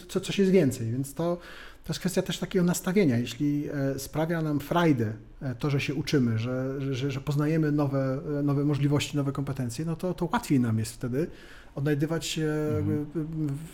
co, 0.08 0.20
coś 0.20 0.40
jest 0.40 0.52
więcej, 0.52 0.92
więc 0.92 1.14
to, 1.14 1.38
to 1.84 1.94
jest 1.94 2.00
kwestia 2.00 2.22
też 2.22 2.40
takiego 2.40 2.66
nastawienia. 2.66 3.18
Jeśli 3.18 3.70
sprawia 3.98 4.42
nam 4.42 4.60
frajdę 4.60 5.14
to, 5.60 5.70
że 5.70 5.82
się 5.82 5.96
uczymy, 5.96 6.40
że, 6.40 6.82
że, 6.94 7.12
że 7.12 7.22
poznajemy 7.22 7.72
nowe, 7.72 8.22
nowe 8.44 8.66
możliwości, 8.66 9.18
nowe 9.18 9.32
kompetencje, 9.32 9.86
no 9.86 9.96
to, 9.96 10.14
to 10.14 10.30
łatwiej 10.32 10.60
nam 10.60 10.80
jest 10.80 10.94
wtedy 10.94 11.28
odnajdywać 11.76 12.26
się 12.26 12.48
jakby 12.76 13.06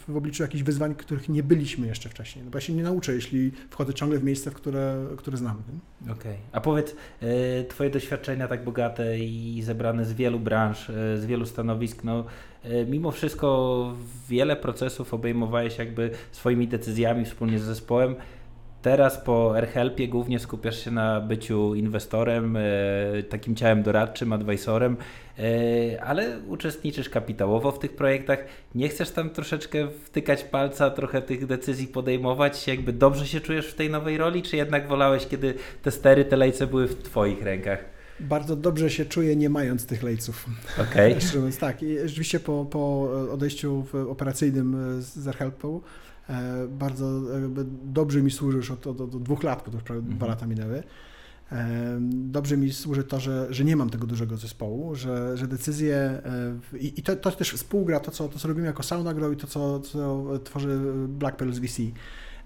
w- 0.07 0.15
obliczu 0.17 0.43
jakichś 0.43 0.63
wyzwań, 0.63 0.95
których 0.95 1.29
nie 1.29 1.43
byliśmy 1.43 1.87
jeszcze 1.87 2.09
wcześniej. 2.09 2.45
No 2.45 2.51
bo 2.51 2.57
ja 2.57 2.61
się 2.61 2.73
nie 2.73 2.83
nauczę, 2.83 3.13
jeśli 3.13 3.51
wchodzę 3.69 3.93
ciągle 3.93 4.19
w 4.19 4.23
miejsce, 4.23 4.51
w 4.51 4.53
które, 4.53 5.05
które 5.17 5.37
znam. 5.37 5.63
Okej. 6.11 6.37
A 6.51 6.61
powiedz, 6.61 6.95
e, 7.21 7.63
Twoje 7.63 7.89
doświadczenia 7.89 8.47
tak 8.47 8.63
bogate 8.63 9.19
i 9.19 9.61
zebrane 9.63 10.05
z 10.05 10.13
wielu 10.13 10.39
branż, 10.39 10.89
e, 10.89 11.17
z 11.17 11.25
wielu 11.25 11.45
stanowisk, 11.45 12.03
no 12.03 12.25
e, 12.63 12.85
mimo 12.85 13.11
wszystko 13.11 13.93
wiele 14.29 14.55
procesów 14.55 15.13
obejmowałeś 15.13 15.77
jakby 15.77 16.11
swoimi 16.31 16.67
decyzjami 16.67 17.25
wspólnie 17.25 17.59
z 17.59 17.63
zespołem. 17.63 18.15
Teraz 18.81 19.17
po 19.17 19.55
AirHelpie 19.55 20.07
głównie 20.07 20.39
skupiasz 20.39 20.83
się 20.83 20.91
na 20.91 21.21
byciu 21.21 21.75
inwestorem, 21.75 22.57
e, 22.57 22.61
takim 23.29 23.55
ciałem 23.55 23.83
doradczym, 23.83 24.33
advisorem, 24.33 24.97
e, 25.39 26.03
ale 26.03 26.39
uczestniczysz 26.47 27.09
kapitałowo 27.09 27.71
w 27.71 27.79
tych 27.79 27.95
projektach. 27.95 28.39
Nie 28.75 28.89
chcesz 28.89 29.11
tam 29.11 29.29
troszeczkę 29.29 29.87
wtykać 30.05 30.43
palca, 30.43 30.89
trochę 30.89 31.21
tych 31.21 31.45
decyzji 31.45 31.87
podejmować? 31.87 32.67
Jakby 32.67 32.93
dobrze 32.93 33.27
się 33.27 33.41
czujesz 33.41 33.67
w 33.67 33.75
tej 33.75 33.89
nowej 33.89 34.17
roli, 34.17 34.41
czy 34.41 34.57
jednak 34.57 34.87
wolałeś, 34.87 35.27
kiedy 35.27 35.53
te 35.81 35.91
stery, 35.91 36.25
te 36.25 36.37
lejce 36.37 36.67
były 36.67 36.87
w 36.87 37.03
Twoich 37.03 37.43
rękach? 37.43 37.85
Bardzo 38.19 38.55
dobrze 38.55 38.89
się 38.89 39.05
czuję, 39.05 39.35
nie 39.35 39.49
mając 39.49 39.85
tych 39.85 40.03
lejców. 40.03 40.45
Okej. 40.77 41.15
Mówiąc, 41.35 41.57
tak. 41.57 41.83
I 41.83 41.99
rzeczywiście 41.99 42.39
po, 42.39 42.65
po 42.65 43.09
odejściu 43.33 43.85
w 43.93 43.95
operacyjnym 43.95 45.01
z 45.01 45.27
AirHelpu 45.27 45.81
bardzo 46.69 47.21
jakby 47.41 47.65
dobrze 47.83 48.21
mi 48.21 48.31
służy 48.31 48.57
już 48.57 48.71
od, 48.71 48.87
od, 48.87 49.01
od 49.01 49.23
dwóch 49.23 49.43
lat, 49.43 49.59
bo 49.65 49.71
to 49.71 49.77
już 49.77 49.83
prawie 49.83 49.99
Mhm. 49.99 50.17
dwa 50.17 50.27
lata 50.27 50.47
minęły. 50.47 50.83
E, 51.51 51.97
Dobrze 52.11 52.57
mi 52.57 52.73
służy 52.73 53.03
to, 53.03 53.19
że, 53.19 53.47
że 53.49 53.63
nie 53.63 53.75
mam 53.75 53.89
tego 53.89 54.07
dużego 54.07 54.37
zespołu, 54.37 54.95
że, 54.95 55.37
że 55.37 55.47
decyzje 55.47 55.95
e, 55.95 56.77
i, 56.77 56.99
i 56.99 57.03
to, 57.03 57.15
to 57.15 57.31
też 57.31 57.51
współgra 57.53 57.99
to 57.99 58.11
co, 58.11 58.27
to, 58.29 58.39
co 58.39 58.47
robimy 58.47 58.67
jako 58.67 58.83
Grow 59.15 59.33
i 59.33 59.37
to, 59.37 59.47
co, 59.47 59.79
co 59.79 60.27
tworzy 60.43 60.79
Black 61.07 61.37
Pearl 61.37 61.51
z 61.51 61.59
VC. 61.59 61.81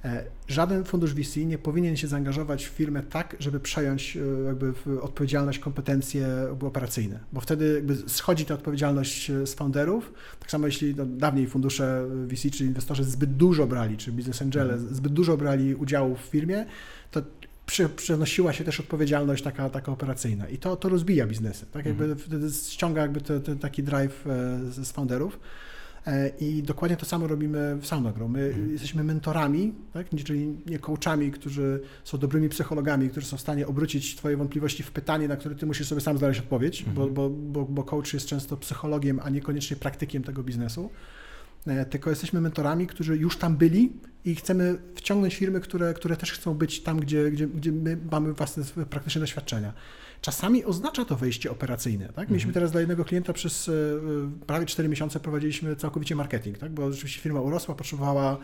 E, 0.05 0.23
Żaden 0.47 0.83
fundusz 0.83 1.13
VC 1.13 1.37
nie 1.37 1.57
powinien 1.57 1.97
się 1.97 2.07
zaangażować 2.07 2.65
w 2.65 2.69
firmę 2.69 3.03
tak, 3.03 3.35
żeby 3.39 3.59
przejąć 3.59 4.17
e, 4.17 4.43
jakby 4.45 4.73
odpowiedzialność, 5.01 5.59
kompetencje 5.59 6.27
operacyjne, 6.61 7.19
bo 7.33 7.41
wtedy 7.41 7.73
jakby 7.73 7.95
schodzi 8.09 8.45
ta 8.45 8.53
odpowiedzialność 8.53 9.29
e, 9.29 9.47
z 9.47 9.53
founderów. 9.53 10.13
Tak 10.39 10.51
samo 10.51 10.65
jeśli 10.65 10.95
no, 10.95 11.05
dawniej 11.05 11.47
fundusze 11.47 12.07
VC 12.27 12.49
czy 12.51 12.65
inwestorzy 12.65 13.03
zbyt 13.03 13.35
dużo 13.35 13.67
brali, 13.67 13.97
czy 13.97 14.11
business 14.11 14.41
angele 14.41 14.79
zbyt 14.79 15.13
dużo 15.13 15.37
brali 15.37 15.75
udziału 15.75 16.15
w 16.15 16.19
firmie, 16.21 16.65
to 17.11 17.21
przenosiła 17.95 18.53
się 18.53 18.63
też 18.63 18.79
odpowiedzialność 18.79 19.43
taka, 19.43 19.69
taka 19.69 19.91
operacyjna. 19.91 20.49
I 20.49 20.57
to, 20.57 20.75
to 20.75 20.89
rozbija 20.89 21.27
biznesy, 21.27 21.65
tak 21.71 21.85
jakby 21.85 22.15
wtedy 22.15 22.49
ściąga 22.51 23.01
jakby 23.01 23.21
te, 23.21 23.39
te, 23.39 23.55
taki 23.55 23.83
drive 23.83 24.25
z 24.69 24.91
founderów. 24.91 25.39
E, 26.07 26.29
I 26.39 26.63
dokładnie 26.63 26.97
to 26.97 27.05
samo 27.05 27.27
robimy 27.27 27.75
w 27.81 27.85
Saunagrow. 27.87 28.29
My 28.31 28.45
Mhm. 28.45 28.71
jesteśmy 28.71 29.03
mentorami, 29.03 29.73
tak? 29.93 30.07
czyli 30.25 30.47
nie 30.65 30.79
coachami, 30.79 31.31
którzy 31.31 31.81
są 32.03 32.17
dobrymi 32.17 32.49
psychologami, 32.49 33.09
którzy 33.09 33.27
są 33.27 33.37
w 33.37 33.41
stanie 33.41 33.67
obrócić 33.67 34.15
Twoje 34.15 34.37
wątpliwości 34.37 34.83
w 34.83 34.91
pytanie, 34.91 35.27
na 35.27 35.35
które 35.37 35.55
Ty 35.55 35.65
musisz 35.65 35.87
sobie 35.87 36.01
sam 36.01 36.17
znaleźć 36.17 36.39
odpowiedź, 36.39 36.79
Mhm. 36.87 36.95
bo, 36.95 37.07
bo, 37.07 37.29
bo, 37.29 37.65
bo 37.65 37.83
coach 37.83 38.13
jest 38.13 38.25
często 38.27 38.57
psychologiem, 38.57 39.19
a 39.23 39.29
niekoniecznie 39.29 39.77
praktykiem 39.77 40.23
tego 40.23 40.43
biznesu. 40.43 40.89
E, 41.67 41.85
Tylko 41.85 42.09
jesteśmy 42.09 42.41
mentorami, 42.41 42.87
którzy 42.87 43.17
już 43.17 43.37
tam 43.37 43.57
byli 43.57 43.93
i 44.25 44.35
chcemy 44.35 44.77
wciągnąć 44.95 45.35
firmy, 45.35 45.59
które, 45.59 45.93
które 45.93 46.17
też 46.17 46.31
chcą 46.31 46.53
być 46.53 46.81
tam, 46.83 46.99
gdzie, 46.99 47.31
gdzie, 47.31 47.47
gdzie 47.47 47.71
my 47.71 47.97
mamy 48.11 48.33
własne 48.33 48.63
praktyczne 48.89 49.21
doświadczenia. 49.21 49.73
Czasami 50.21 50.65
oznacza 50.65 51.05
to 51.05 51.15
wejście 51.15 51.51
operacyjne. 51.51 52.05
Tak? 52.07 52.29
Mieliśmy 52.29 52.49
Mhm. 52.49 52.53
teraz 52.53 52.71
dla 52.71 52.79
jednego 52.79 53.05
klienta 53.05 53.33
przez 53.33 53.69
e, 53.69 53.71
prawie 54.47 54.65
4 54.65 54.89
miesiące 54.89 55.19
prowadziliśmy 55.19 55.75
całkowicie 55.75 56.15
marketing, 56.15 56.57
tak? 56.57 56.71
bo 56.71 56.91
rzeczywiście 56.91 57.21
firma 57.21 57.41
urosła, 57.41 57.75
potrzebowała 57.75 58.31
e, 58.33 58.37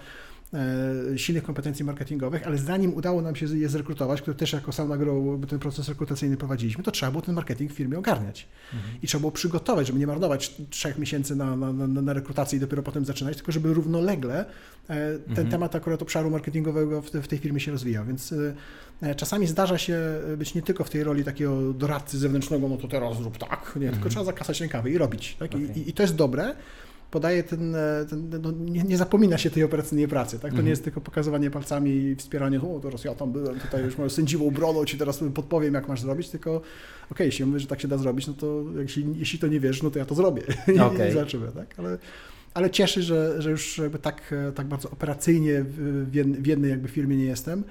silnych 1.15 1.43
kompetencji 1.43 1.85
marketingowych, 1.85 2.47
ale 2.47 2.57
zanim 2.57 2.93
udało 2.93 3.21
nam 3.21 3.35
się 3.35 3.45
je 3.57 3.69
zrekrutować, 3.69 4.21
które 4.21 4.35
też 4.35 4.53
jako 4.53 4.71
Sauna 4.71 4.97
Grow 4.97 5.45
ten 5.49 5.59
proces 5.59 5.89
rekrutacyjny 5.89 6.37
prowadziliśmy, 6.37 6.83
to 6.83 6.91
trzeba 6.91 7.11
było 7.11 7.21
ten 7.21 7.35
marketing 7.35 7.71
w 7.71 7.75
firmie 7.75 7.97
ogarniać. 7.99 8.47
I 9.03 9.07
trzeba 9.07 9.19
było 9.19 9.31
przygotować, 9.31 9.87
żeby 9.87 9.99
nie 9.99 10.07
marnować 10.07 10.55
trzech 10.69 10.97
miesięcy 10.97 11.35
na, 11.35 11.55
na, 11.55 11.73
na, 11.73 12.01
na 12.01 12.13
rekrutację 12.13 12.57
i 12.57 12.59
dopiero 12.59 12.83
potem 12.83 13.05
zaczynać, 13.05 13.35
tylko 13.37 13.51
żeby 13.51 13.73
równolegle 13.73 14.39
e, 14.39 14.45
ten 15.19 15.29
Mhm. 15.29 15.49
temat 15.49 15.75
akurat 15.75 16.01
obszaru 16.01 16.29
marketingowego 16.29 17.01
w, 17.01 17.09
w 17.11 17.27
tej 17.27 17.39
firmie 17.39 17.59
się 17.59 17.71
rozwijał. 17.71 18.05
Więc 18.05 18.33
e, 19.01 19.15
czasami 19.15 19.47
zdarza 19.47 19.77
się 19.77 19.99
być 20.37 20.55
nie 20.55 20.61
tylko 20.61 20.83
w 20.83 20.89
tej 20.89 21.03
roli 21.03 21.23
takiego 21.23 21.73
doradcy 21.73 22.19
zewnętrznego, 22.19 22.69
no 22.69 22.77
to 22.77 22.87
teraz 22.87 23.17
zrób 23.17 23.37
tak, 23.37 23.65
nie, 23.75 23.81
tylko 23.81 23.87
Mhm. 23.95 24.09
trzeba 24.09 24.25
zakasać 24.25 24.61
rękawy 24.61 24.91
i 24.91 24.97
robić. 24.97 25.35
Tak? 25.39 25.51
Okej. 25.55 25.79
i, 25.79 25.89
I 25.89 25.93
to 25.93 26.03
jest 26.03 26.15
dobre. 26.15 26.55
Podaje 27.11 27.43
ten, 27.43 27.75
e, 27.75 28.05
ten 28.09 28.29
no, 28.41 28.51
nie, 28.51 28.83
nie 28.83 28.97
zapomina 28.97 29.37
się 29.37 29.49
tej 29.49 29.63
operacyjnej 29.63 30.07
pracy, 30.07 30.31
tak? 30.35 30.41
To 30.41 30.47
Mhm. 30.47 30.65
nie 30.65 30.69
jest 30.69 30.83
tylko 30.83 31.01
pokazywanie 31.01 31.51
palcami 31.51 31.91
i 31.91 32.15
wspieranie, 32.15 32.61
o 32.61 32.79
teraz 32.83 33.03
ja 33.03 33.15
tam 33.15 33.31
byłem, 33.31 33.59
tutaj 33.59 33.83
już 33.83 33.97
mam 33.97 34.09
sędziwą 34.09 34.51
brodą, 34.51 34.85
ci 34.85 34.97
teraz 34.97 35.23
podpowiem, 35.33 35.73
jak 35.73 35.87
masz 35.87 36.01
zrobić, 36.01 36.29
tylko 36.29 36.61
okej, 37.11 37.25
jeśli 37.25 37.45
mówisz, 37.45 37.61
że 37.61 37.67
tak 37.67 37.81
się 37.81 37.87
da 37.87 37.97
zrobić, 37.97 38.27
no 38.27 38.33
to 38.33 38.63
jeśli, 38.81 39.05
jeśli 39.19 39.39
to 39.39 39.47
nie 39.47 39.59
wiesz, 39.59 39.83
no 39.83 39.91
to 39.91 39.99
ja 39.99 40.05
to 40.05 40.15
zrobię 40.15 40.41
Okej. 40.87 41.09
i 41.09 41.13
zobaczymy, 41.13 41.47
tak? 41.55 41.79
Ale, 41.79 41.97
ale 42.53 42.69
cieszy, 42.69 43.03
że, 43.03 43.41
że 43.41 43.51
już 43.51 43.77
jakby 43.77 43.99
tak, 43.99 44.33
e, 44.49 44.51
tak 44.51 44.67
bardzo 44.67 44.89
operacyjnie 44.89 45.63
w, 45.63 46.05
w 46.11 46.13
jed- 46.15 46.41
w 46.41 46.45
jednej 46.45 46.71
jakby 46.71 46.87
firmie 46.87 47.17
nie 47.17 47.25
jestem. 47.25 47.63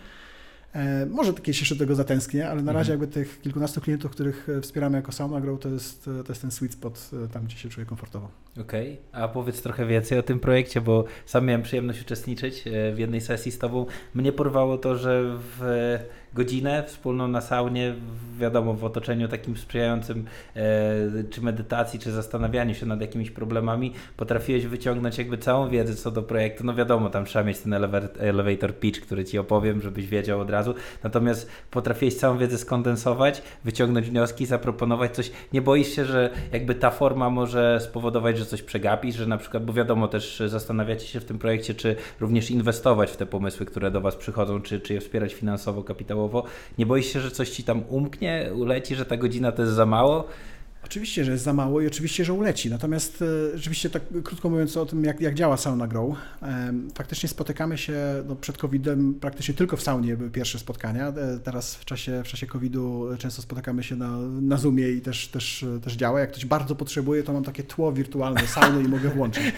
E, 0.75 1.07
może 1.07 1.33
kiedyś 1.35 1.61
jeszcze 1.61 1.77
tego 1.77 1.95
zatęsknię, 1.95 2.49
ale 2.49 2.63
na 2.63 2.73
razie 2.73 2.93
Mhm. 2.93 3.01
jakby 3.01 3.15
tych 3.25 3.41
kilkunastu 3.43 3.81
klientów, 3.81 4.11
których 4.11 4.47
wspieramy 4.63 4.97
jako 4.97 5.13
Sauna 5.13 5.41
Grow, 5.41 5.61
to 5.61 5.69
jest, 5.69 6.05
to 6.05 6.25
jest 6.29 6.41
ten 6.43 6.51
sweet 6.51 6.73
spot 6.73 7.11
tam, 7.33 7.45
gdzie 7.45 7.57
się 7.57 7.69
czuję 7.69 7.87
komfortowo. 7.87 8.29
Okej, 8.59 8.99
a 9.13 9.29
powiedz 9.29 9.63
trochę 9.63 9.87
więcej 9.87 10.19
o 10.19 10.23
tym 10.23 10.41
projekcie, 10.41 10.81
bo 10.81 11.05
sam 11.27 11.47
miałem 11.47 11.63
przyjemność 11.63 12.01
uczestniczyć 12.03 12.67
e, 12.67 12.93
w 12.93 12.99
jednej 12.99 13.21
sesji 13.21 13.53
z 13.53 13.59
Tobą. 13.59 13.87
Mnie 14.15 14.33
porwało 14.33 14.79
to, 14.79 14.97
że 14.97 15.23
w 15.59 15.99
godzinę 16.35 16.85
wspólną 16.87 17.29
na 17.29 17.41
saunie, 17.41 17.95
wiadomo, 18.39 18.75
w 18.75 18.85
otoczeniu 18.85 19.29
takim 19.29 19.57
sprzyjającym 19.57 20.25
e, 20.57 20.63
czy 21.31 21.43
medytacji, 21.43 21.99
czy 21.99 22.13
zastanawianiu 22.13 22.75
się 22.75 22.87
nad 22.87 23.01
jakimiś 23.01 23.31
problemami, 23.31 23.93
potrafiłeś 24.17 24.67
wyciągnąć 24.67 25.19
jakby 25.19 25.39
całą 25.39 25.69
wiedzę 25.69 25.95
co 25.95 26.11
do 26.11 26.23
projektu. 26.23 26.65
No 26.65 26.75
wiadomo, 26.75 27.11
tam 27.11 27.25
trzeba 27.25 27.45
mieć 27.45 27.59
ten 27.59 27.75
elevator 28.19 28.79
pitch, 28.79 29.01
który 29.01 29.25
Ci 29.25 29.39
opowiem, 29.39 29.81
żebyś 29.81 30.07
wiedział 30.07 30.41
od 30.41 30.51
razu. 30.51 30.75
Natomiast 31.03 31.51
potrafiłeś 31.71 32.15
całą 32.15 32.39
wiedzę 32.39 32.59
skondensować, 32.59 33.43
wyciągnąć 33.65 34.11
wnioski, 34.11 34.47
zaproponować 34.47 35.15
coś. 35.15 35.33
Nie 35.53 35.63
boisz 35.63 35.89
się, 35.89 36.05
że 36.05 36.31
jakby 36.53 36.75
ta 36.75 36.91
forma 36.91 37.31
może 37.31 37.81
spowodować, 37.81 38.39
że 38.41 38.47
coś 38.47 38.63
przegapisz, 38.63 39.17
że 39.17 39.27
na 39.27 39.39
przykład, 39.39 39.65
bo 39.65 39.73
wiadomo 39.73 40.09
też 40.09 40.43
zastanawiacie 40.47 41.07
się 41.07 41.21
w 41.21 41.25
tym 41.25 41.39
projekcie, 41.39 41.75
czy 41.75 41.97
również 42.21 42.51
inwestować 42.51 43.11
w 43.11 43.17
te 43.17 43.27
pomysły, 43.27 43.67
które 43.67 43.91
do 43.91 44.01
Was 44.01 44.17
przychodzą, 44.17 44.63
czy, 44.63 44.81
czy 44.81 44.95
je 44.95 45.01
wspierać 45.01 45.35
finansowo, 45.35 45.85
kapitałowo. 45.85 46.45
Nie 46.79 46.87
boisz 46.87 47.07
się, 47.07 47.21
że 47.21 47.31
coś 47.31 47.51
Ci 47.51 47.65
tam 47.65 47.83
umknie, 47.89 48.51
uleci, 48.55 48.95
że 48.95 49.07
ta 49.07 49.17
godzina 49.17 49.53
to 49.53 49.63
jest 49.63 49.75
za 49.75 49.87
mało? 49.87 50.29
Oczywiście, 50.91 51.25
że 51.25 51.33
jest 51.33 51.45
za 51.45 51.53
mało 51.53 51.81
i 51.81 51.87
oczywiście, 51.87 52.25
że 52.25 52.33
uleci. 52.33 52.71
Natomiast 52.71 53.23
e, 53.23 53.59
rzeczywiście 53.59 53.91
tak 53.91 54.03
krótko 54.25 54.51
mówiąc 54.51 54.77
o 54.77 54.87
tym, 54.87 55.05
jak, 55.05 55.21
jak 55.21 55.35
działa 55.35 55.57
Sauna 55.57 55.87
Grow, 55.87 56.17
em, 56.43 56.89
faktycznie 56.95 57.29
spotykamy 57.29 57.79
się 57.79 57.95
no, 58.29 58.37
przed 58.37 58.59
COVID-em 58.59 59.15
praktycznie 59.15 59.55
tylko 59.55 59.77
w 59.77 59.83
saunie 59.83 60.17
były 60.17 60.31
pierwsze 60.31 60.59
spotkania. 60.59 61.09
E, 61.09 61.39
Teraz 61.45 61.75
w 61.75 61.85
czasie, 61.85 62.23
w 62.25 62.29
czasie 62.29 62.47
COVID-u 62.47 63.07
często 63.19 63.43
spotykamy 63.43 63.83
się 63.83 63.97
na, 63.97 64.19
na 64.41 64.57
Zoomie 64.57 64.89
i 64.91 65.01
też, 65.01 65.29
też, 65.29 65.65
też 65.85 65.95
działa. 65.95 66.21
Jak 66.21 66.31
ktoś 66.33 66.47
bardzo 66.47 66.75
potrzebuje, 66.77 67.23
to 67.23 67.33
mam 67.33 67.45
takie 67.45 67.63
tło 67.63 67.93
wirtualne 67.93 68.47
sauny 68.47 68.83
i 68.85 68.89
mogę 68.89 69.09
włączyć. 69.09 69.45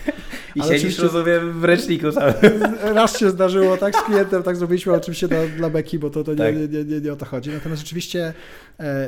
I 0.57 0.61
Ale 0.61 0.69
siedzisz, 0.73 0.99
oczywiście- 0.99 1.03
rozumiem, 1.03 1.61
w 1.61 1.65
ręczniku. 1.65 2.07
Raz 2.95 3.19
się 3.19 3.31
zdarzyło 3.31 3.77
tak 3.77 3.97
z 3.97 4.03
klientem, 4.03 4.43
tak 4.43 4.57
zrobiliśmy 4.57 4.93
oczywiście 4.93 5.29
dla, 5.29 5.47
dla 5.57 5.71
Beki, 5.71 5.99
bo 5.99 6.11
to, 6.11 6.25
to 6.25 6.31
nie, 6.33 6.39
Tak. 6.39 6.57
nie, 6.57 6.69
nie, 6.69 6.85
nie, 6.85 7.01
nie 7.01 7.13
o 7.13 7.17
to 7.17 7.25
chodzi. 7.27 7.51
Natomiast 7.51 7.83
rzeczywiście 7.83 8.27
e, 8.27 8.33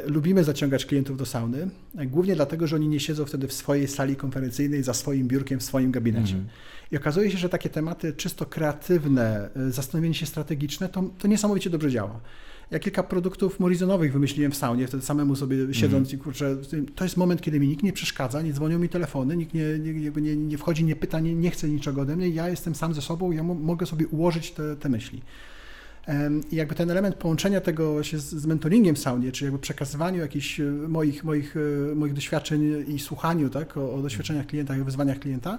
lubimy 0.06 0.44
zaciągać 0.44 0.86
klientów 0.86 1.16
do 1.16 1.26
sauny, 1.26 1.68
e, 1.98 2.06
głównie 2.06 2.34
dlatego, 2.36 2.66
że 2.66 2.76
oni 2.76 2.88
nie 2.88 3.00
siedzą 3.00 3.24
wtedy 3.24 3.48
w 3.48 3.52
swojej 3.52 3.88
sali 3.88 4.16
konferencyjnej, 4.16 4.82
za 4.82 4.94
swoim 4.94 5.28
biurkiem, 5.28 5.60
w 5.60 5.62
swoim 5.62 5.90
gabinecie. 5.90 6.34
Mhm. 6.34 6.48
I 6.92 6.96
okazuje 6.96 7.30
się, 7.30 7.38
że 7.38 7.48
takie 7.48 7.68
tematy 7.68 8.12
czysto 8.12 8.46
kreatywne, 8.46 9.50
e, 9.56 9.70
zastanowienie 9.70 10.14
się 10.14 10.26
strategiczne, 10.26 10.88
to, 10.88 11.04
to 11.18 11.28
niesamowicie 11.28 11.70
dobrze 11.70 11.90
działa. 11.90 12.20
Ja 12.70 12.78
kilka 12.78 13.02
produktów 13.02 13.60
morizonowych 13.60 14.12
wymyśliłem 14.12 14.52
w 14.52 14.56
saunie, 14.56 14.86
wtedy 14.86 15.02
samemu 15.02 15.36
sobie 15.36 15.74
siedząc 15.74 16.12
i 16.12 16.18
kurczę, 16.18 16.56
to 16.94 17.04
jest 17.04 17.16
moment, 17.16 17.40
kiedy 17.40 17.60
mi 17.60 17.68
nikt 17.68 17.82
nie 17.82 17.92
przeszkadza, 17.92 18.42
nie 18.42 18.52
dzwonią 18.52 18.78
mi 18.78 18.88
telefony, 18.88 19.36
nikt 19.36 19.54
nie, 19.54 19.78
nie, 19.78 20.10
nie, 20.10 20.36
nie 20.36 20.58
wchodzi, 20.58 20.84
nie 20.84 20.96
pyta, 20.96 21.20
nie, 21.20 21.34
nie 21.34 21.50
chce 21.50 21.68
niczego 21.68 22.00
ode 22.00 22.16
mnie, 22.16 22.28
ja 22.28 22.48
jestem 22.48 22.74
sam 22.74 22.94
ze 22.94 23.02
sobą, 23.02 23.32
ja 23.32 23.42
mo- 23.42 23.54
mogę 23.54 23.86
sobie 23.86 24.06
ułożyć 24.06 24.50
te, 24.50 24.76
te 24.76 24.88
myśli. 24.88 25.22
I 26.50 26.56
jakby 26.56 26.74
ten 26.74 26.90
element 26.90 27.14
połączenia 27.14 27.60
tego 27.60 28.02
się 28.02 28.18
z, 28.18 28.24
z 28.24 28.46
mentoringiem 28.46 28.94
w 28.94 28.98
saunie, 28.98 29.32
czy 29.32 29.44
jakby 29.44 29.58
przekazywaniu 29.58 30.20
jakichś 30.20 30.60
e, 30.60 30.64
moich, 30.88 31.24
moich, 31.24 31.56
e, 31.92 31.94
moich 31.94 32.12
doświadczeń 32.12 32.84
i 32.88 32.98
słuchaniu 32.98 33.50
tak, 33.50 33.76
o, 33.76 33.94
o 33.94 34.02
doświadczeniach 34.02 34.46
klienta 34.46 34.76
i 34.76 34.80
o 34.80 34.84
wyzwaniach 34.84 35.18
klienta, 35.18 35.58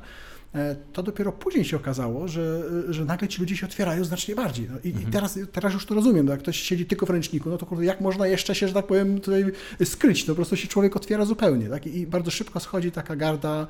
e, 0.56 0.76
to 0.94 1.04
dopiero 1.04 1.32
później 1.32 1.66
się 1.66 1.78
okazało, 1.78 2.28
że, 2.28 2.64
że 2.94 3.06
nagle 3.06 3.28
ci 3.28 3.42
ludzie 3.42 3.58
się 3.58 3.66
otwierają 3.66 4.04
znacznie 4.04 4.36
bardziej. 4.36 4.68
No 4.72 4.78
I, 4.84 4.90
i 4.90 5.06
teraz, 5.12 5.40
teraz 5.52 5.74
już 5.74 5.86
to 5.86 5.96
rozumiem, 5.96 6.26
no 6.26 6.32
jak 6.32 6.42
ktoś 6.42 6.60
siedzi 6.60 6.86
tylko 6.86 7.06
w 7.06 7.10
ręczniku, 7.10 7.50
no 7.50 7.58
to 7.58 7.66
kurde, 7.66 7.86
jak 7.86 8.02
można 8.02 8.28
jeszcze 8.28 8.56
się, 8.56 8.68
że 8.68 8.74
tak 8.74 8.88
powiem, 8.88 9.22
tutaj 9.22 9.46
skryć? 9.84 10.28
No 10.28 10.32
po 10.32 10.36
prostu 10.36 10.56
się 10.56 10.68
człowiek 10.68 10.96
otwiera 10.96 11.26
zupełnie. 11.26 11.70
Tak? 11.70 11.88
I, 11.88 12.00
I 12.00 12.08
bardzo 12.08 12.32
szybko 12.32 12.60
schodzi 12.60 12.92
taka 12.92 13.16
garda, 13.16 13.68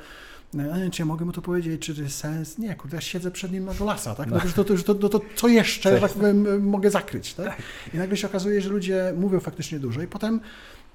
e, 0.59 0.89
czy 0.89 1.01
ja 1.01 1.05
mogę 1.05 1.25
mu 1.25 1.31
to 1.31 1.41
powiedzieć, 1.41 1.81
czy 1.81 1.95
to 1.95 2.01
jest 2.01 2.17
sens? 2.17 2.57
Nie, 2.57 2.75
kurde, 2.75 2.97
ja 2.97 3.01
siedzę 3.01 3.31
przed 3.31 3.51
nim 3.51 3.65
na 3.65 3.73
golasa, 3.73 4.15
tak? 4.15 4.29
No, 4.31 4.39
to, 4.55 4.63
to, 4.63 4.75
to, 4.83 4.95
to, 4.95 5.09
to 5.09 5.21
co 5.35 5.47
jeszcze, 5.47 5.95
że 5.95 6.01
tak 6.01 6.11
powiem, 6.11 6.67
mogę 6.67 6.91
zakryć, 6.91 7.33
tak? 7.33 7.57
I 7.93 7.97
nagle 7.97 8.17
się 8.17 8.27
okazuje, 8.27 8.61
że 8.61 8.69
ludzie 8.69 9.13
mówią 9.17 9.39
faktycznie 9.39 9.79
dużo 9.79 10.01
i 10.01 10.07
potem 10.07 10.39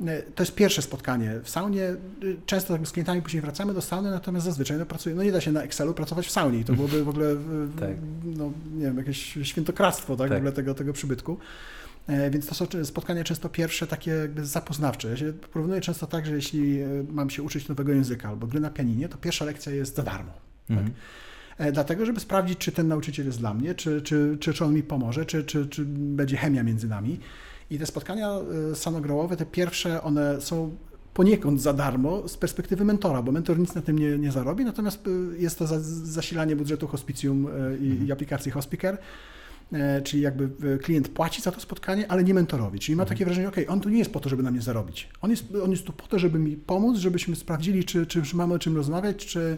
e, 0.07 0.23
to 0.23 0.43
jest 0.43 0.55
pierwsze 0.55 0.83
spotkanie. 0.83 1.41
W 1.43 1.51
saunie 1.51 1.85
e, 1.85 1.97
często 2.47 2.75
tak 2.75 2.89
z 2.89 2.93
klientami 2.93 3.23
później 3.23 3.43
wracamy 3.43 3.75
do 3.75 3.81
sauny, 3.81 4.11
natomiast 4.11 4.47
zazwyczaj 4.47 4.79
no, 4.79 4.87
pracuje, 4.87 5.15
no 5.15 5.23
nie 5.23 5.33
da 5.33 5.41
się 5.41 5.53
na 5.53 5.63
Excelu 5.63 5.95
pracować 5.95 6.27
w 6.27 6.31
saunie 6.31 6.59
i 6.59 6.65
to 6.65 6.73
byłoby 6.73 7.05
w 7.05 7.09
ogóle, 7.09 7.27
e, 7.27 7.37
Tak. 7.81 7.91
no 8.25 8.53
nie 8.75 8.85
wiem, 8.85 8.97
jakieś 8.99 9.39
świętokradztwo, 9.43 10.17
tak, 10.17 10.29
Tak. 10.29 10.39
w 10.39 10.41
ogóle 10.41 10.53
tego, 10.53 10.75
tego 10.75 10.93
przybytku. 10.93 11.39
E, 12.07 12.31
Więc 12.31 12.47
to 12.47 12.55
są 12.55 12.67
spotkania 12.85 13.25
często 13.25 13.49
pierwsze 13.49 13.87
takie 13.87 14.11
jakby 14.11 14.47
zapoznawcze. 14.47 15.09
Ja 15.11 15.17
się 15.17 15.33
porównuję 15.33 15.81
często 15.81 16.07
tak, 16.07 16.27
że 16.27 16.35
jeśli 16.35 16.81
e, 16.81 16.87
mam 17.13 17.31
się 17.31 17.43
uczyć 17.43 17.69
nowego 17.69 17.93
języka 17.93 18.29
albo 18.29 18.47
gry 18.47 18.61
na 18.61 18.71
pianinie, 18.71 19.09
to 19.09 19.19
pierwsza 19.19 19.45
lekcja 19.45 19.73
jest 19.73 19.97
za 19.97 20.03
darmo. 20.03 20.33
Mhm. 20.71 20.91
E, 21.59 21.73
Dlatego, 21.73 22.07
żeby 22.07 22.21
sprawdzić, 22.21 22.59
czy 22.59 22.73
ten 22.73 22.89
nauczyciel 22.89 23.27
jest 23.27 23.39
dla 23.39 23.55
mnie, 23.55 23.75
czy, 23.75 24.03
czy, 24.03 24.37
czy, 24.41 24.55
czy 24.55 24.65
on 24.65 24.75
mi 24.75 24.83
pomoże, 24.83 25.27
czy, 25.27 25.45
czy, 25.45 25.67
czy 25.67 25.85
będzie 25.87 26.37
chemia 26.37 26.63
między 26.63 26.89
nami. 26.89 27.21
I 27.71 27.79
te 27.79 27.87
spotkania 27.87 28.31
sanogrołowe, 28.75 29.37
te 29.37 29.47
pierwsze, 29.47 30.03
one 30.03 30.41
są 30.41 30.77
poniekąd 31.15 31.63
za 31.63 31.73
darmo 31.73 32.29
z 32.29 32.37
perspektywy 32.37 32.85
mentora, 32.85 33.23
bo 33.23 33.33
mentor 33.33 33.59
nic 33.59 33.75
na 33.75 33.83
tym 33.83 33.99
nie, 33.99 34.19
nie 34.19 34.33
zarobi, 34.33 34.65
natomiast 34.65 35.05
jest 35.39 35.59
to 35.59 35.67
za, 35.67 35.81
zasilanie 36.05 36.57
budżetu 36.57 36.87
hospicjum 36.89 37.49
i, 37.81 38.07
i 38.07 38.13
aplikacji 38.13 38.53
Hospiker. 38.53 38.99
E, 39.73 40.03
Czyli 40.03 40.23
jakby 40.23 40.69
e, 40.75 40.79
klient 40.79 41.09
płaci 41.09 41.43
za 41.43 41.53
to 41.53 41.61
spotkanie, 41.61 42.11
ale 42.11 42.25
nie 42.25 42.35
mentorowi. 42.35 42.79
Czyli 42.79 42.97
ma 42.97 43.05
takie 43.05 43.25
wrażenie, 43.25 43.49
ok, 43.49 43.57
on 43.69 43.81
tu 43.81 43.89
nie 43.89 43.99
jest 43.99 44.13
po 44.13 44.21
to, 44.21 44.29
żeby 44.29 44.43
na 44.43 44.51
mnie 44.51 44.61
zarobić. 44.61 45.09
On 45.23 45.31
jest, 45.31 45.45
on 45.65 45.71
jest 45.71 45.85
tu 45.85 45.93
po 45.93 46.07
to, 46.07 46.19
żeby 46.19 46.39
mi 46.39 46.57
pomóc, 46.57 46.99
żebyśmy 46.99 47.37
sprawdzili, 47.37 47.85
czy, 47.85 48.07
czy 48.07 48.23
czy 48.23 48.37
mamy 48.37 48.55
o 48.55 48.59
czym 48.59 48.77
rozmawiać, 48.77 49.27
czy 49.27 49.41
e, 49.41 49.57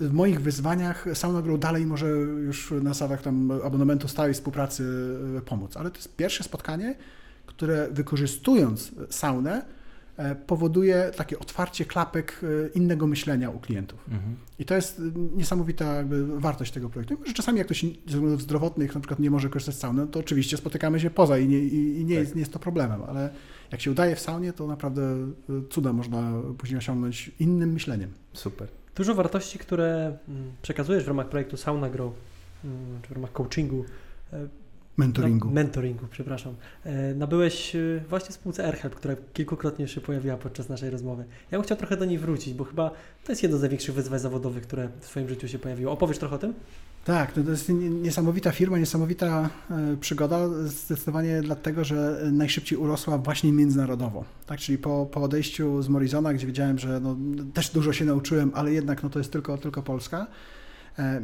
w 0.00 0.12
moich 0.12 0.40
wyzwaniach 0.40 1.06
Grow 1.42 1.60
dalej 1.60 1.86
może 1.86 2.08
już 2.46 2.70
na 2.70 2.90
zasadach 2.90 3.22
tam 3.22 3.50
abonamentu 3.64 4.08
stałej 4.08 4.34
współpracy 4.34 4.84
pomóc. 5.46 5.76
Ale 5.76 5.90
to 5.90 5.96
jest 5.96 6.16
pierwsze 6.16 6.44
spotkanie, 6.44 6.94
które 7.46 7.88
wykorzystując 7.90 8.92
saunę 9.10 9.62
powoduje 10.46 11.10
takie 11.16 11.38
otwarcie 11.38 11.84
klapek 11.84 12.40
e, 12.42 12.68
innego 12.68 13.06
myślenia 13.06 13.50
u 13.50 13.58
klientów. 13.58 14.04
Mhm. 14.10 14.36
I 14.58 14.64
to 14.64 14.74
jest 14.74 15.02
niesamowita 15.36 15.94
jakby 15.94 16.40
wartość 16.40 16.72
tego 16.72 16.90
projektu. 16.90 17.14
Mimo, 17.14 17.26
że 17.26 17.32
czasami 17.32 17.58
jak 17.58 17.66
ktoś 17.66 17.82
ze 17.82 18.16
względów 18.16 18.42
zdrowotnych 18.42 18.94
na 18.94 19.00
przykład 19.00 19.20
nie 19.20 19.30
może 19.30 19.48
korzystać 19.48 19.74
z 19.74 19.78
sauny, 19.78 20.06
to 20.06 20.20
oczywiście 20.20 20.56
spotykamy 20.56 21.00
się 21.00 21.10
poza 21.10 21.38
i 21.38 21.48
nie, 21.48 21.58
i, 21.58 22.00
i 22.00 22.04
nie, 22.04 22.14
Tak. 22.14 22.24
jest, 22.24 22.34
nie 22.34 22.40
jest 22.40 22.52
to 22.52 22.58
problemem, 22.58 23.02
ale 23.02 23.30
jak 23.72 23.80
się 23.80 23.90
udaje 23.90 24.16
w 24.16 24.20
saunie, 24.20 24.52
to 24.52 24.66
naprawdę 24.66 25.02
e, 25.02 25.26
cuda 25.70 25.92
można 25.92 26.32
później 26.58 26.78
osiągnąć 26.78 27.30
innym 27.40 27.72
myśleniem. 27.72 28.10
Super. 28.32 28.68
Dużo 28.96 29.14
wartości, 29.14 29.58
które 29.58 30.18
mm, 30.28 30.52
przekazujesz 30.62 31.04
w 31.04 31.08
ramach 31.08 31.28
projektu 31.28 31.56
Sauna 31.56 31.90
Grow, 31.90 32.12
mm, 32.64 32.76
czy 33.02 33.08
w 33.08 33.12
ramach 33.12 33.32
coachingu, 33.32 33.84
e, 34.32 34.48
Mentoringu. 34.98 35.48
Na, 35.48 35.54
mentoringu, 35.54 36.06
przepraszam. 36.10 36.54
E, 36.84 37.14
nabyłeś 37.14 37.76
e, 37.76 37.78
właśnie 38.08 38.30
w 38.30 38.34
spółce 38.34 38.64
AirHelp, 38.64 38.94
która 38.94 39.16
kilkukrotnie 39.32 39.88
się 39.88 40.00
pojawiła 40.00 40.36
podczas 40.36 40.68
naszej 40.68 40.90
rozmowy. 40.90 41.24
Ja 41.50 41.58
bym 41.58 41.64
chciał 41.64 41.76
trochę 41.76 41.96
do 41.96 42.04
niej 42.04 42.18
wrócić, 42.18 42.54
bo 42.54 42.64
chyba 42.64 42.90
to 43.24 43.32
jest 43.32 43.42
jedno 43.42 43.58
z 43.58 43.60
największych 43.60 43.94
wyzwań 43.94 44.20
zawodowych, 44.20 44.62
które 44.62 44.88
w 45.00 45.06
swoim 45.06 45.28
życiu 45.28 45.48
się 45.48 45.58
pojawiło. 45.58 45.92
Opowiesz 45.92 46.18
trochę 46.18 46.34
o 46.34 46.38
tym? 46.38 46.54
Tak, 47.04 47.32
to 47.32 47.40
jest 47.40 47.68
niesamowita 47.78 48.52
firma, 48.52 48.78
niesamowita 48.78 49.50
e, 49.70 49.96
przygoda, 50.00 50.48
zdecydowanie 50.64 51.40
dlatego, 51.42 51.84
że 51.84 52.20
najszybciej 52.32 52.78
urosła 52.78 53.18
właśnie 53.18 53.52
międzynarodowo. 53.52 54.24
Tak, 54.46 54.58
czyli 54.58 54.78
po, 54.78 55.06
po 55.06 55.22
odejściu 55.22 55.82
z 55.82 55.88
Morizona, 55.88 56.34
gdzie 56.34 56.46
wiedziałem, 56.46 56.78
że 56.78 57.00
no, 57.00 57.16
też 57.54 57.70
dużo 57.70 57.92
się 57.92 58.04
nauczyłem, 58.04 58.50
ale 58.54 58.72
jednak 58.72 59.02
no, 59.02 59.10
to 59.10 59.18
jest 59.18 59.32
tylko, 59.32 59.58
tylko 59.58 59.82
Polska, 59.82 60.26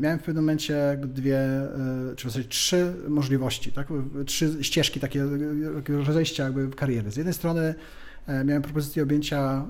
miałem 0.00 0.18
w 0.18 0.22
pewnym 0.22 0.44
momencie 0.44 0.98
dwie, 1.02 1.38
e, 1.38 1.68
czy 2.16 2.28
w 2.28 2.30
zasadzie 2.30 2.48
trzy 2.48 2.94
możliwości, 3.08 3.72
tak? 3.72 3.88
trzy 4.26 4.64
ścieżki 4.64 5.00
takie 5.00 5.24
rozejścia 5.88 6.44
jakby 6.44 6.68
kariery. 6.68 7.10
Z 7.10 7.16
jednej 7.16 7.34
strony 7.34 7.74
E, 8.26 8.44
miałem 8.44 8.62
propozycję 8.62 9.02
objęcia 9.02 9.38
e, 9.38 9.64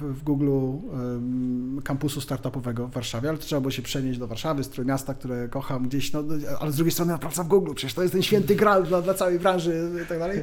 w, 0.00 0.22
Google 0.22 0.50
kampusu 1.84 2.20
startupowego 2.20 2.88
w 2.88 2.90
Warszawie, 2.90 3.28
ale 3.28 3.38
to 3.38 3.44
trzeba 3.44 3.60
było 3.60 3.70
się 3.70 3.82
przenieść 3.82 4.18
do 4.18 4.26
Warszawy, 4.26 4.64
z 4.64 4.68
Trójmiasta, 4.68 5.14
które 5.14 5.48
kocham 5.48 5.88
gdzieś, 5.88 6.12
no, 6.12 6.24
ale 6.60 6.72
z 6.72 6.76
drugiej 6.76 6.92
strony 6.92 7.18
praca 7.18 7.44
w 7.44 7.48
Google, 7.48 7.74
przecież 7.74 7.94
to 7.94 8.02
jest 8.02 8.12
ten 8.12 8.22
święty 8.22 8.54
gral 8.54 8.84
dla, 8.84 9.02
dla 9.02 9.14
całej 9.14 9.38
branży 9.38 9.90
i 10.04 10.06
tak 10.06 10.18
dalej. 10.18 10.42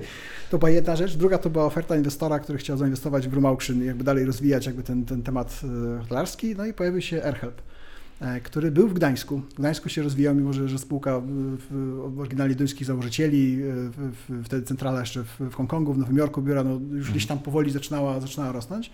To 0.51 0.57
była 0.57 0.70
jedna 0.70 0.95
rzecz. 0.95 1.16
Druga 1.16 1.38
to 1.38 1.49
była 1.49 1.66
oferta 1.66 1.95
inwestora, 1.95 2.39
który 2.39 2.57
chciał 2.57 2.78
zainwestować 2.78 3.28
w 3.28 3.45
Auction 3.45 3.84
i 3.84 3.86
jakby 3.86 4.03
dalej 4.03 4.26
rozwijać 4.26 4.66
jakby 4.66 4.84
ten, 4.84 5.05
ten 5.05 5.24
temat 5.24 5.62
e, 5.97 6.01
hotelarski, 6.01 6.55
no 6.55 6.66
i 6.66 6.74
pojawił 6.74 7.01
się 7.01 7.24
AirHelp. 7.24 7.62
E, 8.22 8.41
który 8.41 8.72
był 8.72 8.88
w 8.88 8.93
Gdańsku. 8.93 9.41
W 9.55 9.59
Gdańsku 9.59 9.89
się 9.89 10.03
rozwijał, 10.03 10.36
mimo 10.36 10.53
że, 10.53 10.70
że 10.70 10.80
spółka 10.80 11.22
w, 11.70 12.20
oryginalnie 12.20 12.55
duńskich 12.55 12.88
założycieli, 12.88 13.53
e, 13.53 13.74
w, 13.74 14.11
w, 14.30 14.45
wtedy 14.45 14.65
centrala 14.65 14.99
jeszcze 14.99 15.24
w, 15.24 15.39
w 15.39 15.53
Hongkongu, 15.53 15.93
w 15.93 15.97
Nowym 15.97 16.17
Jorku, 16.17 16.41
biura 16.41 16.63
no, 16.63 16.80
już 16.91 17.11
gdzieś 17.11 17.26
tam 17.26 17.39
powoli 17.39 17.72
zaczynała, 17.72 18.20
zaczynała 18.20 18.51
rosnąć. 18.51 18.91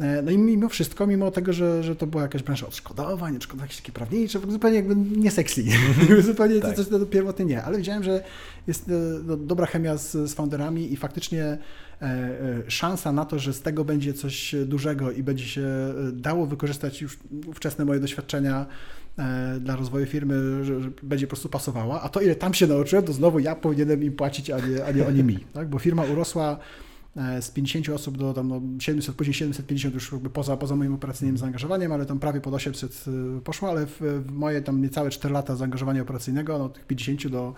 E, 0.00 0.22
no 0.22 0.30
i 0.30 0.38
mimo 0.38 0.68
wszystko, 0.68 1.06
mimo 1.06 1.30
tego, 1.30 1.52
że, 1.52 1.82
że 1.82 1.96
to 1.96 2.06
była 2.06 2.22
jakaś 2.22 2.42
branża 2.42 2.66
odszkodowań, 2.66 3.36
odszkodowań 3.36 3.64
jakieś 3.64 3.80
takie 3.80 3.92
prawnicze, 3.92 4.40
zupełnie 4.48 4.76
jakby 4.76 4.96
nie 4.96 5.30
sexy, 5.30 5.64
zupełnie 6.26 6.60
tak. 6.60 6.76
to, 6.76 6.84
to, 6.84 6.98
to 6.98 7.06
pierwotnie 7.06 7.44
nie, 7.44 7.62
ale 7.62 7.78
widziałem, 7.78 8.02
że 8.02 8.24
jest 8.66 8.90
no, 9.24 9.36
dobra 9.36 9.66
chemia 9.66 9.96
z, 9.96 10.12
z 10.30 10.34
founderami 10.34 10.92
i 10.92 10.96
faktycznie 10.96 11.42
e, 11.44 11.58
e, 11.58 11.58
szansa 12.68 13.12
na 13.12 13.24
to, 13.24 13.38
że 13.38 13.52
z 13.52 13.62
tego 13.62 13.84
będzie 13.84 14.14
coś 14.14 14.54
dużego 14.66 15.12
i 15.12 15.22
będzie 15.22 15.44
się 15.44 15.66
dało 16.12 16.46
wykorzystać 16.46 17.02
już 17.02 17.18
ówczesne 17.46 17.84
moje 17.84 18.00
doświadczenia 18.00 18.66
dla 19.60 19.76
rozwoju 19.76 20.06
firmy, 20.06 20.64
że, 20.64 20.80
będzie 21.02 21.26
po 21.26 21.30
prostu 21.30 21.48
pasowała, 21.48 22.02
a 22.02 22.08
to 22.08 22.20
ile 22.20 22.34
tam 22.34 22.54
się 22.54 22.66
nauczyłem, 22.66 23.04
to 23.04 23.12
znowu 23.12 23.38
ja 23.38 23.54
powinienem 23.56 24.02
im 24.02 24.12
płacić, 24.12 24.50
a 24.50 24.58
nie, 24.58 24.84
a 24.84 24.90
nie 24.90 25.06
oni 25.06 25.24
mi, 25.24 25.38
tak? 25.52 25.68
bo 25.68 25.78
firma 25.78 26.04
urosła 26.04 26.58
E, 27.16 27.42
z 27.42 27.50
50 27.50 27.88
osób 27.88 28.18
do 28.18 28.34
tam, 28.34 28.48
no, 28.48 28.60
700, 28.78 29.14
później 29.14 29.34
750 29.34 29.94
już 29.94 30.12
jakby 30.12 30.30
poza, 30.30 30.56
poza 30.56 30.76
moim 30.76 30.94
operacyjnym 30.94 31.38
zaangażowaniem, 31.38 31.92
ale 31.92 32.06
tam 32.06 32.18
prawie 32.18 32.40
pod 32.40 32.54
800 32.54 33.04
e, 33.36 33.40
poszło, 33.40 33.70
ale 33.70 33.86
w, 33.86 34.00
w 34.00 34.30
moje 34.32 34.62
tam 34.62 34.82
niecałe 34.82 35.10
4 35.10 35.34
lata 35.34 35.56
zaangażowania 35.56 36.02
operacyjnego, 36.02 36.58
no 36.58 36.68
tych 36.68 36.86
50 36.86 37.28
do 37.28 37.54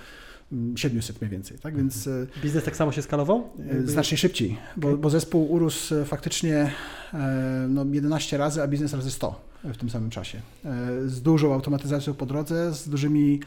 700 0.76 1.20
mniej 1.20 1.30
więcej, 1.30 1.58
tak? 1.58 1.76
Więc 1.76 2.06
mhm. 2.06 2.26
biznes 2.42 2.64
tak 2.64 2.76
samo 2.76 2.92
się 2.92 3.02
skalował? 3.02 3.50
Znacznie 3.84 4.18
szybciej, 4.18 4.58
bo, 4.76 4.96
bo 4.96 5.10
zespół 5.10 5.52
urósł 5.52 6.04
faktycznie 6.04 6.72
no, 7.68 7.86
11 7.92 8.36
razy, 8.36 8.62
a 8.62 8.68
biznes 8.68 8.92
razy 8.92 9.10
100 9.10 9.46
w 9.64 9.76
tym 9.76 9.90
samym 9.90 10.10
czasie. 10.10 10.40
Z 11.06 11.22
dużą 11.22 11.54
automatyzacją 11.54 12.14
po 12.14 12.26
drodze, 12.26 12.74
z 12.74 12.88
dużymi 12.88 13.40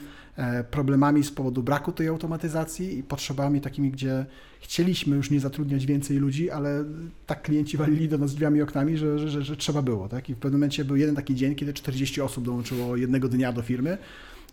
problemami 0.72 1.24
z 1.24 1.32
powodu 1.32 1.64
braku 1.64 1.92
tej 1.92 2.08
automatyzacji 2.08 2.98
i 2.98 3.04
potrzebami 3.04 3.62
takimi, 3.62 3.92
gdzie 3.92 4.26
chcieliśmy 4.62 5.16
już 5.16 5.32
nie 5.32 5.40
zatrudniać 5.40 5.86
więcej 5.86 6.18
ludzi, 6.18 6.50
ale 6.50 6.86
tak 7.26 7.42
klienci 7.42 7.78
walili 7.78 8.10
do 8.10 8.18
nas 8.18 8.34
drzwiami 8.34 8.60
i 8.60 8.62
oknami, 8.62 8.98
że, 8.98 9.20
że, 9.20 9.30
że, 9.30 9.44
że 9.44 9.58
trzeba 9.58 9.82
było. 9.82 10.10
Tak? 10.10 10.30
I 10.30 10.34
w 10.34 10.38
pewnym 10.38 10.60
momencie 10.60 10.86
był 10.86 10.96
jeden 10.96 11.16
taki 11.16 11.36
dzień, 11.36 11.56
kiedy 11.56 11.74
40 11.74 12.22
osób 12.22 12.46
dołączyło 12.46 12.98
jednego 12.98 13.30
dnia 13.30 13.54
do 13.54 13.62
firmy, 13.62 13.98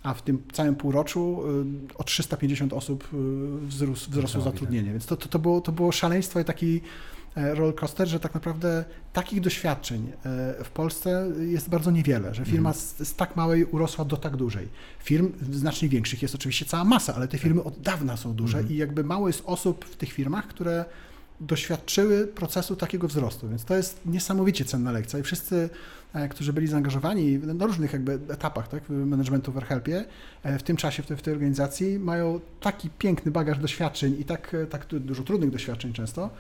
a 0.03 0.15
w 0.15 0.23
tym 0.23 0.43
całym 0.53 0.75
półroczu 0.75 1.43
y, 1.91 1.95
o 1.95 2.05
350 2.05 2.73
osób 2.73 3.09
y, 3.15 3.67
wzrósł, 3.67 4.11
wzrosło 4.11 4.41
zatrudnienie. 4.41 4.91
Więc 4.91 5.07
to, 5.07 5.17
to, 5.17 5.29
to, 5.29 5.39
było, 5.39 5.61
to 5.61 5.73
było 5.73 5.93
szaleństwo 5.93 6.41
i 6.41 6.45
taki 6.45 6.81
e, 7.37 7.55
rollercoaster, 7.55 8.09
że 8.09 8.21
tak 8.21 8.35
naprawdę 8.35 8.85
takich 9.13 9.41
doświadczeń 9.41 10.13
e, 10.25 10.65
w 10.65 10.71
Polsce 10.71 11.27
jest 11.39 11.69
bardzo 11.69 11.91
niewiele, 11.91 12.35
że 12.35 12.45
firma 12.45 12.69
mhm. 12.69 12.87
z, 12.87 13.09
z, 13.09 13.15
tak 13.15 13.37
małej 13.37 13.65
urosła 13.65 14.05
do 14.05 14.17
tak 14.17 14.37
dużej. 14.37 14.69
Firm 14.99 15.33
znacznie 15.53 15.89
większych 15.89 16.23
jest 16.23 16.35
oczywiście 16.35 16.65
cała 16.65 16.85
masa, 16.85 17.15
ale 17.15 17.29
te 17.29 17.39
firmy 17.39 17.63
od 17.63 17.81
dawna 17.81 18.17
są 18.17 18.35
duże 18.35 18.59
mhm. 18.59 18.75
i 18.75 18.79
jakby 18.79 19.05
mało 19.05 19.27
jest 19.27 19.43
osób 19.47 19.85
w 19.85 19.97
tych 19.97 20.13
firmach, 20.13 20.47
które 20.47 20.85
doświadczyły 21.41 22.26
procesu 22.26 22.76
takiego 22.76 23.09
wzrostu, 23.09 23.49
więc 23.49 23.64
to 23.64 23.76
jest 23.76 24.01
niesamowicie 24.07 24.64
cenna 24.64 24.93
lekcja 24.93 25.18
i 25.18 25.22
wszyscy, 25.22 25.70
e, 26.12 26.28
którzy 26.28 26.53
byli 26.53 26.66
zaangażowani 26.66 27.39
na 27.39 27.66
różnych 27.66 27.93
jakby 27.93 28.12
etapach 28.12 28.68
tak, 28.68 28.82
managementu 28.89 29.53
w 29.53 29.57
AirHelpie, 29.57 30.05
e, 30.43 30.59
w 30.59 30.62
tym 30.62 30.76
czasie, 30.76 31.03
w 31.03 31.07
tej, 31.07 31.16
w 31.16 31.22
tej 31.22 31.34
organizacji, 31.34 31.99
mają 31.99 32.41
taki 32.61 32.91
piękny 32.91 33.32
bagaż 33.32 33.59
doświadczeń 33.59 34.16
i 34.20 34.24
tak, 34.24 34.57
tak 34.70 34.87
dużo 34.87 35.22
trudnych 35.22 35.51
doświadczeń 35.51 35.93
często, 35.93 36.30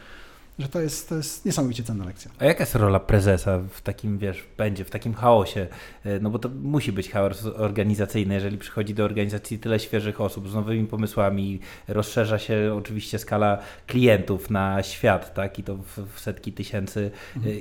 że 0.58 0.68
to 0.68 0.80
jest, 0.80 1.08
to 1.08 1.16
jest 1.16 1.44
niesamowicie 1.44 1.82
cenna 1.82 2.04
lekcja. 2.04 2.30
A 2.38 2.44
jaka 2.44 2.62
jest 2.62 2.74
rola 2.74 3.00
prezesa 3.00 3.58
w 3.70 3.80
takim, 3.80 4.18
wiesz, 4.18 4.44
będzie, 4.56 4.84
w 4.84 4.90
takim 4.90 5.14
chaosie? 5.14 5.66
E, 6.04 6.20
no 6.20 6.30
bo 6.30 6.38
to 6.38 6.48
musi 6.48 6.92
być 6.92 7.10
chaos 7.10 7.46
organizacyjny, 7.46 8.34
jeżeli 8.34 8.58
przychodzi 8.58 8.94
do 8.94 9.04
organizacji 9.04 9.58
tyle 9.58 9.80
świeżych 9.80 10.20
osób 10.20 10.48
z 10.48 10.54
nowymi 10.54 10.86
pomysłami, 10.86 11.60
rozszerza 11.88 12.38
się 12.38 12.74
oczywiście 12.78 13.18
skala 13.18 13.58
klientów 13.86 14.50
na 14.50 14.82
świat, 14.82 15.34
tak, 15.34 15.58
i 15.58 15.62
to 15.62 15.76
w, 15.76 16.20
setki 16.20 16.52
tysięcy. 16.52 17.10
Mhm. 17.36 17.56
E, 17.56 17.60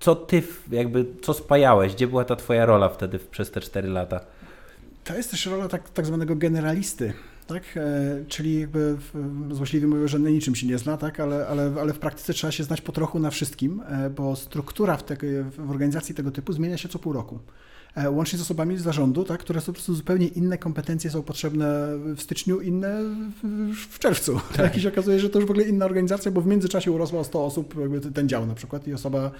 co 0.00 0.14
ty, 0.14 0.42
jakby, 0.70 1.06
co 1.22 1.34
spajałeś? 1.34 1.94
Gdzie 1.94 2.06
była 2.06 2.24
ta 2.24 2.36
twoja 2.36 2.66
rola 2.66 2.88
wtedy 2.88 3.18
przez 3.18 3.50
te 3.50 3.60
cztery 3.60 3.88
lata? 3.88 4.20
To 5.04 5.16
jest 5.16 5.30
też 5.30 5.46
rola 5.46 5.68
tak, 5.68 5.90
tak 5.90 6.06
zwanego 6.06 6.36
generalisty 6.36 7.12
tak? 7.46 7.62
E, 7.76 8.24
czyli 8.28 8.60
jakby 8.60 8.96
złośliwie 9.50 9.86
mówią, 9.86 10.08
że 10.08 10.18
na 10.18 10.30
niczym 10.30 10.54
się 10.54 10.66
nie 10.66 10.78
zna, 10.78 10.96
tak? 10.96 11.20
ale, 11.20 11.46
ale, 11.46 11.72
ale 11.80 11.92
w 11.92 11.98
praktyce 11.98 12.34
trzeba 12.34 12.50
się 12.50 12.64
znać 12.64 12.80
po 12.80 12.92
trochu 12.92 13.18
na 13.18 13.30
wszystkim, 13.30 13.82
e, 13.88 14.10
bo 14.10 14.36
struktura 14.36 14.96
w, 14.96 15.04
te, 15.04 15.16
w 15.58 15.70
organizacji 15.70 16.14
tego 16.14 16.30
typu 16.30 16.52
zmienia 16.52 16.78
się 16.78 16.88
co 16.88 16.98
pół 16.98 17.12
roku. 17.12 17.38
E, 17.94 18.10
łącznie 18.10 18.38
z 18.38 18.42
osobami 18.42 18.78
z 18.78 18.82
zarządu, 18.82 19.24
tak, 19.24 19.40
które 19.40 19.60
są 19.60 19.66
po 19.66 19.72
prostu 19.72 19.94
zupełnie 19.94 20.26
inne 20.26 20.58
kompetencje 20.58 21.10
są 21.10 21.22
potrzebne 21.22 21.88
w 22.16 22.22
styczniu, 22.22 22.60
inne 22.60 23.00
w, 23.74 23.98
czerwcu. 23.98 24.34
Tak. 24.48 24.56
tak. 24.56 24.76
I 24.76 24.80
się 24.80 24.88
okazuje, 24.88 25.20
że 25.20 25.30
to 25.30 25.38
już 25.38 25.48
w 25.48 25.50
ogóle 25.50 25.66
inna 25.66 25.84
organizacja, 25.84 26.30
bo 26.30 26.40
w 26.40 26.46
międzyczasie 26.46 26.92
urosła 26.92 27.20
o 27.20 27.24
100 27.24 27.44
osób 27.44 27.74
jakby 27.80 28.00
ten 28.00 28.28
dział 28.28 28.46
na 28.46 28.54
przykład 28.54 28.88
i 28.88 28.94
osoba, 28.94 29.30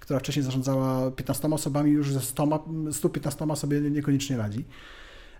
która 0.00 0.18
wcześniej 0.18 0.44
zarządzała 0.44 1.10
15 1.10 1.48
osobami 1.48 1.90
już 1.90 2.12
ze 2.12 2.20
100, 2.20 2.64
115 2.92 3.56
sobie 3.56 3.80
niekoniecznie 3.80 4.36
radzi. 4.36 4.64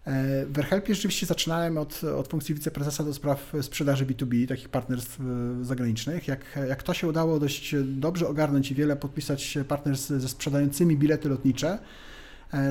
E, 0.07 0.47
w 0.47 0.59
AirHelpie 0.59 0.95
rzeczywiście 0.95 1.27
zaczynałem 1.27 1.79
od, 1.79 2.05
od 2.05 2.29
funkcji 2.29 2.55
wiceprezesa 2.55 3.05
do 3.05 3.15
spraw 3.15 3.53
sprzedaży 3.63 4.07
B2B, 4.07 4.49
takich 4.49 4.69
partnerstw 4.69 5.21
e, 5.21 5.25
zagranicznych. 5.65 6.29
Jak, 6.29 6.59
jak 6.69 6.83
to 6.83 6.95
się 6.95 7.09
udało 7.09 7.41
dość 7.41 7.75
dobrze 7.85 8.29
ogarnąć 8.29 8.71
i 8.71 8.75
wiele 8.75 8.97
podpisać 8.97 9.59
partnerstw 9.69 10.09
ze 10.09 10.29
sprzedającymi 10.29 10.97
bilety 10.97 11.29
lotnicze, 11.29 11.79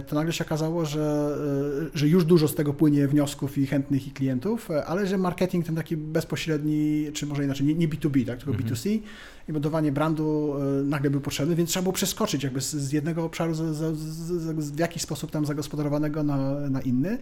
to 0.07 0.15
nagle 0.15 0.33
się 0.33 0.45
okazało, 0.45 0.85
że, 0.85 1.35
e, 1.93 1.97
że 1.97 2.07
już 2.07 2.25
dużo 2.25 2.47
z 2.47 2.55
tego 2.55 2.73
płynie 2.73 3.07
wniosków 3.07 3.57
i 3.57 3.67
chętnych 3.67 4.07
i 4.07 4.11
klientów, 4.11 4.71
e, 4.71 4.85
ale 4.85 5.07
że 5.07 5.17
marketing 5.17 5.65
ten 5.65 5.75
taki 5.75 5.97
bezpośredni, 5.97 7.07
czy 7.13 7.25
może 7.25 7.43
inaczej, 7.43 7.65
nie, 7.67 7.75
nie 7.75 7.87
B2B, 7.87 8.25
tak, 8.25 8.37
tylko 8.37 8.51
mhm. 8.51 8.69
B2C 8.69 8.99
i 9.49 9.53
budowanie 9.53 9.91
brandu 9.91 10.55
nagle 10.83 11.09
był 11.09 11.21
potrzebny, 11.21 11.55
więc 11.55 11.69
trzeba 11.69 11.83
było 11.83 11.93
przeskoczyć 11.93 12.43
jakby 12.43 12.61
z, 12.61 12.71
z 12.71 12.91
jednego 12.91 13.23
obszaru 13.23 13.53
z, 13.53 13.59
z, 13.97 14.71
w 14.71 14.79
jakiś 14.79 15.01
sposób 15.01 15.31
tam 15.31 15.45
zagospodarowanego 15.45 16.23
na, 16.23 16.69
na 16.69 16.81
inny. 16.81 17.17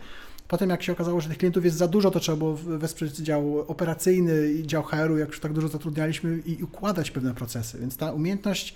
Potem 0.47 0.70
jak 0.70 0.84
się 0.84 0.91
okazało, 0.91 1.22
że 1.22 1.30
tych 1.30 1.38
klientów 1.38 1.66
jest 1.66 1.78
za 1.78 1.88
dużo, 1.88 2.12
to 2.12 2.20
trzeba 2.20 2.38
było 2.38 2.53
wesprzeć 2.55 3.16
dział 3.16 3.60
operacyjny 3.60 4.53
i 4.53 4.68
dział 4.68 4.84
HR-u, 4.84 5.18
jak 5.18 5.30
już 5.30 5.39
tak 5.39 5.53
dużo 5.53 5.68
zatrudnialiśmy 5.68 6.39
i 6.45 6.64
układać 6.64 7.12
pewne 7.12 7.34
procesy, 7.34 7.78
więc 7.80 7.97
ta 7.97 8.12
umiejętność 8.12 8.76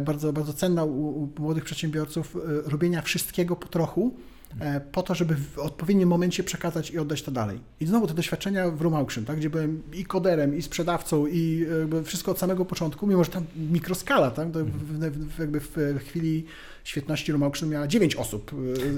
bardzo, 0.00 0.32
bardzo 0.32 0.52
cenna 0.52 0.84
u, 0.84 1.22
u 1.22 1.28
młodych 1.38 1.64
przedsiębiorców, 1.64 2.36
e, 2.36 2.70
robienia 2.70 3.02
wszystkiego 3.02 3.56
po 3.56 3.68
trochu, 3.68 4.14
e, 4.60 4.80
po 4.80 5.02
to, 5.02 5.14
żeby 5.14 5.34
w 5.34 5.58
odpowiednim 5.58 6.08
momencie 6.08 6.44
przekazać 6.44 6.90
i 6.90 6.98
oddać 6.98 7.22
to 7.22 7.30
dalej. 7.30 7.60
I 7.80 7.86
znowu 7.86 8.06
te 8.06 8.14
doświadczenia 8.14 8.70
w 8.70 8.82
Room 8.82 8.94
Auction, 8.94 9.24
tak, 9.24 9.36
gdzie 9.36 9.50
byłem 9.50 9.82
i 9.92 10.04
koderem, 10.04 10.56
i 10.56 10.62
sprzedawcą, 10.62 11.26
i 11.26 11.66
wszystko 12.04 12.30
od 12.30 12.38
samego 12.38 12.64
początku, 12.64 13.06
mimo 13.06 13.24
że 13.24 13.30
tam 13.30 13.44
mikroskala, 13.56 14.30
tak, 14.30 14.48
w, 14.48 14.98
w, 15.36 15.38
jakby 15.38 15.60
w 15.60 15.98
chwili 15.98 16.44
świetności 16.84 17.32
Room 17.32 17.42
Auction 17.42 17.68
miała 17.68 17.86
9 17.86 18.16
osób 18.16 18.50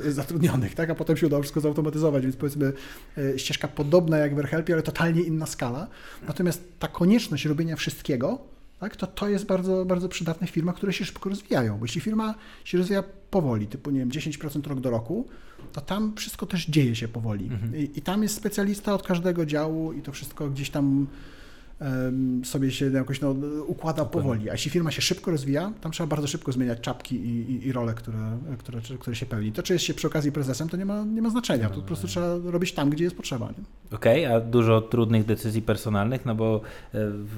zatrudnionych, 0.09 0.75
tak, 0.75 0.91
a 0.91 0.95
potem 0.95 1.17
się 1.17 1.27
udało 1.27 1.43
wszystko 1.43 1.61
zautomatyzować, 1.61 2.23
więc 2.23 2.37
powiedzmy 2.37 2.73
ścieżka 3.37 3.69
podobna 3.69 4.19
jak 4.19 4.35
w 4.35 4.39
AirHelpie, 4.39 4.75
ale 4.75 4.83
totalnie 4.83 5.23
inna 5.23 5.47
skala. 5.47 5.89
Natomiast 6.27 6.63
ta 6.79 6.89
konieczność 6.89 7.45
robienia 7.45 7.77
wszystkiego 7.77 8.56
tak, 8.81 8.97
to 8.97 9.07
to 9.07 9.29
jest 9.29 9.47
bardzo, 9.47 9.85
bardzo 9.85 10.09
przydatne 10.09 10.47
w 10.47 10.51
firmach, 10.51 10.75
które 10.75 10.93
się 10.93 11.05
szybko 11.05 11.29
rozwijają. 11.29 11.79
Bo 11.79 11.85
jeśli 11.85 12.01
firma 12.01 12.35
się 12.65 12.79
rozwija 12.79 13.05
powoli, 13.31 13.67
typu 13.67 13.91
nie 13.91 13.99
wiem, 13.99 14.11
10% 14.11 14.67
rok 14.67 14.81
do 14.81 14.91
roku, 14.91 15.27
to 15.73 15.81
tam 15.81 16.15
wszystko 16.17 16.47
też 16.47 16.67
dzieje 16.67 16.97
się 16.97 17.09
powoli. 17.09 17.51
I, 17.75 17.99
I 17.99 18.03
tam 18.03 18.23
jest 18.23 18.35
specjalista 18.35 18.95
od 18.95 19.03
każdego 19.03 19.47
działu 19.47 19.93
i 19.93 20.03
to 20.03 20.13
wszystko 20.13 20.51
gdzieś 20.51 20.71
tam 20.71 21.07
sobie 22.45 22.71
się 22.71 22.91
jakoś 22.91 23.21
no, 23.21 23.35
układa 23.67 24.05
powoli. 24.05 24.51
A 24.51 24.53
jeśli 24.53 24.71
firma 24.71 24.91
się 24.91 25.03
szybko 25.03 25.31
rozwija, 25.31 25.73
tam 25.81 25.93
trzeba 25.93 26.07
bardzo 26.07 26.27
szybko 26.27 26.53
zmieniać 26.53 26.81
czapki 26.81 27.17
i, 27.17 27.51
i, 27.51 27.67
i 27.67 27.73
role, 27.73 27.95
które, 27.95 28.39
które, 28.59 28.81
które 28.99 29.17
się 29.17 29.27
pełni. 29.27 29.53
To, 29.53 29.63
czy 29.63 29.73
jest 29.73 29.85
się 29.85 29.95
przy 29.95 30.07
okazji 30.07 30.33
prezesem, 30.33 30.69
to 30.69 30.77
nie 30.77 30.85
ma, 30.85 31.05
nie 31.05 31.23
ma 31.23 31.31
znaczenia. 31.31 31.69
To 31.69 31.75
po 31.75 31.83
prostu 31.83 32.07
trzeba 32.07 32.27
robić 32.45 32.73
tam, 32.73 32.91
gdzie 32.91 33.05
jest 33.05 33.17
potrzeba. 33.17 33.49
Okej, 33.93 34.27
a 34.27 34.41
dużo 34.41 34.81
trudnych 34.81 35.25
decyzji 35.25 35.63
personalnych, 35.63 36.25
no 36.25 36.35
bo 36.35 36.57
e, 36.57 36.61
w, 37.11 37.29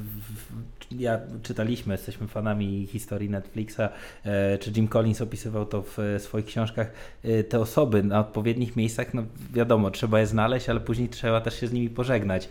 ja 0.91 1.21
czytaliśmy, 1.43 1.95
jesteśmy 1.95 2.29
fanami 2.29 2.87
historii 2.87 3.31
Netflixa, 3.31 3.81
e, 4.25 4.59
czy 4.59 4.71
Jim 4.77 4.89
Collins 4.89 5.21
opisywał 5.21 5.67
to 5.67 5.83
w 5.83 5.99
e, 5.99 6.21
swoich 6.21 6.47
książkach, 6.47 6.93
e, 7.25 7.45
te 7.45 7.61
osoby 7.61 8.03
na 8.03 8.21
odpowiednich 8.21 8.77
miejscach, 8.77 9.15
no 9.15 9.23
wiadomo, 9.53 9.91
trzeba 9.91 10.21
je 10.21 10.27
znaleźć, 10.27 10.69
ale 10.69 10.81
później 10.81 11.09
trzeba 11.09 11.41
też 11.41 11.61
się 11.61 11.67
z 11.67 11.73
nimi 11.73 11.91
pożegnać. 11.91 12.49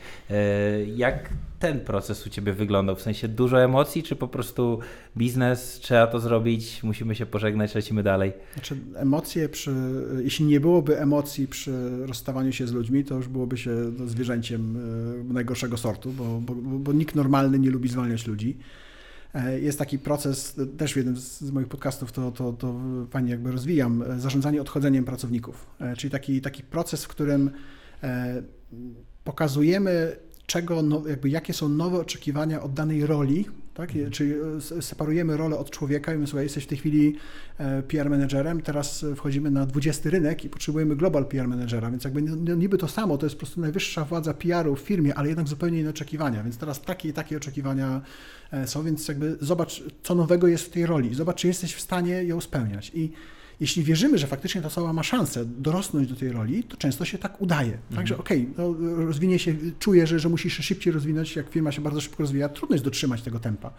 Jak 0.96 1.30
ten 1.60 1.80
proces 1.80 2.28
u 2.28 2.30
Ciebie 2.30 2.54
wyglądał? 2.54 2.96
W 2.96 3.02
sensie 3.02 3.28
dużo 3.28 3.64
emocji, 3.64 4.04
czy 4.04 4.16
po 4.16 4.28
prostu 4.28 4.80
biznes, 5.18 5.80
trzeba 5.82 6.08
to 6.08 6.20
zrobić, 6.20 6.84
musimy 6.84 7.16
się 7.16 7.26
pożegnać, 7.26 7.76
lecimy 7.76 8.04
dalej? 8.04 8.34
Znaczy 8.54 8.78
emocje 8.96 9.50
przy, 9.50 9.72
jeśli 10.24 10.46
nie 10.46 10.60
byłoby 10.60 11.00
emocji 11.00 11.48
przy 11.48 12.06
rozstawaniu 12.06 12.52
się 12.52 12.68
z 12.68 12.72
ludźmi, 12.72 13.04
to 13.06 13.16
już 13.16 13.28
byłoby 13.28 13.58
się 13.58 13.72
no, 14.00 14.08
zwierzęciem 14.08 14.78
e, 15.30 15.34
najgorszego 15.34 15.78
sortu, 15.78 16.12
bo, 16.12 16.40
bo, 16.42 16.54
bo 16.56 16.94
nikt 16.94 17.16
normalny 17.16 17.60
nie 17.60 17.70
lubi 17.70 17.90
zwalniać 17.90 18.28
ludzi. 18.28 18.58
E, 19.34 19.60
Jest 19.60 19.80
taki 19.80 20.00
proces, 20.00 20.56
też 20.78 20.94
w 20.94 20.98
jednym 20.98 21.18
z 21.18 21.52
moich 21.52 21.68
podcastów 21.68 22.12
to, 22.12 22.32
to, 22.32 22.54
to 22.54 22.80
fajnie 23.10 23.32
jakby 23.32 23.52
rozwijam, 23.52 24.02
e, 24.02 24.20
zarządzanie 24.20 24.62
odchodzeniem 24.62 25.06
pracowników. 25.06 25.68
E, 25.82 25.96
Czyli 25.96 26.12
taki, 26.12 26.42
taki 26.42 26.64
proces, 26.64 27.06
w 27.06 27.08
którym 27.08 27.52
e, 28.04 28.44
pokazujemy, 29.24 30.16
czego, 30.48 30.82
no, 30.82 31.04
jakby 31.08 31.30
jakie 31.30 31.54
są 31.54 31.70
nowe 31.70 32.00
oczekiwania 32.00 32.62
od 32.62 32.74
danej 32.74 33.06
roli, 33.06 33.46
tak? 33.74 33.90
Czyli 34.12 34.34
e, 34.78 34.82
separujemy 34.82 35.38
rolę 35.38 35.58
od 35.58 35.70
człowieka 35.70 36.12
i 36.12 36.16
mówimy, 36.16 36.28
słuchaj, 36.28 36.46
jesteś 36.46 36.64
w 36.64 36.68
tej 36.68 36.78
chwili 36.78 37.16
e, 37.58 37.84
PR 37.84 38.10
menedżerem, 38.10 38.62
teraz 38.62 39.04
e, 39.04 39.16
wchodzimy 39.16 39.52
na 39.52 39.66
20 39.66 40.10
rynek 40.10 40.46
i 40.46 40.50
potrzebujemy 40.50 40.96
global 40.96 41.26
PR 41.26 41.48
menedżera, 41.48 41.92
więc 41.92 42.04
jakby 42.04 42.22
niby 42.58 42.78
to 42.78 42.88
samo, 42.88 43.18
to 43.18 43.26
jest 43.26 43.36
po 43.36 43.40
prostu 43.40 43.62
najwyższa 43.62 44.06
władza 44.06 44.34
PR-u 44.34 44.76
w 44.76 44.80
firmie, 44.80 45.16
ale 45.16 45.28
jednak 45.28 45.48
zupełnie 45.48 45.80
inne 45.80 45.90
oczekiwania, 45.90 46.44
więc 46.44 46.58
teraz 46.58 46.82
takie 46.82 47.10
i 47.10 47.14
takie 47.14 47.38
oczekiwania 47.38 48.02
są, 48.66 48.84
więc 48.84 49.08
jakby 49.08 49.38
zobacz, 49.42 49.84
co 50.04 50.16
nowego 50.16 50.48
jest 50.48 50.64
w 50.64 50.70
tej 50.70 50.86
roli, 50.86 51.16
zobacz, 51.16 51.42
czy 51.42 51.48
jesteś 51.48 51.74
w 51.74 51.82
stanie 51.82 52.24
ją 52.24 52.42
spełniać 52.42 52.92
i 52.94 53.12
jeśli 53.60 53.84
wierzymy, 53.84 54.18
że 54.18 54.28
faktycznie 54.28 54.62
ta 54.62 54.68
osoba 54.68 54.94
ma 54.94 55.04
szansę 55.04 55.46
dorosnąć 55.46 56.08
do 56.08 56.16
tej 56.16 56.32
roli, 56.32 56.64
to 56.64 56.78
często 56.78 57.06
się 57.06 57.18
tak 57.18 57.42
udaje. 57.42 57.78
Także 57.96 58.18
okej, 58.18 58.50
no, 58.58 58.76
rozwinie 59.06 59.40
się, 59.40 59.56
czuję, 59.80 60.08
że, 60.08 60.20
że 60.20 60.30
musisz 60.30 60.54
się 60.58 60.64
szybciej 60.64 60.94
rozwinąć, 60.94 61.36
jak 61.36 61.50
firma 61.50 61.72
się 61.72 61.82
bardzo 61.82 62.02
szybko 62.02 62.24
rozwija, 62.24 62.50
trudno 62.50 62.74
jest 62.76 62.86
dotrzymać 62.86 63.22
tego 63.22 63.40
tempa. 63.40 63.72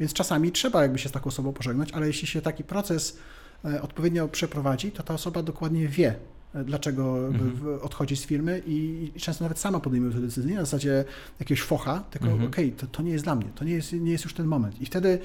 Więc 0.00 0.12
czasami 0.12 0.52
trzeba 0.52 0.82
jakby 0.82 0.98
się 0.98 1.08
z 1.08 1.12
taką 1.12 1.26
osobą 1.28 1.52
pożegnać, 1.52 1.92
ale 1.92 2.06
jeśli 2.06 2.28
się 2.28 2.42
taki 2.42 2.64
proces 2.64 3.18
e, 3.64 3.82
odpowiednio 3.82 4.28
przeprowadzi, 4.28 4.90
to 4.92 5.02
ta 5.02 5.14
osoba 5.14 5.42
dokładnie 5.42 5.88
wie, 5.88 6.14
e, 6.54 6.64
dlaczego 6.64 7.28
w- 7.32 7.78
odchodzi 7.82 8.16
z 8.16 8.26
firmy 8.26 8.62
i, 8.66 9.10
i 9.16 9.20
często 9.20 9.44
nawet 9.44 9.58
sama 9.58 9.80
podejmuje 9.80 10.12
tę 10.12 10.20
decyzję, 10.20 10.54
na 10.54 10.60
zasadzie 10.60 11.04
jakiegoś 11.40 11.62
focha, 11.62 12.04
tylko 12.10 12.26
Mhm. 12.26 12.48
okej, 12.48 12.72
to, 12.72 12.86
to 12.86 13.02
nie 13.02 13.12
jest 13.12 13.24
dla 13.24 13.34
mnie, 13.34 13.48
to 13.54 13.64
nie 13.64 13.72
jest, 13.72 13.92
nie 13.92 14.12
jest 14.12 14.24
już 14.24 14.34
ten 14.34 14.46
moment. 14.46 14.80
I 14.82 14.86
wtedy 14.86 15.18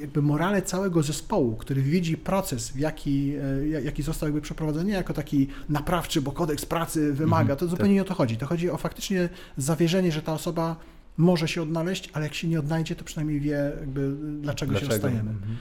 jakby 0.00 0.22
morale 0.22 0.62
całego 0.62 1.02
zespołu, 1.02 1.56
który 1.56 1.82
widzi 1.82 2.16
proces, 2.16 2.70
w 2.70 2.78
jaki, 2.78 3.34
e, 3.62 3.68
ja- 3.68 3.80
jaki 3.80 4.02
został 4.02 4.26
jakby 4.26 4.40
przeprowadzony, 4.40 4.84
nie 4.84 4.92
jako 4.92 5.14
taki 5.14 5.46
naprawczy, 5.68 6.20
bo 6.22 6.32
kodeks 6.32 6.66
pracy 6.66 7.12
wymaga, 7.12 7.40
Mhm, 7.40 7.58
to 7.58 7.66
zupełnie 7.68 7.94
nie 7.94 8.02
o 8.02 8.04
to 8.04 8.14
chodzi. 8.14 8.36
To 8.36 8.46
chodzi 8.46 8.70
o 8.70 8.76
faktycznie 8.76 9.28
zawierzenie, 9.56 10.12
że 10.12 10.22
ta 10.22 10.32
osoba 10.32 10.76
może 11.16 11.48
się 11.48 11.62
odnaleźć, 11.62 12.10
ale 12.12 12.24
jak 12.24 12.34
się 12.34 12.48
nie 12.48 12.58
odnajdzie, 12.58 12.96
to 12.96 13.04
przynajmniej 13.04 13.40
wie, 13.40 13.72
jakby, 13.80 14.12
dlaczego, 14.40 14.72
się 14.80 14.86
rozstajemy. 14.86 15.30
Mhm. 15.30 15.56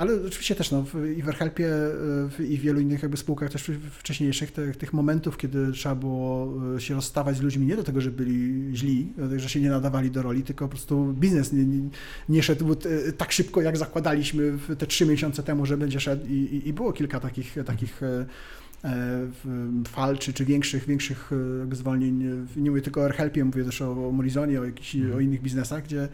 Ale 0.00 0.14
oczywiście 0.26 0.54
też 0.54 0.70
no, 0.70 0.82
w, 0.82 0.94
i 1.16 1.22
w 1.22 1.28
Erhelpie 1.28 1.68
w, 2.30 2.46
i 2.48 2.58
w 2.58 2.60
wielu 2.60 2.80
innych 2.80 3.02
jakby 3.02 3.16
spółkach 3.16 3.50
też 3.50 3.70
wcześniejszych 3.90 4.52
tych, 4.52 4.76
tych 4.76 4.92
momentów, 4.92 5.36
kiedy 5.36 5.72
trzeba 5.72 5.94
było 5.94 6.54
e, 6.76 6.80
się 6.80 6.94
rozstawać 6.94 7.36
z 7.36 7.40
ludźmi 7.40 7.66
nie 7.66 7.76
do 7.76 7.84
tego, 7.84 8.00
że 8.00 8.10
byli 8.10 8.70
źli, 8.76 9.12
e, 9.34 9.40
że 9.40 9.48
się 9.48 9.60
nie 9.60 9.70
nadawali 9.70 10.10
do 10.10 10.22
roli, 10.22 10.42
tylko 10.42 10.64
po 10.64 10.68
prostu 10.68 11.12
biznes 11.12 11.52
nie, 11.52 11.64
nie, 11.64 11.88
nie 12.28 12.42
szedł 12.42 12.72
e, 12.72 13.12
tak 13.12 13.32
szybko, 13.32 13.62
jak 13.62 13.76
zakładaliśmy 13.76 14.58
te 14.78 14.86
trzy 14.86 15.06
miesiące 15.06 15.42
temu, 15.42 15.66
że 15.66 15.76
będzie 15.76 16.00
szedł 16.00 16.26
i, 16.26 16.32
i, 16.32 16.68
i 16.68 16.72
było 16.72 16.92
kilka 16.92 17.20
takich, 17.20 17.56
takich 17.66 18.02
e, 18.02 18.26
e, 18.84 19.28
fal 19.88 20.18
czy, 20.18 20.32
czy 20.32 20.44
większych, 20.44 20.86
większych 20.86 21.30
e, 21.72 21.76
zwolnień. 21.76 22.46
Nie 22.56 22.70
mówię 22.70 22.82
tylko 22.82 23.00
o 23.00 23.04
Erhelpie, 23.04 23.44
mówię 23.44 23.64
też 23.64 23.82
o, 23.82 24.08
o 24.08 24.12
Morizonie, 24.12 24.60
o, 24.60 24.64
jakichś, 24.64 24.96
o 25.16 25.20
innych 25.20 25.42
biznesach, 25.42 25.84
gdzie 25.84 26.08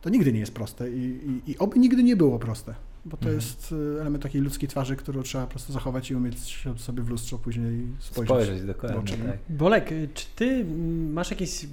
to 0.00 0.10
nigdy 0.10 0.32
nie 0.32 0.40
jest 0.40 0.54
proste 0.54 0.90
i, 0.90 1.20
i, 1.46 1.50
i 1.50 1.58
oby 1.58 1.78
nigdy 1.78 2.02
nie 2.02 2.16
było 2.16 2.38
proste, 2.38 2.74
bo 3.04 3.16
to 3.16 3.22
Mhm. 3.22 3.34
jest 3.36 3.74
e, 3.96 4.00
element 4.00 4.22
takiej 4.22 4.40
ludzkiej 4.40 4.68
twarzy, 4.68 4.96
którą 4.96 5.22
trzeba 5.22 5.44
po 5.44 5.50
prostu 5.50 5.72
zachować 5.72 6.10
i 6.10 6.14
umieć 6.14 6.48
się 6.48 6.78
sobie 6.78 7.02
w 7.02 7.08
lustro 7.08 7.38
później 7.38 7.86
spojrzeć. 7.98 8.26
Spojrzeć, 8.34 8.62
dokładnie, 8.66 8.98
oczy, 8.98 9.16
tak. 9.16 9.38
Bolek, 9.56 9.92
y, 9.92 10.08
czy 10.14 10.26
ty 10.36 10.44
mm, 10.44 11.12
masz 11.12 11.30
jakieś 11.30 11.66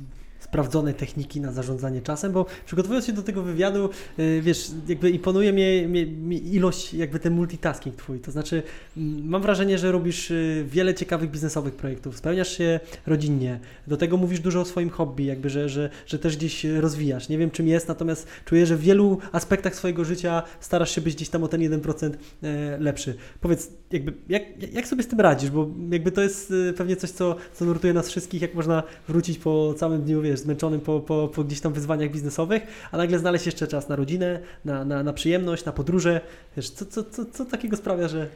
sprawdzone 0.52 0.94
techniki 0.94 1.42
na 1.42 1.52
zarządzanie 1.52 2.02
czasem? 2.02 2.32
Bo 2.32 2.46
przygotowując 2.66 3.06
się 3.06 3.14
do 3.14 3.24
tego 3.24 3.44
wywiadu, 3.44 3.90
y, 4.20 4.42
wiesz, 4.42 4.72
jakby 4.88 5.10
imponuje 5.10 5.54
mnie, 5.54 5.88
mnie, 5.88 6.06
mnie 6.06 6.38
ilość, 6.38 6.94
jakby 6.94 7.20
ten 7.20 7.34
multitasking 7.34 7.96
twój. 7.96 8.20
To 8.20 8.32
znaczy, 8.32 8.64
mm, 8.98 9.30
mam 9.30 9.42
wrażenie, 9.42 9.78
że 9.78 9.92
robisz 9.92 10.32
y, 10.32 10.66
wiele 10.68 10.94
ciekawych 10.94 11.32
biznesowych 11.32 11.76
projektów, 11.76 12.18
spełniasz 12.18 12.58
się 12.58 12.80
rodzinnie, 13.08 13.60
do 13.88 13.98
tego 13.98 14.18
mówisz 14.18 14.40
dużo 14.40 14.62
o 14.62 14.66
swoim 14.66 14.90
hobby, 14.90 15.26
jakby, 15.26 15.50
że, 15.50 15.70
że, 15.70 15.90
że 16.06 16.20
też 16.20 16.38
gdzieś 16.38 16.64
rozwijasz. 16.64 17.30
Nie 17.30 17.38
wiem, 17.38 17.52
czym 17.52 17.68
jest, 17.68 17.88
natomiast 17.88 18.28
czuję, 18.46 18.66
że 18.66 18.76
w 18.78 18.82
wielu 18.82 19.18
aspektach 19.32 19.76
swojego 19.76 20.06
życia 20.06 20.44
starasz 20.60 20.96
się 20.96 21.02
być 21.02 21.16
gdzieś 21.16 21.30
tam 21.30 21.44
o 21.44 21.48
ten 21.48 21.62
1% 21.62 22.12
e, 22.44 22.78
lepszy. 22.80 23.16
Powiedz, 23.42 23.70
jakby, 23.92 24.14
jak, 24.30 24.44
jak 24.74 24.88
sobie 24.88 25.04
z 25.04 25.08
tym 25.08 25.20
radzisz? 25.20 25.50
Bo 25.50 25.70
jakby 25.92 26.12
to 26.12 26.22
jest 26.22 26.52
y, 26.52 26.74
pewnie 26.74 26.96
coś, 26.96 27.10
co, 27.10 27.36
co 27.54 27.66
nurtuje 27.66 27.94
nas 27.94 28.10
wszystkich, 28.10 28.42
jak 28.42 28.54
można 28.56 28.84
wrócić 29.08 29.38
po 29.38 29.74
całym 29.78 30.02
dniu, 30.02 30.22
wiesz, 30.22 30.41
zmęczonym 30.42 30.82
po, 30.82 31.00
po, 31.00 31.28
po 31.28 31.44
gdzieś 31.44 31.62
tam 31.62 31.74
wyzwaniach 31.74 32.12
biznesowych, 32.12 32.64
a 32.92 32.98
nagle 32.98 33.20
znaleźć 33.20 33.46
jeszcze 33.46 33.68
czas 33.68 33.90
na 33.90 33.96
rodzinę, 33.96 34.40
na, 34.66 34.86
na, 34.86 35.04
na 35.04 35.14
przyjemność, 35.14 35.66
na 35.66 35.72
podróże. 35.72 36.22
Wiesz, 36.58 36.70
co, 36.70 36.86
co, 36.86 37.04
co, 37.04 37.26
co 37.26 37.46
takiego 37.46 37.78
sprawia, 37.78 38.08
że 38.08 38.28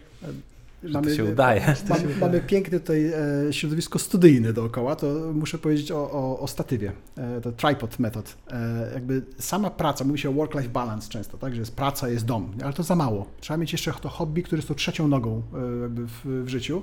Że 0.83 1.01
to 1.01 1.15
się 1.15 1.25
udaje. 1.25 1.75
Mam, 1.89 1.99
mamy 2.21 2.41
piękne 2.41 2.79
tutaj 2.79 3.11
e, 3.49 3.53
środowisko 3.53 3.99
studyjne 3.99 4.53
dookoła, 4.53 4.95
to 4.95 5.31
muszę 5.33 5.57
powiedzieć 5.57 5.91
o, 5.91 6.11
o, 6.11 6.39
o 6.39 6.47
statywie, 6.47 6.91
e, 7.17 7.41
to 7.41 7.51
tripod 7.51 7.99
method. 7.99 8.35
E, 8.51 8.91
jakby 8.93 9.21
sama 9.39 9.69
praca, 9.69 10.03
mówi 10.03 10.19
się 10.19 10.29
o 10.29 10.33
work-life 10.33 10.69
balance 10.69 11.09
często, 11.09 11.37
tak, 11.37 11.53
że 11.53 11.59
jest 11.59 11.75
praca, 11.75 12.09
jest 12.09 12.25
dom, 12.25 12.51
ale 12.63 12.73
to 12.73 12.83
za 12.83 12.95
mało. 12.95 13.25
Trzeba 13.39 13.57
mieć 13.57 13.71
jeszcze 13.71 13.93
to 14.01 14.09
hobby, 14.09 14.43
które 14.43 14.57
jest 14.57 14.67
tą 14.67 14.75
trzecią 14.75 15.07
nogą 15.07 15.41
jakby 15.81 16.05
w, 16.07 16.43
w 16.45 16.47
życiu. 16.47 16.81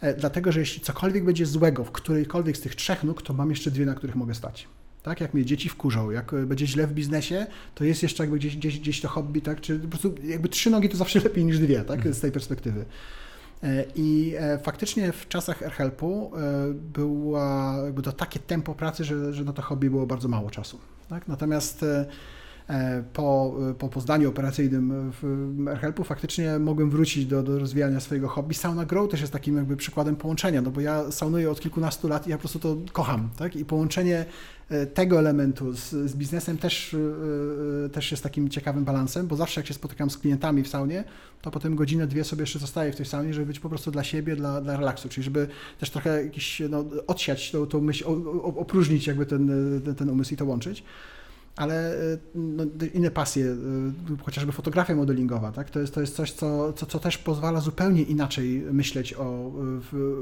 E, 0.00 0.14
dlatego, 0.14 0.52
że 0.52 0.60
jeśli 0.60 0.80
cokolwiek 0.80 1.24
będzie 1.24 1.46
złego 1.46 1.84
w 1.84 1.90
którejkolwiek 1.90 2.56
z 2.56 2.60
tych 2.60 2.74
trzech 2.74 3.04
nóg, 3.04 3.22
to 3.22 3.32
mam 3.32 3.50
jeszcze 3.50 3.70
dwie, 3.70 3.86
na 3.86 3.94
których 3.94 4.16
mogę 4.16 4.34
stać. 4.34 4.68
Tak, 5.02 5.20
jak 5.20 5.34
mnie 5.34 5.44
dzieci 5.44 5.68
wkurzą, 5.68 6.10
jak 6.10 6.34
e, 6.34 6.46
będzie 6.46 6.66
źle 6.66 6.86
w 6.86 6.92
biznesie, 6.92 7.46
to 7.74 7.84
jest 7.84 8.02
jeszcze 8.02 8.22
jakby 8.22 8.38
gdzieś, 8.38 8.56
gdzieś, 8.56 8.80
gdzieś 8.80 9.00
to 9.00 9.08
hobby, 9.08 9.42
tak, 9.42 9.60
czy 9.60 9.78
po 9.78 9.88
prostu 9.88 10.14
jakby 10.24 10.48
trzy 10.48 10.70
nogi 10.70 10.88
to 10.88 10.96
zawsze 10.96 11.20
lepiej 11.28 11.44
niż 11.44 11.58
dwie, 11.58 11.84
tak, 11.84 12.14
z 12.14 12.20
tej 12.20 12.32
perspektywy. 12.32 12.84
E, 13.62 13.84
I 13.94 14.34
faktycznie 14.62 15.12
w 15.12 15.28
czasach 15.28 15.62
AirHelpu 15.62 16.32
jakby 17.84 18.02
to 18.02 18.12
takie 18.12 18.40
tempo 18.40 18.74
pracy, 18.74 19.04
że, 19.04 19.34
że 19.34 19.44
na 19.44 19.52
to 19.52 19.62
hobby 19.62 19.90
było 19.90 20.06
bardzo 20.06 20.28
mało 20.28 20.50
czasu. 20.50 20.78
Tak? 21.08 21.28
Natomiast 21.28 21.84
po, 23.12 23.56
po, 23.78 23.88
po 23.88 24.00
zdaniu 24.00 24.28
operacyjnym 24.28 25.12
w 25.22 25.68
AirHelpu 25.68 26.04
faktycznie 26.04 26.58
mogłem 26.58 26.90
wrócić 26.90 27.26
do, 27.26 27.42
do 27.42 27.58
rozwijania 27.58 28.00
swojego 28.00 28.28
hobby. 28.28 28.54
Sauna 28.54 28.84
Grow 28.84 29.10
też 29.10 29.20
jest 29.20 29.32
takim 29.32 29.56
jakby 29.56 29.76
przykładem 29.76 30.16
połączenia, 30.16 30.62
no 30.62 30.70
bo 30.70 30.80
ja 30.80 31.10
saunuję 31.10 31.50
od 31.50 31.60
kilkunastu 31.60 32.08
lat 32.08 32.26
i 32.26 32.30
ja 32.30 32.36
po 32.36 32.40
prostu 32.40 32.58
to 32.58 32.76
kocham. 32.92 33.28
Tak? 33.36 33.56
I 33.56 33.64
połączenie 33.64 34.24
e, 34.68 34.86
tego 34.86 35.18
elementu 35.18 35.72
z, 35.72 35.90
z 35.90 36.16
biznesem 36.16 36.58
też, 36.58 36.96
e, 37.86 37.88
też 37.88 38.10
jest 38.10 38.22
takim 38.22 38.48
ciekawym 38.48 38.84
balansem, 38.84 39.26
bo 39.26 39.36
zawsze 39.36 39.60
jak 39.60 39.66
się 39.66 39.74
spotykam 39.74 40.10
z 40.10 40.18
klientami 40.18 40.62
w 40.62 40.68
saunie, 40.68 41.04
to 41.42 41.50
potem 41.50 41.76
godzinę, 41.76 42.06
dwie 42.06 42.24
sobie 42.24 42.42
jeszcze 42.42 42.58
zostaję 42.58 42.92
w 42.92 42.96
tej 42.96 43.06
saunie, 43.06 43.34
żeby 43.34 43.46
być 43.46 43.60
po 43.60 43.68
prostu 43.68 43.90
dla 43.90 44.04
siebie, 44.04 44.36
dla, 44.36 44.60
dla 44.60 44.76
relaksu, 44.76 45.08
czyli 45.08 45.24
żeby 45.24 45.48
też 45.78 45.90
trochę 45.90 46.24
jakiś, 46.24 46.62
no, 46.70 46.84
odsiać 47.06 47.50
tą, 47.50 47.66
tą 47.66 47.80
myśl, 47.80 48.04
opróżnić 48.42 49.06
jakby 49.06 49.26
ten, 49.26 49.50
ten 49.96 50.10
umysł 50.10 50.34
i 50.34 50.36
to 50.36 50.44
łączyć. 50.44 50.84
Ale 51.56 51.94
y, 51.94 52.18
no, 52.34 52.64
inne 52.94 53.10
pasje, 53.10 53.44
y, 53.44 53.56
chociażby 54.24 54.52
fotografia 54.52 54.94
modelingowa, 54.94 55.52
tak? 55.52 55.70
to, 55.70 55.80
jest, 55.80 55.94
to 55.94 56.00
jest 56.00 56.16
coś, 56.16 56.32
co, 56.32 56.72
co, 56.72 56.86
co 56.86 56.98
też 56.98 57.18
pozwala 57.18 57.60
zupełnie 57.60 58.02
inaczej 58.02 58.62
myśleć 58.72 59.14
o, 59.14 59.52
w, 59.54 60.16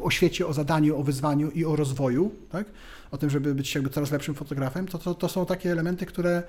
o 0.00 0.10
świecie, 0.10 0.46
o 0.46 0.52
zadaniu, 0.52 0.98
o 0.98 1.02
wyzwaniu 1.02 1.50
i 1.50 1.64
o 1.64 1.76
rozwoju, 1.76 2.30
tak? 2.50 2.66
o 3.10 3.18
tym, 3.18 3.30
żeby 3.30 3.54
być 3.54 3.74
jakby 3.74 3.90
coraz 3.90 4.10
lepszym 4.10 4.34
fotografem, 4.34 4.88
to, 4.88 4.98
to, 4.98 5.14
to 5.14 5.28
są 5.28 5.46
takie 5.46 5.72
elementy, 5.72 6.06
które 6.06 6.42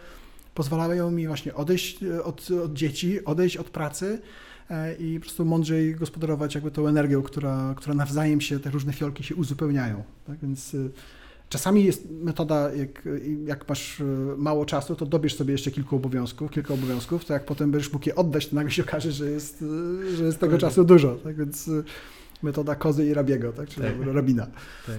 pozwalają 0.54 1.12
mi 1.12 1.28
właśnie 1.28 1.54
odejść 1.54 2.00
od, 2.24 2.52
od 2.52 2.74
dzieci, 2.74 3.26
odejść 3.26 3.58
od 3.58 3.70
pracy, 3.70 4.22
e, 4.70 4.96
i 4.96 5.20
po 5.20 5.22
prostu 5.22 5.46
mądrzej 5.46 5.96
gospodarować 5.96 6.56
jakby 6.56 6.72
tą 6.72 6.88
energią, 6.88 7.22
która, 7.22 7.74
która 7.78 7.96
nawzajem 7.96 8.42
się, 8.42 8.60
te 8.60 8.70
różne 8.70 8.94
fiolki 8.94 9.24
się 9.24 9.36
uzupełniają. 9.36 10.04
Tak? 10.28 10.40
Więc 10.40 10.74
y, 10.74 10.92
czasami 11.54 11.84
jest 11.84 12.12
metoda, 12.12 12.74
jak, 12.74 13.10
jak 13.46 13.70
masz 13.70 14.00
y, 14.00 14.04
mało 14.38 14.66
czasu, 14.66 14.96
to 14.96 15.06
dobierz 15.06 15.36
sobie 15.36 15.52
jeszcze 15.52 15.72
kilku 15.72 15.96
obowiązków, 15.96 16.52
kilka 16.52 16.74
obowiązków, 16.74 17.26
to 17.26 17.34
jak 17.34 17.46
potem 17.46 17.72
będziesz 17.72 17.94
mógł 17.94 18.10
je 18.10 18.16
oddać, 18.16 18.48
to 18.48 18.56
nagle 18.56 18.72
się 18.72 18.84
okaże, 18.84 19.12
że 19.12 19.32
jest, 19.32 19.62
y, 19.62 20.16
że 20.16 20.24
jest 20.24 20.40
tego 20.40 20.58
czasu 20.58 20.84
dużo. 20.84 21.16
Tak? 21.16 21.36
Więc 21.36 21.70
metoda 22.44 22.76
kozy 22.76 23.06
i 23.06 23.14
rabiego, 23.14 23.52
tak? 23.52 23.70
czyli 23.70 23.88
tak. 23.88 24.14
rabina. 24.14 24.48
Tak. 24.88 24.96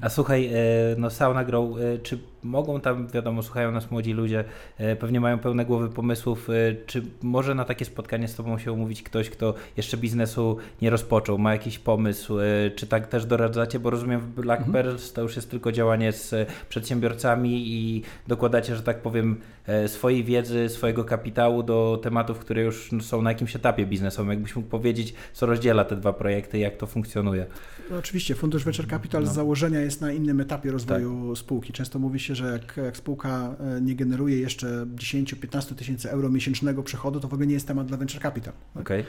A 0.00 0.08
słuchaj, 0.08 0.46
e, 0.46 0.52
no 0.98 1.10
Sauna 1.10 1.44
Grow, 1.44 1.78
e, 1.78 1.98
czy 1.98 2.18
mogą 2.44 2.80
tam, 2.80 3.08
wiadomo, 3.08 3.42
słuchają 3.42 3.72
nas 3.72 3.90
młodzi 3.90 4.12
ludzie, 4.12 4.44
e, 4.78 4.96
pewnie 4.96 5.20
mają 5.20 5.38
pełne 5.38 5.64
głowy 5.64 5.88
pomysłów, 5.88 6.48
czy 6.86 7.02
może 7.22 7.54
na 7.54 7.64
takie 7.64 7.84
spotkanie 7.84 8.28
z 8.28 8.34
Tobą 8.34 8.58
się 8.58 8.72
umówić 8.72 9.02
ktoś, 9.02 9.30
kto 9.30 9.54
jeszcze 9.76 9.96
biznesu 9.96 10.56
nie 10.82 10.90
rozpoczął, 10.90 11.38
ma 11.38 11.52
jakiś 11.52 11.78
pomysł, 11.78 12.36
czy 12.76 12.86
tak 12.86 13.06
też 13.06 13.26
doradzacie, 13.26 13.80
bo 13.80 13.90
rozumiem 13.90 14.20
w 14.20 14.26
Black 14.26 14.66
mhm. 14.66 14.72
Pearls 14.72 15.12
to 15.12 15.22
już 15.22 15.36
jest 15.36 15.50
tylko 15.50 15.72
działanie 15.72 16.12
z 16.12 16.48
przedsiębiorcami 16.68 17.68
i 17.68 18.02
dokładacie, 18.26 18.76
że 18.76 18.82
tak 18.82 19.02
powiem, 19.02 19.40
swojej 19.86 20.24
wiedzy, 20.24 20.68
swojego 20.68 21.04
kapitału 21.04 21.62
do 21.62 22.00
tematów, 22.02 22.38
które 22.38 22.62
już 22.62 22.90
są 23.00 23.22
na 23.22 23.30
jakimś 23.30 23.56
etapie 23.56 23.86
biznesowym. 23.86 24.30
Jakbyś 24.30 24.56
mógł 24.56 24.68
powiedzieć, 24.68 25.14
co 25.32 25.46
rozdziela 25.46 25.84
te 25.84 25.96
dwa 25.96 26.12
projekty, 26.12 26.58
jak 26.58 26.76
to 26.76 26.86
funkcjonuje? 26.86 27.46
No, 27.90 27.98
oczywiście, 27.98 28.34
Fundusz 28.34 28.64
Venture 28.64 28.88
Capital 28.88 29.22
no. 29.24 29.30
z 29.30 29.34
założenia 29.34 29.80
jest 29.80 30.00
na 30.00 30.12
innym 30.12 30.40
etapie 30.40 30.70
rozwoju 30.70 31.28
tak. 31.28 31.38
spółki. 31.38 31.72
Często 31.72 31.98
mówi 31.98 32.20
się, 32.20 32.33
że 32.34 32.52
jak, 32.52 32.76
jak 32.76 32.96
spółka 32.96 33.56
e, 33.76 33.80
nie 33.80 33.94
generuje 33.94 34.38
jeszcze 34.38 34.86
10-15 34.96 35.74
tysięcy 35.74 36.10
euro 36.10 36.30
miesięcznego 36.30 36.82
przychodu, 36.82 37.20
to 37.20 37.28
w 37.28 37.34
ogóle 37.34 37.46
nie 37.46 37.54
jest 37.54 37.66
temat 37.66 37.86
dla 37.86 37.96
Venture 37.96 38.22
Capital. 38.22 38.54
Tak? 38.74 38.82
Okay. 38.82 39.04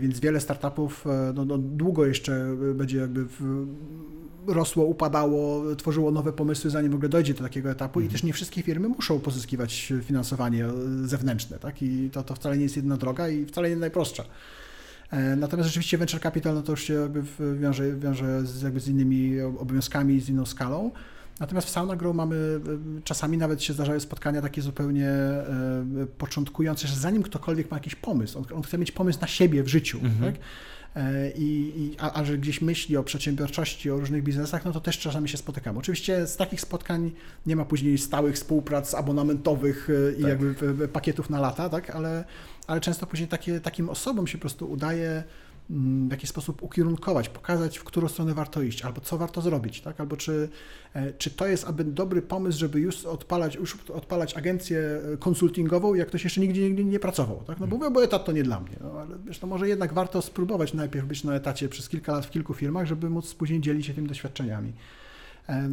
Więc 0.00 0.20
wiele 0.20 0.40
startupów 0.40 1.06
e, 1.06 1.32
no, 1.34 1.44
no, 1.44 1.58
długo 1.58 2.06
jeszcze 2.06 2.56
będzie 2.74 2.98
jakby 2.98 3.24
w, 3.24 3.66
rosło, 4.46 4.84
upadało, 4.84 5.74
tworzyło 5.76 6.10
nowe 6.10 6.32
pomysły, 6.32 6.70
zanim 6.70 6.92
w 6.92 6.94
ogóle 6.94 7.08
dojdzie 7.08 7.34
do 7.34 7.42
takiego 7.42 7.70
etapu 7.70 7.98
mhm. 7.98 8.10
i 8.10 8.12
też 8.12 8.22
nie 8.22 8.32
wszystkie 8.32 8.62
firmy 8.62 8.88
muszą 8.88 9.20
pozyskiwać 9.20 9.92
finansowanie 10.02 10.66
zewnętrzne. 11.04 11.58
Tak? 11.58 11.82
I 11.82 12.10
to, 12.12 12.22
to 12.22 12.34
wcale 12.34 12.56
nie 12.56 12.62
jest 12.62 12.76
jedna 12.76 12.96
droga 12.96 13.28
i 13.28 13.46
wcale 13.46 13.70
nie 13.70 13.76
najprostsza. 13.76 14.24
E, 15.10 15.36
natomiast 15.36 15.68
rzeczywiście 15.68 15.98
venture 15.98 16.20
capital 16.20 16.54
no 16.54 16.62
to 16.62 16.72
już 16.72 16.82
się 16.82 16.94
jakby 16.94 17.22
wiąże, 17.54 17.96
wiąże 17.96 18.42
z, 18.42 18.62
jakby 18.62 18.80
z 18.80 18.88
innymi 18.88 19.40
obowiązkami, 19.40 20.20
z 20.20 20.28
inną 20.28 20.46
skalą. 20.46 20.90
Natomiast 21.40 21.66
w 21.66 21.70
Sauna 21.70 21.96
Grow 21.96 22.16
mamy, 22.16 22.36
e, 22.36 23.02
czasami 23.04 23.38
nawet 23.38 23.62
się 23.62 23.72
zdarzają 23.72 24.00
spotkania 24.00 24.42
takie 24.42 24.62
zupełnie 24.62 25.08
e, 25.08 25.44
początkujące, 26.18 26.88
że 26.88 26.96
zanim 26.96 27.22
ktokolwiek 27.22 27.70
ma 27.70 27.76
jakiś 27.76 27.94
pomysł, 27.94 28.38
on, 28.38 28.44
on 28.54 28.62
chce 28.62 28.78
mieć 28.78 28.92
pomysł 28.92 29.20
na 29.20 29.26
siebie 29.26 29.62
w 29.62 29.68
życiu, 29.68 29.98
mhm. 29.98 30.32
tak? 30.32 30.42
I, 31.36 31.72
i, 31.76 31.96
a, 31.98 32.12
a, 32.12 32.24
że 32.24 32.38
gdzieś 32.38 32.60
myśli 32.60 32.96
o 32.96 33.02
przedsiębiorczości, 33.02 33.90
o 33.90 34.00
różnych 34.00 34.22
biznesach, 34.22 34.64
no 34.64 34.72
to 34.72 34.80
też 34.80 34.98
czasami 34.98 35.28
się 35.28 35.36
spotykamy. 35.36 35.78
Oczywiście 35.78 36.26
z 36.26 36.36
takich 36.36 36.60
spotkań 36.60 37.12
nie 37.46 37.56
ma 37.56 37.64
później 37.64 37.98
stałych 37.98 38.34
współprac 38.34 38.94
abonamentowych 38.94 39.88
i 40.18 40.22
tak. 40.22 40.30
jakby 40.30 40.88
pakietów 40.88 41.30
na 41.30 41.40
lata, 41.40 41.68
tak? 41.68 41.90
ale, 41.90 42.24
ale 42.66 42.80
często 42.80 43.06
później 43.06 43.28
takie, 43.28 43.60
takim 43.60 43.88
osobom 43.88 44.26
się 44.26 44.38
po 44.38 44.42
prostu 44.42 44.70
udaje 44.70 45.24
w 45.70 46.10
jakiś 46.10 46.30
sposób 46.30 46.62
ukierunkować, 46.62 47.28
pokazać, 47.28 47.78
w 47.78 47.84
którą 47.84 48.08
stronę 48.08 48.34
warto 48.34 48.62
iść, 48.62 48.82
albo 48.82 49.00
co 49.00 49.18
warto 49.18 49.40
zrobić, 49.40 49.80
tak? 49.80 50.00
albo 50.00 50.16
czy, 50.16 50.48
e, 50.94 51.12
czy 51.12 51.30
to 51.30 51.46
jest 51.46 51.64
aby 51.64 51.84
dobry 51.84 52.22
pomysł, 52.22 52.58
żeby 52.58 52.80
już 52.80 53.04
odpalać, 53.04 53.54
już 53.54 53.76
odpalać 53.90 54.36
agencję 54.36 55.00
e, 55.14 55.16
konsultingową, 55.16 55.94
jak 55.94 56.08
ktoś 56.08 56.24
jeszcze 56.24 56.40
nigdzie, 56.40 56.68
nigdzie 56.68 56.84
nie 56.84 57.00
pracował. 57.00 57.42
Tak? 57.46 57.60
No 57.60 57.66
bo, 57.66 57.76
hmm. 57.76 57.92
bo 57.92 58.04
etat 58.04 58.24
to 58.24 58.32
nie 58.32 58.42
dla 58.42 58.60
mnie, 58.60 58.76
no, 58.80 59.00
ale 59.00 59.18
wiesz, 59.26 59.38
to 59.38 59.46
może 59.46 59.68
jednak 59.68 59.92
warto 59.92 60.22
spróbować 60.22 60.74
najpierw 60.74 61.06
być 61.06 61.24
na 61.24 61.34
etacie 61.34 61.68
przez 61.68 61.88
kilka 61.88 62.12
lat 62.12 62.26
w 62.26 62.30
kilku 62.30 62.54
firmach, 62.54 62.86
żeby 62.86 63.10
móc 63.10 63.34
później 63.34 63.60
dzielić 63.60 63.86
się 63.86 63.94
tymi 63.94 64.08
doświadczeniami. 64.08 64.72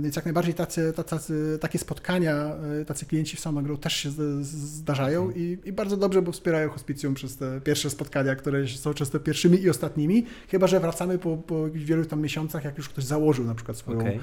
Więc 0.02 0.16
jak 0.16 0.26
najbardziej 0.26 0.54
tacy, 0.54 0.94
tacy, 1.06 1.58
takie 1.62 1.80
spotkania, 1.80 2.56
e, 2.82 2.86
tacy 2.86 3.06
klienci 3.06 3.38
w 3.38 3.40
Samagro 3.40 3.78
też 3.78 3.94
się 3.94 4.10
zdarzają 4.42 5.22
mhm. 5.22 5.40
i, 5.40 5.58
i, 5.66 5.72
bardzo 5.72 5.98
dobrze, 5.98 6.22
bo 6.22 6.32
wspierają 6.32 6.70
hospicjum 6.70 7.14
przez 7.14 7.38
te 7.38 7.62
pierwsze 7.62 7.90
spotkania, 7.90 8.36
które 8.36 8.68
są 8.68 8.94
często 8.94 9.20
pierwszymi 9.20 9.62
i 9.62 9.70
ostatnimi, 9.70 10.26
chyba 10.50 10.68
że 10.68 10.80
wracamy 10.80 11.18
po, 11.18 11.38
po 11.38 11.70
wielu 11.70 12.06
tam 12.06 12.22
miesiącach, 12.22 12.64
jak 12.64 12.78
już 12.78 12.90
ktoś 12.90 13.04
założył 13.04 13.46
na 13.46 13.56
przykład 13.56 13.78
swoją, 13.78 14.00
okay. 14.00 14.20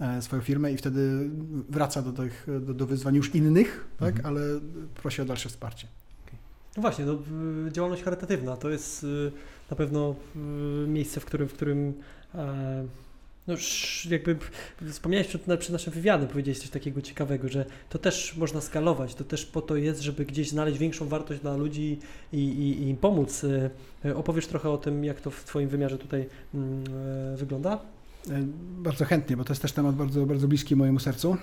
E, 0.00 0.22
swoją 0.22 0.42
firmę 0.42 0.72
i 0.72 0.76
wtedy 0.76 1.30
wraca 1.68 2.02
do, 2.02 2.12
tych, 2.12 2.46
do, 2.60 2.74
do 2.74 2.86
wyzwań 2.86 3.14
już 3.14 3.34
innych, 3.34 3.86
tak? 3.98 4.16
Mhm. 4.16 4.26
ale 4.26 4.60
prosi 4.94 5.22
o 5.22 5.24
dalsze 5.24 5.48
wsparcie. 5.48 5.86
No 6.76 6.80
właśnie, 6.82 7.04
no, 7.04 7.18
działalność 7.70 8.02
charytatywna 8.02 8.56
to 8.56 8.70
jest 8.70 9.04
y, 9.04 9.32
na 9.70 9.76
pewno 9.76 10.14
y, 10.84 10.88
miejsce, 10.88 11.20
w 11.20 11.24
którym, 11.24 11.48
w 11.48 11.52
którym 11.52 11.94
e, 12.34 12.84
no 13.48 13.54
już 13.54 14.06
jakby 14.10 14.36
wspomniałeś 14.90 15.26
przed, 15.26 15.42
przed 15.58 15.72
naszym 15.72 15.92
wywiadem, 15.92 16.28
powiedziałeś 16.28 16.58
coś 16.58 16.70
takiego 16.70 17.02
ciekawego, 17.02 17.48
że 17.48 17.64
to 17.88 17.98
też 17.98 18.36
można 18.36 18.60
skalować, 18.60 19.14
to 19.14 19.24
też 19.24 19.46
po 19.46 19.62
to 19.62 19.76
jest, 19.76 20.00
żeby 20.00 20.24
gdzieś 20.24 20.50
znaleźć 20.50 20.78
większą 20.78 21.08
wartość 21.08 21.40
dla 21.40 21.56
ludzi 21.56 21.98
i, 22.32 22.38
i, 22.38 22.82
i 22.82 22.88
im 22.88 22.96
pomóc. 22.96 23.44
E, 23.44 23.70
e, 24.04 24.16
opowiesz 24.16 24.46
trochę 24.46 24.70
o 24.70 24.78
tym, 24.78 25.04
jak 25.04 25.20
to 25.20 25.30
w 25.30 25.44
Twoim 25.44 25.68
wymiarze 25.68 25.98
tutaj 25.98 26.26
mm, 26.54 26.84
e, 27.34 27.36
wygląda? 27.36 27.80
Bardzo 28.78 29.04
chętnie, 29.04 29.36
bo 29.36 29.44
to 29.44 29.52
jest 29.52 29.62
też 29.62 29.72
temat 29.72 29.96
bardzo, 29.96 30.26
bardzo 30.26 30.48
bliski 30.48 30.76
mojemu 30.76 30.98
sercu. 30.98 31.36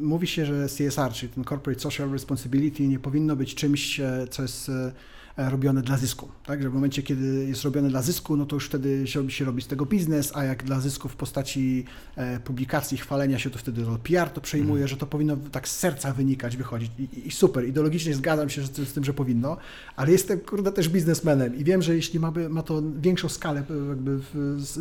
Mówi 0.00 0.26
się, 0.26 0.46
że 0.46 0.66
CSR, 0.68 1.12
czyli 1.12 1.32
ten 1.32 1.44
Corporate 1.44 1.80
Social 1.80 2.10
Responsibility, 2.10 2.88
nie 2.88 2.98
powinno 2.98 3.36
być 3.36 3.54
czymś, 3.54 4.00
co 4.30 4.42
jest 4.42 4.68
E, 4.68 4.92
robione 5.36 5.82
dla 5.82 5.96
zysku. 5.96 6.28
Tak? 6.46 6.62
Że 6.62 6.70
w 6.70 6.74
momencie, 6.74 7.02
kiedy 7.02 7.46
jest 7.48 7.64
robione 7.64 7.88
dla 7.88 8.02
zysku, 8.02 8.36
no 8.36 8.46
to 8.46 8.56
już 8.56 8.66
wtedy 8.66 9.06
się, 9.06 9.30
się 9.30 9.44
robi 9.44 9.62
z 9.62 9.66
tego 9.66 9.86
biznes, 9.86 10.32
a 10.34 10.44
jak 10.44 10.64
dla 10.64 10.80
zysku 10.80 11.08
w 11.08 11.16
postaci 11.16 11.84
e, 12.16 12.40
publikacji, 12.40 12.98
chwalenia 12.98 13.38
się, 13.38 13.50
to 13.50 13.58
wtedy 13.58 13.84
to 13.84 13.98
PR 13.98 14.30
to 14.30 14.40
przejmuje, 14.40 14.82
mhm. 14.82 14.88
że 14.88 14.96
to 14.96 15.06
powinno 15.06 15.36
tak 15.52 15.68
z 15.68 15.78
serca 15.78 16.12
wynikać, 16.12 16.56
wychodzić. 16.56 16.90
I, 16.98 17.28
i 17.28 17.30
super, 17.30 17.68
ideologicznie 17.68 18.14
zgadzam 18.14 18.50
się 18.50 18.62
z, 18.62 18.92
tym, 18.92 19.04
że 19.04 19.14
powinno, 19.14 19.56
ale 19.96 20.12
jestem 20.12 20.40
kurde 20.40 20.72
też 20.72 20.88
biznesmenem 20.88 21.56
i 21.56 21.64
wiem, 21.64 21.82
że 21.82 21.96
jeśli 21.96 22.20
ma, 22.20 22.32
ma 22.48 22.62
to 22.62 22.82
większą 23.00 23.28
skalę 23.28 23.62
e, 23.70 23.88
jakby 23.88 24.20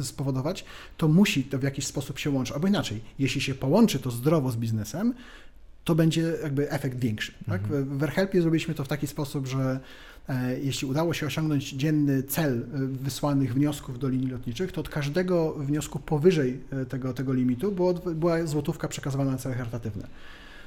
spowodować, 0.03 0.65
to 0.97 1.07
musi 1.07 1.43
to 1.43 1.59
w 1.59 1.63
jakiś 1.63 1.87
sposób 1.87 2.19
się 2.19 2.29
łączyć. 2.29 2.55
Albo 2.55 2.67
inaczej, 2.67 3.01
jeśli 3.19 3.41
się 3.41 3.55
połączy 3.55 3.99
to 3.99 4.11
zdrowo 4.11 4.51
z 4.51 4.57
biznesem, 4.57 5.13
to 5.83 5.95
będzie 5.95 6.33
jakby 6.43 6.71
efekt 6.71 6.99
większy. 6.99 7.33
Tak? 7.47 7.63
Mhm. 7.63 7.85
W 7.85 7.97
Verhelpie 7.97 8.41
zrobiliśmy 8.41 8.73
to 8.73 8.83
w 8.83 8.87
taki 8.87 9.07
sposób, 9.07 9.47
że 9.47 9.65
E, 9.65 9.79
jeśli 10.63 10.87
udało 10.87 11.13
się 11.13 11.25
osiągnąć 11.25 11.69
dzienny 11.69 12.23
cel 12.23 12.53
e, 12.53 12.77
wysłanych 12.87 13.53
wniosków 13.53 13.99
do 13.99 14.09
linii 14.09 14.29
lotniczych, 14.29 14.71
to 14.71 14.81
od 14.81 14.89
każdego 14.89 15.53
wniosku 15.53 15.99
powyżej 15.99 16.59
e, 16.71 16.85
tego, 16.85 17.13
tego 17.13 17.33
limitu 17.33 17.71
było, 17.71 17.93
była 17.93 18.45
złotówka 18.45 18.87
przekazywana 18.87 19.31
na 19.31 19.37
cele 19.37 19.55
charytatywne. 19.55 20.07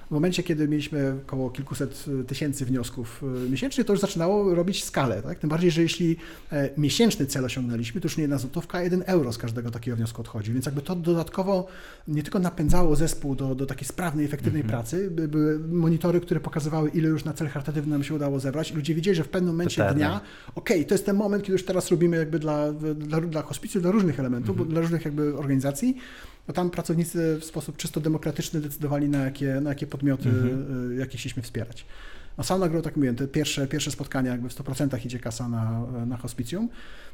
W 0.08 0.10
momencie, 0.10 0.42
kiedy 0.42 0.68
mieliśmy 0.68 1.14
około 1.26 1.50
kilkuset 1.50 2.04
e, 2.20 2.24
tysięcy 2.24 2.64
wniosków 2.64 3.22
e, 3.46 3.50
miesięcznie, 3.50 3.84
to 3.84 3.92
już 3.92 4.00
zaczynało 4.00 4.54
robić 4.54 4.84
skalę. 4.84 5.22
Tak? 5.22 5.38
Tym 5.38 5.50
bardziej, 5.50 5.70
że 5.70 5.82
jeśli 5.82 6.16
e, 6.52 6.70
miesięczny 6.76 7.26
cel 7.26 7.44
osiągnęliśmy, 7.44 8.00
to 8.00 8.06
już 8.06 8.16
nie 8.16 8.22
jedna 8.22 8.38
złotówka, 8.38 8.78
a 8.78 8.82
jeden 8.82 9.02
euro 9.06 9.32
z 9.32 9.38
każdego 9.38 9.70
takiego 9.70 9.96
wniosku 9.96 10.20
odchodzi. 10.20 10.52
Więc 10.52 10.66
jakby 10.66 10.82
to 10.82 10.96
dodatkowo 10.96 11.66
nie 12.08 12.22
tylko 12.22 12.38
napędzało 12.38 12.96
zespół 12.96 13.34
do, 13.34 13.54
do 13.54 13.66
takiej 13.66 13.86
sprawnej, 13.86 14.26
efektywnej 14.26 14.62
mm 14.62 14.70
-hmm. 14.70 14.74
pracy, 14.74 15.10
by, 15.10 15.28
były 15.28 15.58
monitory, 15.58 16.20
które 16.20 16.40
pokazywały, 16.40 16.90
ile 16.90 17.08
już 17.08 17.24
na 17.24 17.32
cel 17.32 17.48
charytatywny 17.48 17.90
nam 17.90 18.04
się 18.04 18.14
udało 18.14 18.40
zebrać. 18.40 18.70
I 18.70 18.74
ludzie 18.74 18.94
wiedzieli, 18.94 19.16
że 19.16 19.24
w 19.24 19.28
pewnym 19.28 19.52
momencie 19.54 19.76
Totalnie. 19.76 19.98
dnia, 19.98 20.20
okej, 20.54 20.76
okay, 20.76 20.88
to 20.88 20.94
jest 20.94 21.06
ten 21.06 21.16
moment, 21.16 21.42
kiedy 21.42 21.52
już 21.52 21.64
teraz 21.64 21.90
robimy 21.90 22.16
jakby 22.16 22.38
dla, 22.38 22.72
dla, 22.72 23.20
dla 23.20 23.42
dla 23.80 23.90
różnych 23.90 24.20
elementów, 24.20 24.56
mm 24.56 24.68
-hmm. 24.68 24.70
dla 24.70 24.80
różnych 24.80 25.04
jakby 25.04 25.36
organizacji, 25.36 25.96
bo 26.48 26.52
tam 26.52 26.70
pracownicy 26.70 27.38
w 27.40 27.44
sposób 27.44 27.76
czysto 27.76 28.00
demokratyczny 28.00 28.60
decydowali, 28.60 29.08
na 29.08 29.18
jakie, 29.18 29.60
na 29.60 29.70
jakie 29.70 29.86
podmioty, 29.86 30.28
mhm. 30.28 30.92
Y, 30.92 30.94
jakie 30.94 31.18
chcieliśmy 31.18 31.42
wspierać. 31.42 31.86
No 32.38 32.44
sam 32.44 32.60
nagrał, 32.60 32.82
tak 32.82 32.96
mówię, 32.96 33.14
te 33.14 33.28
pierwsze, 33.28 33.66
pierwsze 33.66 33.90
spotkania 33.90 34.30
jakby 34.30 34.48
w 34.48 34.54
100% 34.54 35.06
idzie 35.06 35.18
kasa 35.18 35.48
na, 35.48 35.86
na 36.06 36.16
hospicjum 36.16 36.68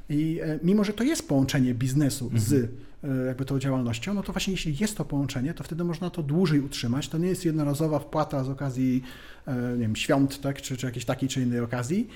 i 0.08 0.40
e, 0.42 0.58
mimo, 0.62 0.84
że 0.84 0.92
to 0.92 1.04
jest 1.04 1.28
połączenie 1.28 1.74
biznesu 1.74 2.24
mhm. 2.24 2.42
z 2.42 2.52
e, 2.52 3.26
jakby 3.26 3.44
tą 3.44 3.58
działalnością, 3.58 4.14
no 4.14 4.22
to 4.22 4.32
właśnie 4.32 4.52
jeśli 4.52 4.76
jest 4.76 4.96
to 4.96 5.04
połączenie, 5.04 5.54
to 5.54 5.64
wtedy 5.64 5.84
można 5.84 6.10
to 6.10 6.22
dłużej 6.22 6.60
utrzymać. 6.60 7.08
To 7.08 7.18
nie 7.18 7.28
jest 7.28 7.44
jednorazowa 7.44 7.98
wpłata 7.98 8.44
z 8.44 8.48
okazji 8.48 9.02
e, 9.46 9.72
nie 9.72 9.78
wiem, 9.78 9.96
świąt, 9.96 10.40
tak, 10.40 10.62
czy, 10.62 10.76
czy 10.76 10.86
jakiejś 10.86 11.04
takiej 11.04 11.28
czy 11.28 11.42
innej 11.42 11.60
okazji, 11.60 12.08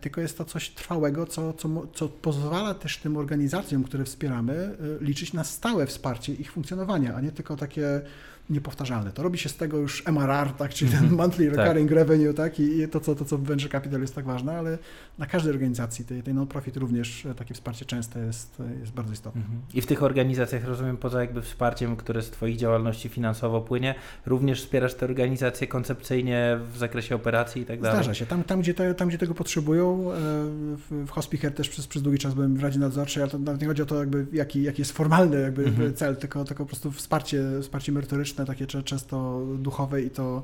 tylko 0.00 0.20
jest 0.20 0.38
to 0.38 0.44
coś 0.44 0.70
trwałego, 0.70 1.26
co, 1.26 1.52
co, 1.52 1.68
co 1.94 2.08
pozwala 2.08 2.74
też 2.74 2.98
tym 2.98 3.16
organizacjom, 3.16 3.84
które 3.84 4.04
wspieramy, 4.04 4.52
e, 4.52 5.04
liczyć 5.04 5.32
na 5.32 5.44
stałe 5.44 5.86
wsparcie 5.86 6.32
ich 6.32 6.52
funkcjonowania, 6.52 7.14
a 7.14 7.20
nie 7.20 7.32
tylko 7.32 7.56
takie 7.56 8.00
niepowtarzalne. 8.50 9.12
To 9.12 9.22
robi 9.22 9.38
się 9.38 9.48
z 9.48 9.56
tego 9.56 9.76
już 9.78 10.02
MRR, 10.06 10.52
tak, 10.52 10.74
czyli 10.74 10.90
ten 10.90 11.00
Mhm. 11.00 11.16
monthly 11.16 11.46
Tak. 11.50 11.56
recurring 11.58 11.90
revenue, 11.90 12.34
tak, 12.34 12.60
i, 12.60 12.88
to, 12.88 13.00
co, 13.00 13.14
to, 13.14 13.24
co 13.24 13.38
w 13.38 13.42
venture 13.42 13.70
capital 13.70 14.00
jest 14.00 14.14
tak 14.14 14.24
ważne, 14.24 14.58
ale 14.58 14.78
na 15.18 15.26
każdej 15.26 15.52
organizacji, 15.52 16.04
tej, 16.04 16.22
tej 16.22 16.34
non-profit 16.34 16.76
również 16.76 17.26
takie 17.36 17.54
wsparcie 17.54 17.84
często 17.84 18.18
jest, 18.18 18.62
jest 18.80 18.92
bardzo 18.92 19.12
istotne. 19.12 19.40
Mhm. 19.40 19.60
I 19.74 19.80
w 19.80 19.86
tych 19.86 20.02
organizacjach, 20.02 20.64
rozumiem, 20.64 20.96
poza 20.96 21.20
jakby 21.20 21.42
wsparciem, 21.42 21.96
które 21.96 22.22
z 22.22 22.30
Twoich 22.30 22.56
działalności 22.56 23.08
finansowo 23.08 23.60
płynie, 23.60 23.94
również 24.26 24.60
wspierasz 24.62 24.94
te 24.94 25.06
organizacje 25.06 25.66
koncepcyjnie 25.66 26.58
w 26.72 26.78
zakresie 26.78 27.14
operacji 27.14 27.62
i 27.62 27.66
tak 27.66 27.80
dalej? 27.80 27.96
Zdarza 27.96 28.14
się. 28.14 28.26
Tam, 28.26 28.44
tam, 28.44 28.60
gdzie, 28.60 28.74
to, 28.74 28.94
tam 28.94 29.08
gdzie 29.08 29.18
tego 29.18 29.34
potrzebują, 29.34 30.12
e, 30.12 30.14
w, 30.76 31.04
w 31.06 31.10
Hospicer 31.10 31.54
też 31.54 31.68
przez, 31.68 31.86
przez 31.86 32.02
długi 32.02 32.18
czas 32.18 32.34
byłem 32.34 32.56
w 32.56 32.62
Radzie 32.62 32.78
Nadzorczej, 32.78 33.22
ale 33.22 33.32
to 33.32 33.38
nawet 33.38 33.60
nie 33.62 33.66
chodzi 33.68 33.82
o 33.82 33.86
to, 33.86 33.96
jakby, 34.00 34.26
jaki, 34.32 34.62
jaki 34.62 34.80
jest 34.82 34.92
formalny 34.92 35.40
jakby 35.40 35.64
Mhm. 35.64 35.94
cel, 35.94 36.16
tylko, 36.16 36.44
tylko 36.44 36.64
po 36.64 36.68
prostu 36.68 36.90
wsparcie, 36.92 37.42
wsparcie 37.62 37.92
merytoryczne, 37.92 38.37
takie 38.46 38.66
często 38.66 39.40
duchowe 39.58 40.02
i 40.02 40.10
to, 40.10 40.42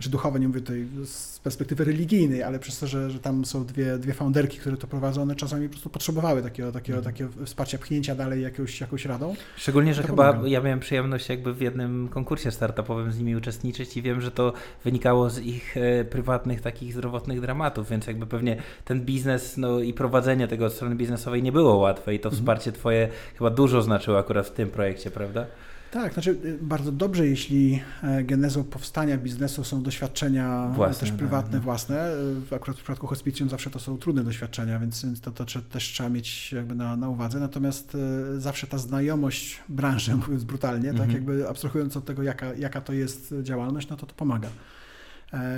że 0.00 0.10
duchowe 0.10 0.40
nie 0.40 0.48
mówię 0.48 0.60
tutaj 0.60 0.86
z 1.04 1.38
perspektywy 1.38 1.84
religijnej, 1.84 2.42
ale 2.42 2.58
przez 2.58 2.78
to, 2.78 2.86
że, 2.86 3.10
że 3.10 3.18
tam 3.18 3.44
są 3.44 3.64
dwie, 3.66 3.98
dwie 3.98 4.14
founderki, 4.14 4.58
które 4.58 4.76
to 4.76 4.86
prowadzą, 4.86 5.22
one 5.22 5.36
czasami 5.36 5.66
po 5.68 5.72
prostu 5.72 5.90
potrzebowały 5.90 6.42
takiego, 6.42 6.72
takiego, 6.72 6.98
Mhm. 6.98 7.14
takiego 7.14 7.46
wsparcia, 7.46 7.78
pchnięcia 7.78 8.14
dalej 8.14 8.42
jakąś, 8.42 8.80
jakąś 8.80 9.04
radą. 9.04 9.34
Szczególnie, 9.56 9.94
że 9.94 10.02
chyba 10.02 10.32
pomaga. 10.32 10.48
ja 10.48 10.60
miałem 10.60 10.80
przyjemność 10.80 11.28
jakby 11.28 11.54
w 11.54 11.60
jednym 11.60 12.08
konkursie 12.08 12.50
startupowym 12.50 13.12
z 13.12 13.18
nimi 13.18 13.36
uczestniczyć 13.36 13.96
i 13.96 14.02
wiem, 14.02 14.20
że 14.20 14.30
to 14.30 14.52
wynikało 14.84 15.30
z 15.30 15.38
ich 15.38 15.76
e, 15.76 16.04
prywatnych 16.04 16.60
takich 16.60 16.92
zdrowotnych 16.92 17.40
dramatów, 17.40 17.88
więc 17.88 18.06
jakby 18.06 18.26
pewnie 18.26 18.56
ten 18.84 19.00
biznes 19.04 19.56
no 19.56 19.80
i 19.80 19.92
prowadzenie 19.94 20.48
tego 20.48 20.66
od 20.66 20.72
strony 20.72 20.94
biznesowej 20.96 21.42
nie 21.42 21.52
było 21.52 21.76
łatwe 21.76 22.14
i 22.14 22.20
to 22.20 22.28
Mhm. 22.28 22.40
wsparcie 22.42 22.72
twoje 22.72 23.08
chyba 23.38 23.50
dużo 23.50 23.82
znaczyło 23.82 24.18
akurat 24.18 24.46
w 24.46 24.50
tym 24.52 24.70
projekcie, 24.70 25.10
prawda? 25.10 25.46
Tak, 25.94 26.12
znaczy 26.12 26.30
y, 26.44 26.58
bardzo 26.62 26.92
dobrze, 26.92 27.26
jeśli 27.26 27.80
e, 28.02 28.24
genezą 28.24 28.64
powstania 28.64 29.18
biznesu 29.18 29.64
są 29.64 29.82
doświadczenia 29.82 30.68
e, 30.70 30.74
Własne, 30.74 31.00
też 31.00 31.08
tak, 31.08 31.18
prywatne, 31.18 31.58
no. 31.58 31.62
własne. 31.64 32.10
Akurat 32.56 32.76
w 32.76 32.80
przypadku 32.80 33.06
hospicjum 33.06 33.48
zawsze 33.48 33.70
to 33.70 33.78
są 33.78 33.98
trudne 33.98 34.24
doświadczenia, 34.24 34.78
więc, 34.78 35.06
to, 35.20 35.30
to 35.30 35.44
też 35.60 35.84
trzeba 35.84 36.08
mieć 36.08 36.52
jakby 36.52 36.74
na, 36.74 36.96
na 36.96 37.08
uwadze. 37.08 37.40
Natomiast 37.40 37.96
e, 38.36 38.40
zawsze 38.40 38.66
ta 38.66 38.78
znajomość 38.78 39.60
branży, 39.68 40.16
mówiąc 40.26 40.44
brutalnie, 40.44 40.88
tak 40.92 41.00
Mhm. 41.00 41.12
jakby 41.12 41.48
abstrahując 41.48 41.96
od 41.96 42.04
tego, 42.04 42.22
jaka, 42.22 42.54
jaka 42.54 42.80
to 42.80 42.92
jest 42.92 43.34
działalność, 43.42 43.88
no 43.88 43.96
to 43.96 44.06
to 44.06 44.14
pomaga. 44.14 44.48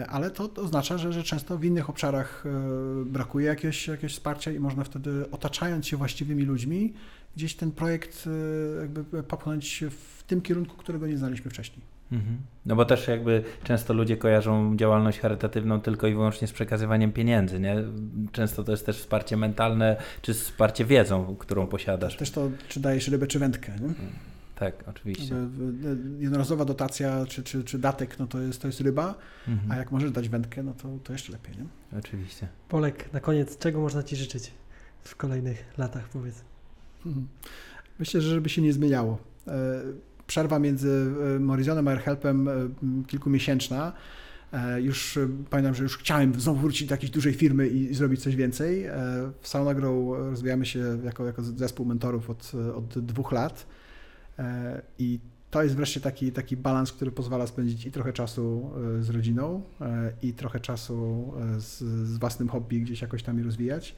Ale 0.09 0.31
to 0.31 0.51
oznacza, 0.57 0.99
że, 0.99 1.13
że 1.13 1.23
często 1.23 1.59
w 1.59 1.65
innych 1.65 1.91
obszarach 1.91 2.45
brakuje 3.07 3.47
jakiegoś, 3.47 3.89
jakiegoś 3.89 4.13
wsparcia 4.13 4.53
i 4.53 4.61
można 4.61 4.85
wtedy, 4.85 5.31
otaczając 5.31 5.87
się 5.87 5.97
właściwymi 5.97 6.45
ludźmi, 6.45 6.93
gdzieś 7.37 7.57
ten 7.57 7.73
projekt 7.73 8.25
e, 8.27 8.81
jakby 8.81 9.23
popchnąć 9.23 9.85
w 9.91 10.23
tym 10.23 10.41
kierunku, 10.41 10.77
którego 10.77 11.07
nie 11.07 11.19
znaliśmy 11.19 11.51
wcześniej. 11.51 11.81
Mhm. 12.13 12.37
No 12.67 12.77
bo 12.77 12.85
też 12.85 13.09
jakby 13.09 13.45
często 13.65 13.95
ludzie 13.95 14.17
kojarzą 14.17 14.77
działalność 14.77 15.19
charytatywną 15.21 15.81
tylko 15.81 16.07
i 16.07 16.13
wyłącznie 16.13 16.49
z 16.49 16.53
przekazywaniem 16.53 17.13
pieniędzy, 17.13 17.61
nie? 17.61 17.77
Często 18.33 18.65
to 18.65 18.71
jest 18.73 18.87
też 18.87 18.99
wsparcie 18.99 19.37
mentalne, 19.37 19.97
czy 20.23 20.35
wsparcie 20.35 20.85
wiedzą, 20.85 21.37
którą 21.39 21.67
posiadasz. 21.67 22.17
Też 22.17 22.31
to, 22.31 22.51
czy 22.69 22.81
dajesz 22.81 23.09
rybę, 23.09 23.27
czy 23.27 23.39
wędkę. 23.39 23.73
Nie? 23.81 23.95
Tak, 24.55 24.75
oczywiście. 24.89 25.35
E, 25.37 25.49
Jednorazowa 26.19 26.65
dotacja, 26.65 27.27
czy, 27.27 27.43
czy, 27.43 27.65
czy 27.65 27.79
datek, 27.79 28.19
no 28.19 28.27
to 28.27 28.41
jest, 28.41 28.63
to 28.63 28.69
jest 28.69 28.81
ryba, 28.81 29.15
Mhm. 29.49 29.71
a 29.73 29.77
jak 29.77 29.93
możesz 29.93 30.11
dać 30.11 30.29
wędkę, 30.29 30.63
no 30.63 30.75
to, 30.75 30.89
to 31.05 31.13
jeszcze 31.13 31.33
lepiej. 31.33 31.55
Nie? 31.59 31.99
Oczywiście. 31.99 32.49
Polek, 32.69 33.13
na 33.13 33.21
koniec, 33.21 33.59
czego 33.59 33.81
można 33.81 34.03
Ci 34.03 34.17
życzyć 34.17 34.51
w 35.03 35.17
kolejnych 35.17 35.65
latach, 35.79 36.09
powiedz? 36.09 36.45
Mhm. 37.07 37.27
Myślę, 37.99 38.21
że 38.21 38.31
żeby 38.31 38.49
się 38.49 38.63
nie 38.63 38.73
zmieniało. 38.73 39.19
E, 39.49 39.83
Przerwa 40.27 40.59
między 40.59 41.13
e, 41.37 41.41
Morizonem 41.41 41.89
a 41.89 41.91
AirHelpem 41.91 42.49
e, 42.49 42.53
kilkumiesięczna. 43.07 43.93
Już 44.79 45.19
pamiętam, 45.51 45.75
że 45.75 45.83
już 45.83 45.99
chciałem 45.99 46.41
znowu 46.41 46.61
wrócić 46.61 46.89
do 46.89 46.95
jakiejś 46.95 47.11
dużej 47.11 47.35
firmy 47.35 47.69
i 47.69 47.95
zrobić 47.95 48.23
coś 48.23 48.37
więcej. 48.37 48.87
W 49.41 49.49
SaunaGrow 49.49 50.19
rozwijamy 50.19 50.67
się 50.67 50.99
jako, 51.05 51.27
jako 51.27 51.43
zespół 51.43 51.87
mentorów 51.87 52.31
od, 52.31 52.53
od 52.75 52.99
dwóch 52.99 53.33
lat 53.33 53.67
i 54.99 55.21
to 55.51 55.63
jest 55.63 55.77
wreszcie 55.77 56.01
taki, 56.01 56.33
taki 56.33 56.57
balans, 56.57 56.93
który 56.93 57.11
pozwala 57.11 57.47
spędzić 57.47 57.87
i 57.87 57.93
trochę 57.93 58.13
czasu 58.13 58.71
z 59.01 59.11
rodziną 59.11 59.63
i 60.23 60.33
trochę 60.33 60.61
czasu 60.61 61.33
z, 61.59 61.79
z 61.83 62.19
własnym 62.19 62.49
hobby 62.49 62.81
gdzieś 62.81 63.03
jakoś 63.03 63.23
tam 63.23 63.39
je 63.39 63.45
rozwijać. 63.45 63.97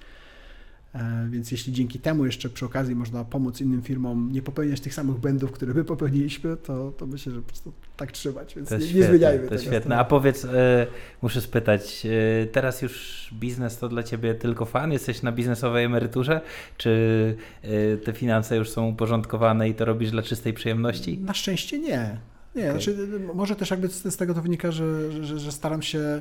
E, 0.95 1.28
Więc 1.30 1.53
jeśli 1.53 1.72
dzięki 1.72 1.99
temu 1.99 2.26
jeszcze 2.26 2.49
przy 2.49 2.64
okazji 2.64 2.95
można 2.95 3.24
pomóc 3.24 3.61
innym 3.61 3.82
firmom 3.82 4.32
nie 4.32 4.43
popełniać 4.43 4.80
tych 4.80 4.95
samych 4.95 5.16
błędów, 5.16 5.53
które 5.53 5.74
my 5.74 5.84
popełniliśmy, 5.84 6.57
to, 6.57 6.93
to 6.93 7.07
myślę, 7.07 7.32
że 7.32 7.41
po 7.41 7.49
prostu 7.49 7.72
tak 7.97 8.12
trzymać, 8.12 8.55
więc 8.55 8.70
nie, 8.70 8.80
świetne, 8.80 9.01
nie 9.01 9.07
zmieniajmy 9.07 9.45
to 9.45 9.51
tego. 9.51 9.62
świetne. 9.62 9.99
A 9.99 10.05
powiedz, 10.05 10.45
e, 10.45 10.86
muszę 11.22 11.41
spytać, 11.41 12.07
e, 12.07 12.47
teraz 12.47 12.82
już 12.82 13.28
biznes 13.32 13.78
to 13.78 13.89
dla 13.89 14.03
Ciebie 14.03 14.34
tylko 14.34 14.64
fan? 14.64 14.93
Jesteś 14.93 15.22
na 15.22 15.32
biznesowej 15.32 15.84
emeryturze? 15.84 16.41
Czy 16.76 17.36
e, 17.62 17.97
te 17.97 18.12
finanse 18.12 18.57
już 18.57 18.70
są 18.70 18.89
uporządkowane 18.89 19.68
i 19.68 19.74
to 19.74 19.84
robisz 19.84 20.11
dla 20.11 20.22
czystej 20.22 20.53
przyjemności? 20.53 21.18
Na 21.18 21.34
szczęście 21.34 21.78
nie. 21.78 22.18
Nie, 22.55 22.70
Okej. 22.70 22.82
znaczy, 22.82 23.09
może 23.34 23.57
też 23.57 23.70
jakby 23.70 23.88
z, 23.88 24.14
z 24.14 24.16
tego 24.16 24.34
to 24.34 24.42
wynika, 24.42 24.72
że, 24.72 25.12
że, 25.24 25.38
że 25.38 25.53
staram 25.53 25.82
się, 25.82 26.20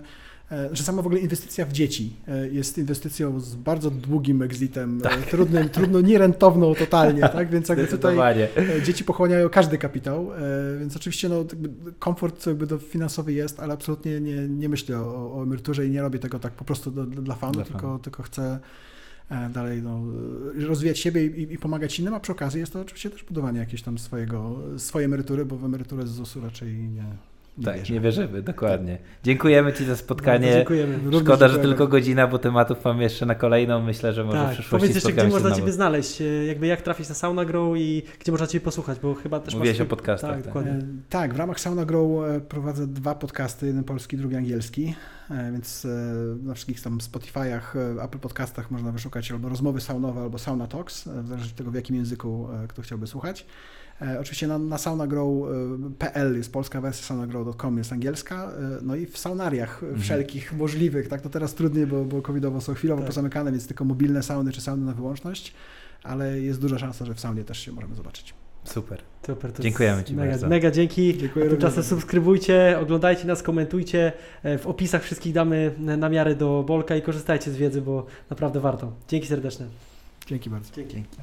e, 0.52 0.70
że 0.72 0.84
sama 0.84 1.02
w 1.02 1.06
ogóle 1.06 1.22
inwestycja 1.22 1.66
w 1.66 1.72
dzieci 1.72 2.16
e, 2.28 2.48
jest 2.48 2.78
inwestycją 2.78 3.40
z 3.40 3.56
bardzo 3.56 3.92
długim 3.92 4.42
exitem, 4.42 5.02
tak. 5.02 5.26
trudnym, 5.26 5.70
trudno 5.70 6.02
nierentowną 6.02 6.76
totalnie, 6.76 7.22
tak? 7.38 7.50
Więc 7.50 7.70
jakby 7.70 7.88
tutaj 7.88 8.42
e, 8.42 8.48
dzieci 8.84 9.04
pochłaniają 9.04 9.50
każdy 9.50 9.78
kapitał, 9.78 10.34
e, 10.34 10.40
więc 10.80 10.96
oczywiście 10.96 11.30
no, 11.30 11.46
komfort 12.00 12.48
jakby 12.48 12.80
finansowy 12.80 13.34
jest, 13.34 13.60
ale 13.60 13.74
absolutnie 13.74 14.22
nie, 14.22 14.48
nie 14.48 14.70
myślę 14.70 15.00
o, 15.00 15.38
o 15.40 15.44
emeryturze 15.44 15.88
i 15.88 15.90
nie 15.90 16.02
robię 16.02 16.20
tego 16.20 16.40
tak 16.40 16.54
po 16.54 16.66
prostu 16.66 16.92
do, 16.92 17.06
do, 17.06 17.22
dla 17.22 17.36
fanu, 17.36 17.54
Dla 17.54 17.64
tylko, 17.64 17.80
fanu. 17.82 18.00
tylko 18.00 18.24
chcę 18.24 18.42
e, 18.42 18.60
dalej 19.50 19.82
no, 19.82 20.02
rozwijać 20.68 21.00
siebie 21.00 21.26
i, 21.26 21.54
i 21.54 21.58
pomagać 21.58 22.00
innym, 22.00 22.14
a 22.14 22.20
przy 22.20 22.32
okazji 22.32 22.60
jest 22.60 22.74
to 22.74 22.82
oczywiście 22.82 23.10
też 23.10 23.24
budowanie 23.24 23.60
jakiejś 23.60 23.82
tam 23.82 23.98
swojego, 23.98 24.60
swojej 24.78 25.06
emerytury, 25.06 25.46
bo 25.46 25.58
w 25.58 25.66
emeryturę 25.66 26.08
z 26.08 26.10
ZUS-u 26.10 26.42
raczej 26.42 26.74
nie, 26.74 27.06
nie 27.58 27.66
Tak, 27.66 27.76
wierzę. 27.78 27.94
nie 27.94 28.00
wierzymy, 28.00 28.42
dokładnie. 28.42 28.98
Dziękujemy 29.24 29.74
Ci 29.74 29.80
za 29.80 29.86
Bardzo 29.88 30.04
spotkanie. 30.04 30.52
dziękujemy. 30.54 30.96
Również 30.96 31.22
Szkoda, 31.22 31.48
że 31.48 31.54
dziękujemy. 31.54 31.68
tylko 31.78 31.88
godzina, 31.88 32.28
bo 32.28 32.40
tematów 32.40 32.86
mam 32.86 33.02
jeszcze 33.02 33.26
na 33.26 33.36
kolejną. 33.36 33.82
Myślę, 33.84 34.14
że 34.14 34.24
może 34.24 34.38
w 34.38 34.42
Tak, 34.44 34.54
przyszłości 34.54 34.88
powiedz 34.88 34.96
jeszcze, 34.96 35.14
gdzie 35.14 35.28
można. 35.28 35.52
Ciebie 35.56 35.72
znaleźć, 35.72 36.22
e, 36.22 36.26
jakby 36.46 36.68
jak 36.68 36.82
trafić 36.82 37.10
na 37.10 37.16
Sauna 37.16 37.46
Grow 37.46 37.78
i 37.78 38.04
gdzie 38.20 38.32
można 38.32 38.48
Ciebie 38.48 38.66
posłuchać, 38.66 39.00
bo 39.00 39.14
chyba 39.16 39.40
też 39.40 39.56
Mówiłeś 39.56 39.80
masz... 39.80 39.86
o 39.86 39.90
podcastach, 39.90 40.30
Tak, 40.30 40.38
tak. 40.40 40.46
dokładnie. 40.46 40.72
E, 40.72 40.82
Tak, 41.10 41.34
w 41.34 41.38
ramach 41.38 41.60
Sauna 41.60 41.86
Grow 41.86 42.30
e, 42.30 42.42
prowadzę 42.42 42.88
dwa 42.88 43.16
podcasty, 43.16 43.68
jeden 43.68 43.84
polski, 43.84 44.18
drugi 44.18 44.36
angielski, 44.36 44.96
więc 45.52 45.88
na 46.44 46.54
wszystkich 46.54 46.82
tam 46.82 46.98
Spotify'ach, 46.98 47.62
Apple 48.06 48.20
Podcastach 48.20 48.72
można 48.72 48.92
wyszukać 48.92 49.32
albo 49.32 49.50
rozmowy 49.50 49.82
saunowe, 49.82 50.22
albo 50.22 50.38
Sauna 50.40 50.68
Talks, 50.68 51.02
w 51.02 51.06
zależności 51.28 51.52
od 51.52 51.58
tego, 51.58 51.72
w 51.72 51.76
jakim 51.76 51.96
języku 51.96 52.48
kto 52.68 52.82
chciałby 52.82 53.08
słuchać. 53.08 53.46
E, 54.02 54.20
Oczywiście 54.20 54.48
na, 54.48 54.58
na 54.60 54.78
saunagrow.pl 54.78 56.38
jest 56.38 56.52
polska 56.52 56.82
wersja, 56.82 57.06
saunagrow.com 57.06 57.78
jest 57.78 57.94
angielska, 57.94 58.52
e, 58.52 58.80
no 58.82 58.96
i 58.96 59.06
w 59.06 59.18
saunariach 59.18 59.84
Mhm. 59.84 60.02
wszelkich 60.02 60.54
możliwych, 60.54 61.08
tak, 61.08 61.22
to 61.22 61.30
teraz 61.30 61.54
trudniej, 61.54 61.88
bo, 61.88 62.06
bo 62.06 62.22
covidowo 62.22 62.62
są 62.62 62.74
chwilowo 62.74 63.02
Tak. 63.02 63.08
pozamykane, 63.08 63.52
więc 63.52 63.68
tylko 63.68 63.86
mobilne 63.86 64.24
sauny 64.24 64.52
czy 64.52 64.62
sauny 64.62 64.86
na 64.86 64.94
wyłączność, 64.94 65.54
ale 66.04 66.40
jest 66.42 66.62
duża 66.62 66.80
szansa, 66.80 67.06
że 67.06 67.14
w 67.14 67.20
saunie 67.20 67.44
też 67.44 67.60
się 67.60 67.72
możemy 67.72 67.96
zobaczyć. 67.96 68.34
Super. 68.64 69.02
Super, 69.28 69.52
to 69.52 69.64
Dziękujemy 69.64 70.04
Ci 70.04 70.16
mega, 70.16 70.32
bardzo. 70.32 70.48
Mega 70.48 70.72
dzięki. 70.72 71.18
Dziękuję 71.18 71.46
A 71.46 71.50
tymczasem 71.50 71.76
również. 71.76 71.86
subskrybujcie, 71.90 72.78
oglądajcie 72.82 73.28
nas, 73.28 73.44
komentujcie. 73.44 74.14
E, 74.44 74.58
W 74.58 74.68
opisach 74.68 75.04
wszystkich 75.04 75.34
damy 75.34 75.74
na 75.98 76.10
miarę 76.10 76.36
do 76.36 76.64
Bolka 76.68 76.96
i 76.96 77.02
korzystajcie 77.02 77.52
z 77.52 77.58
wiedzy, 77.58 77.82
bo 77.82 78.06
naprawdę 78.30 78.60
warto. 78.60 78.92
Dzięki 79.08 79.28
serdeczne. 79.28 79.66
Dzięki 80.28 80.50
bardzo. 80.50 80.74
Dzięki. 80.76 80.94
Dzięki. 80.94 81.18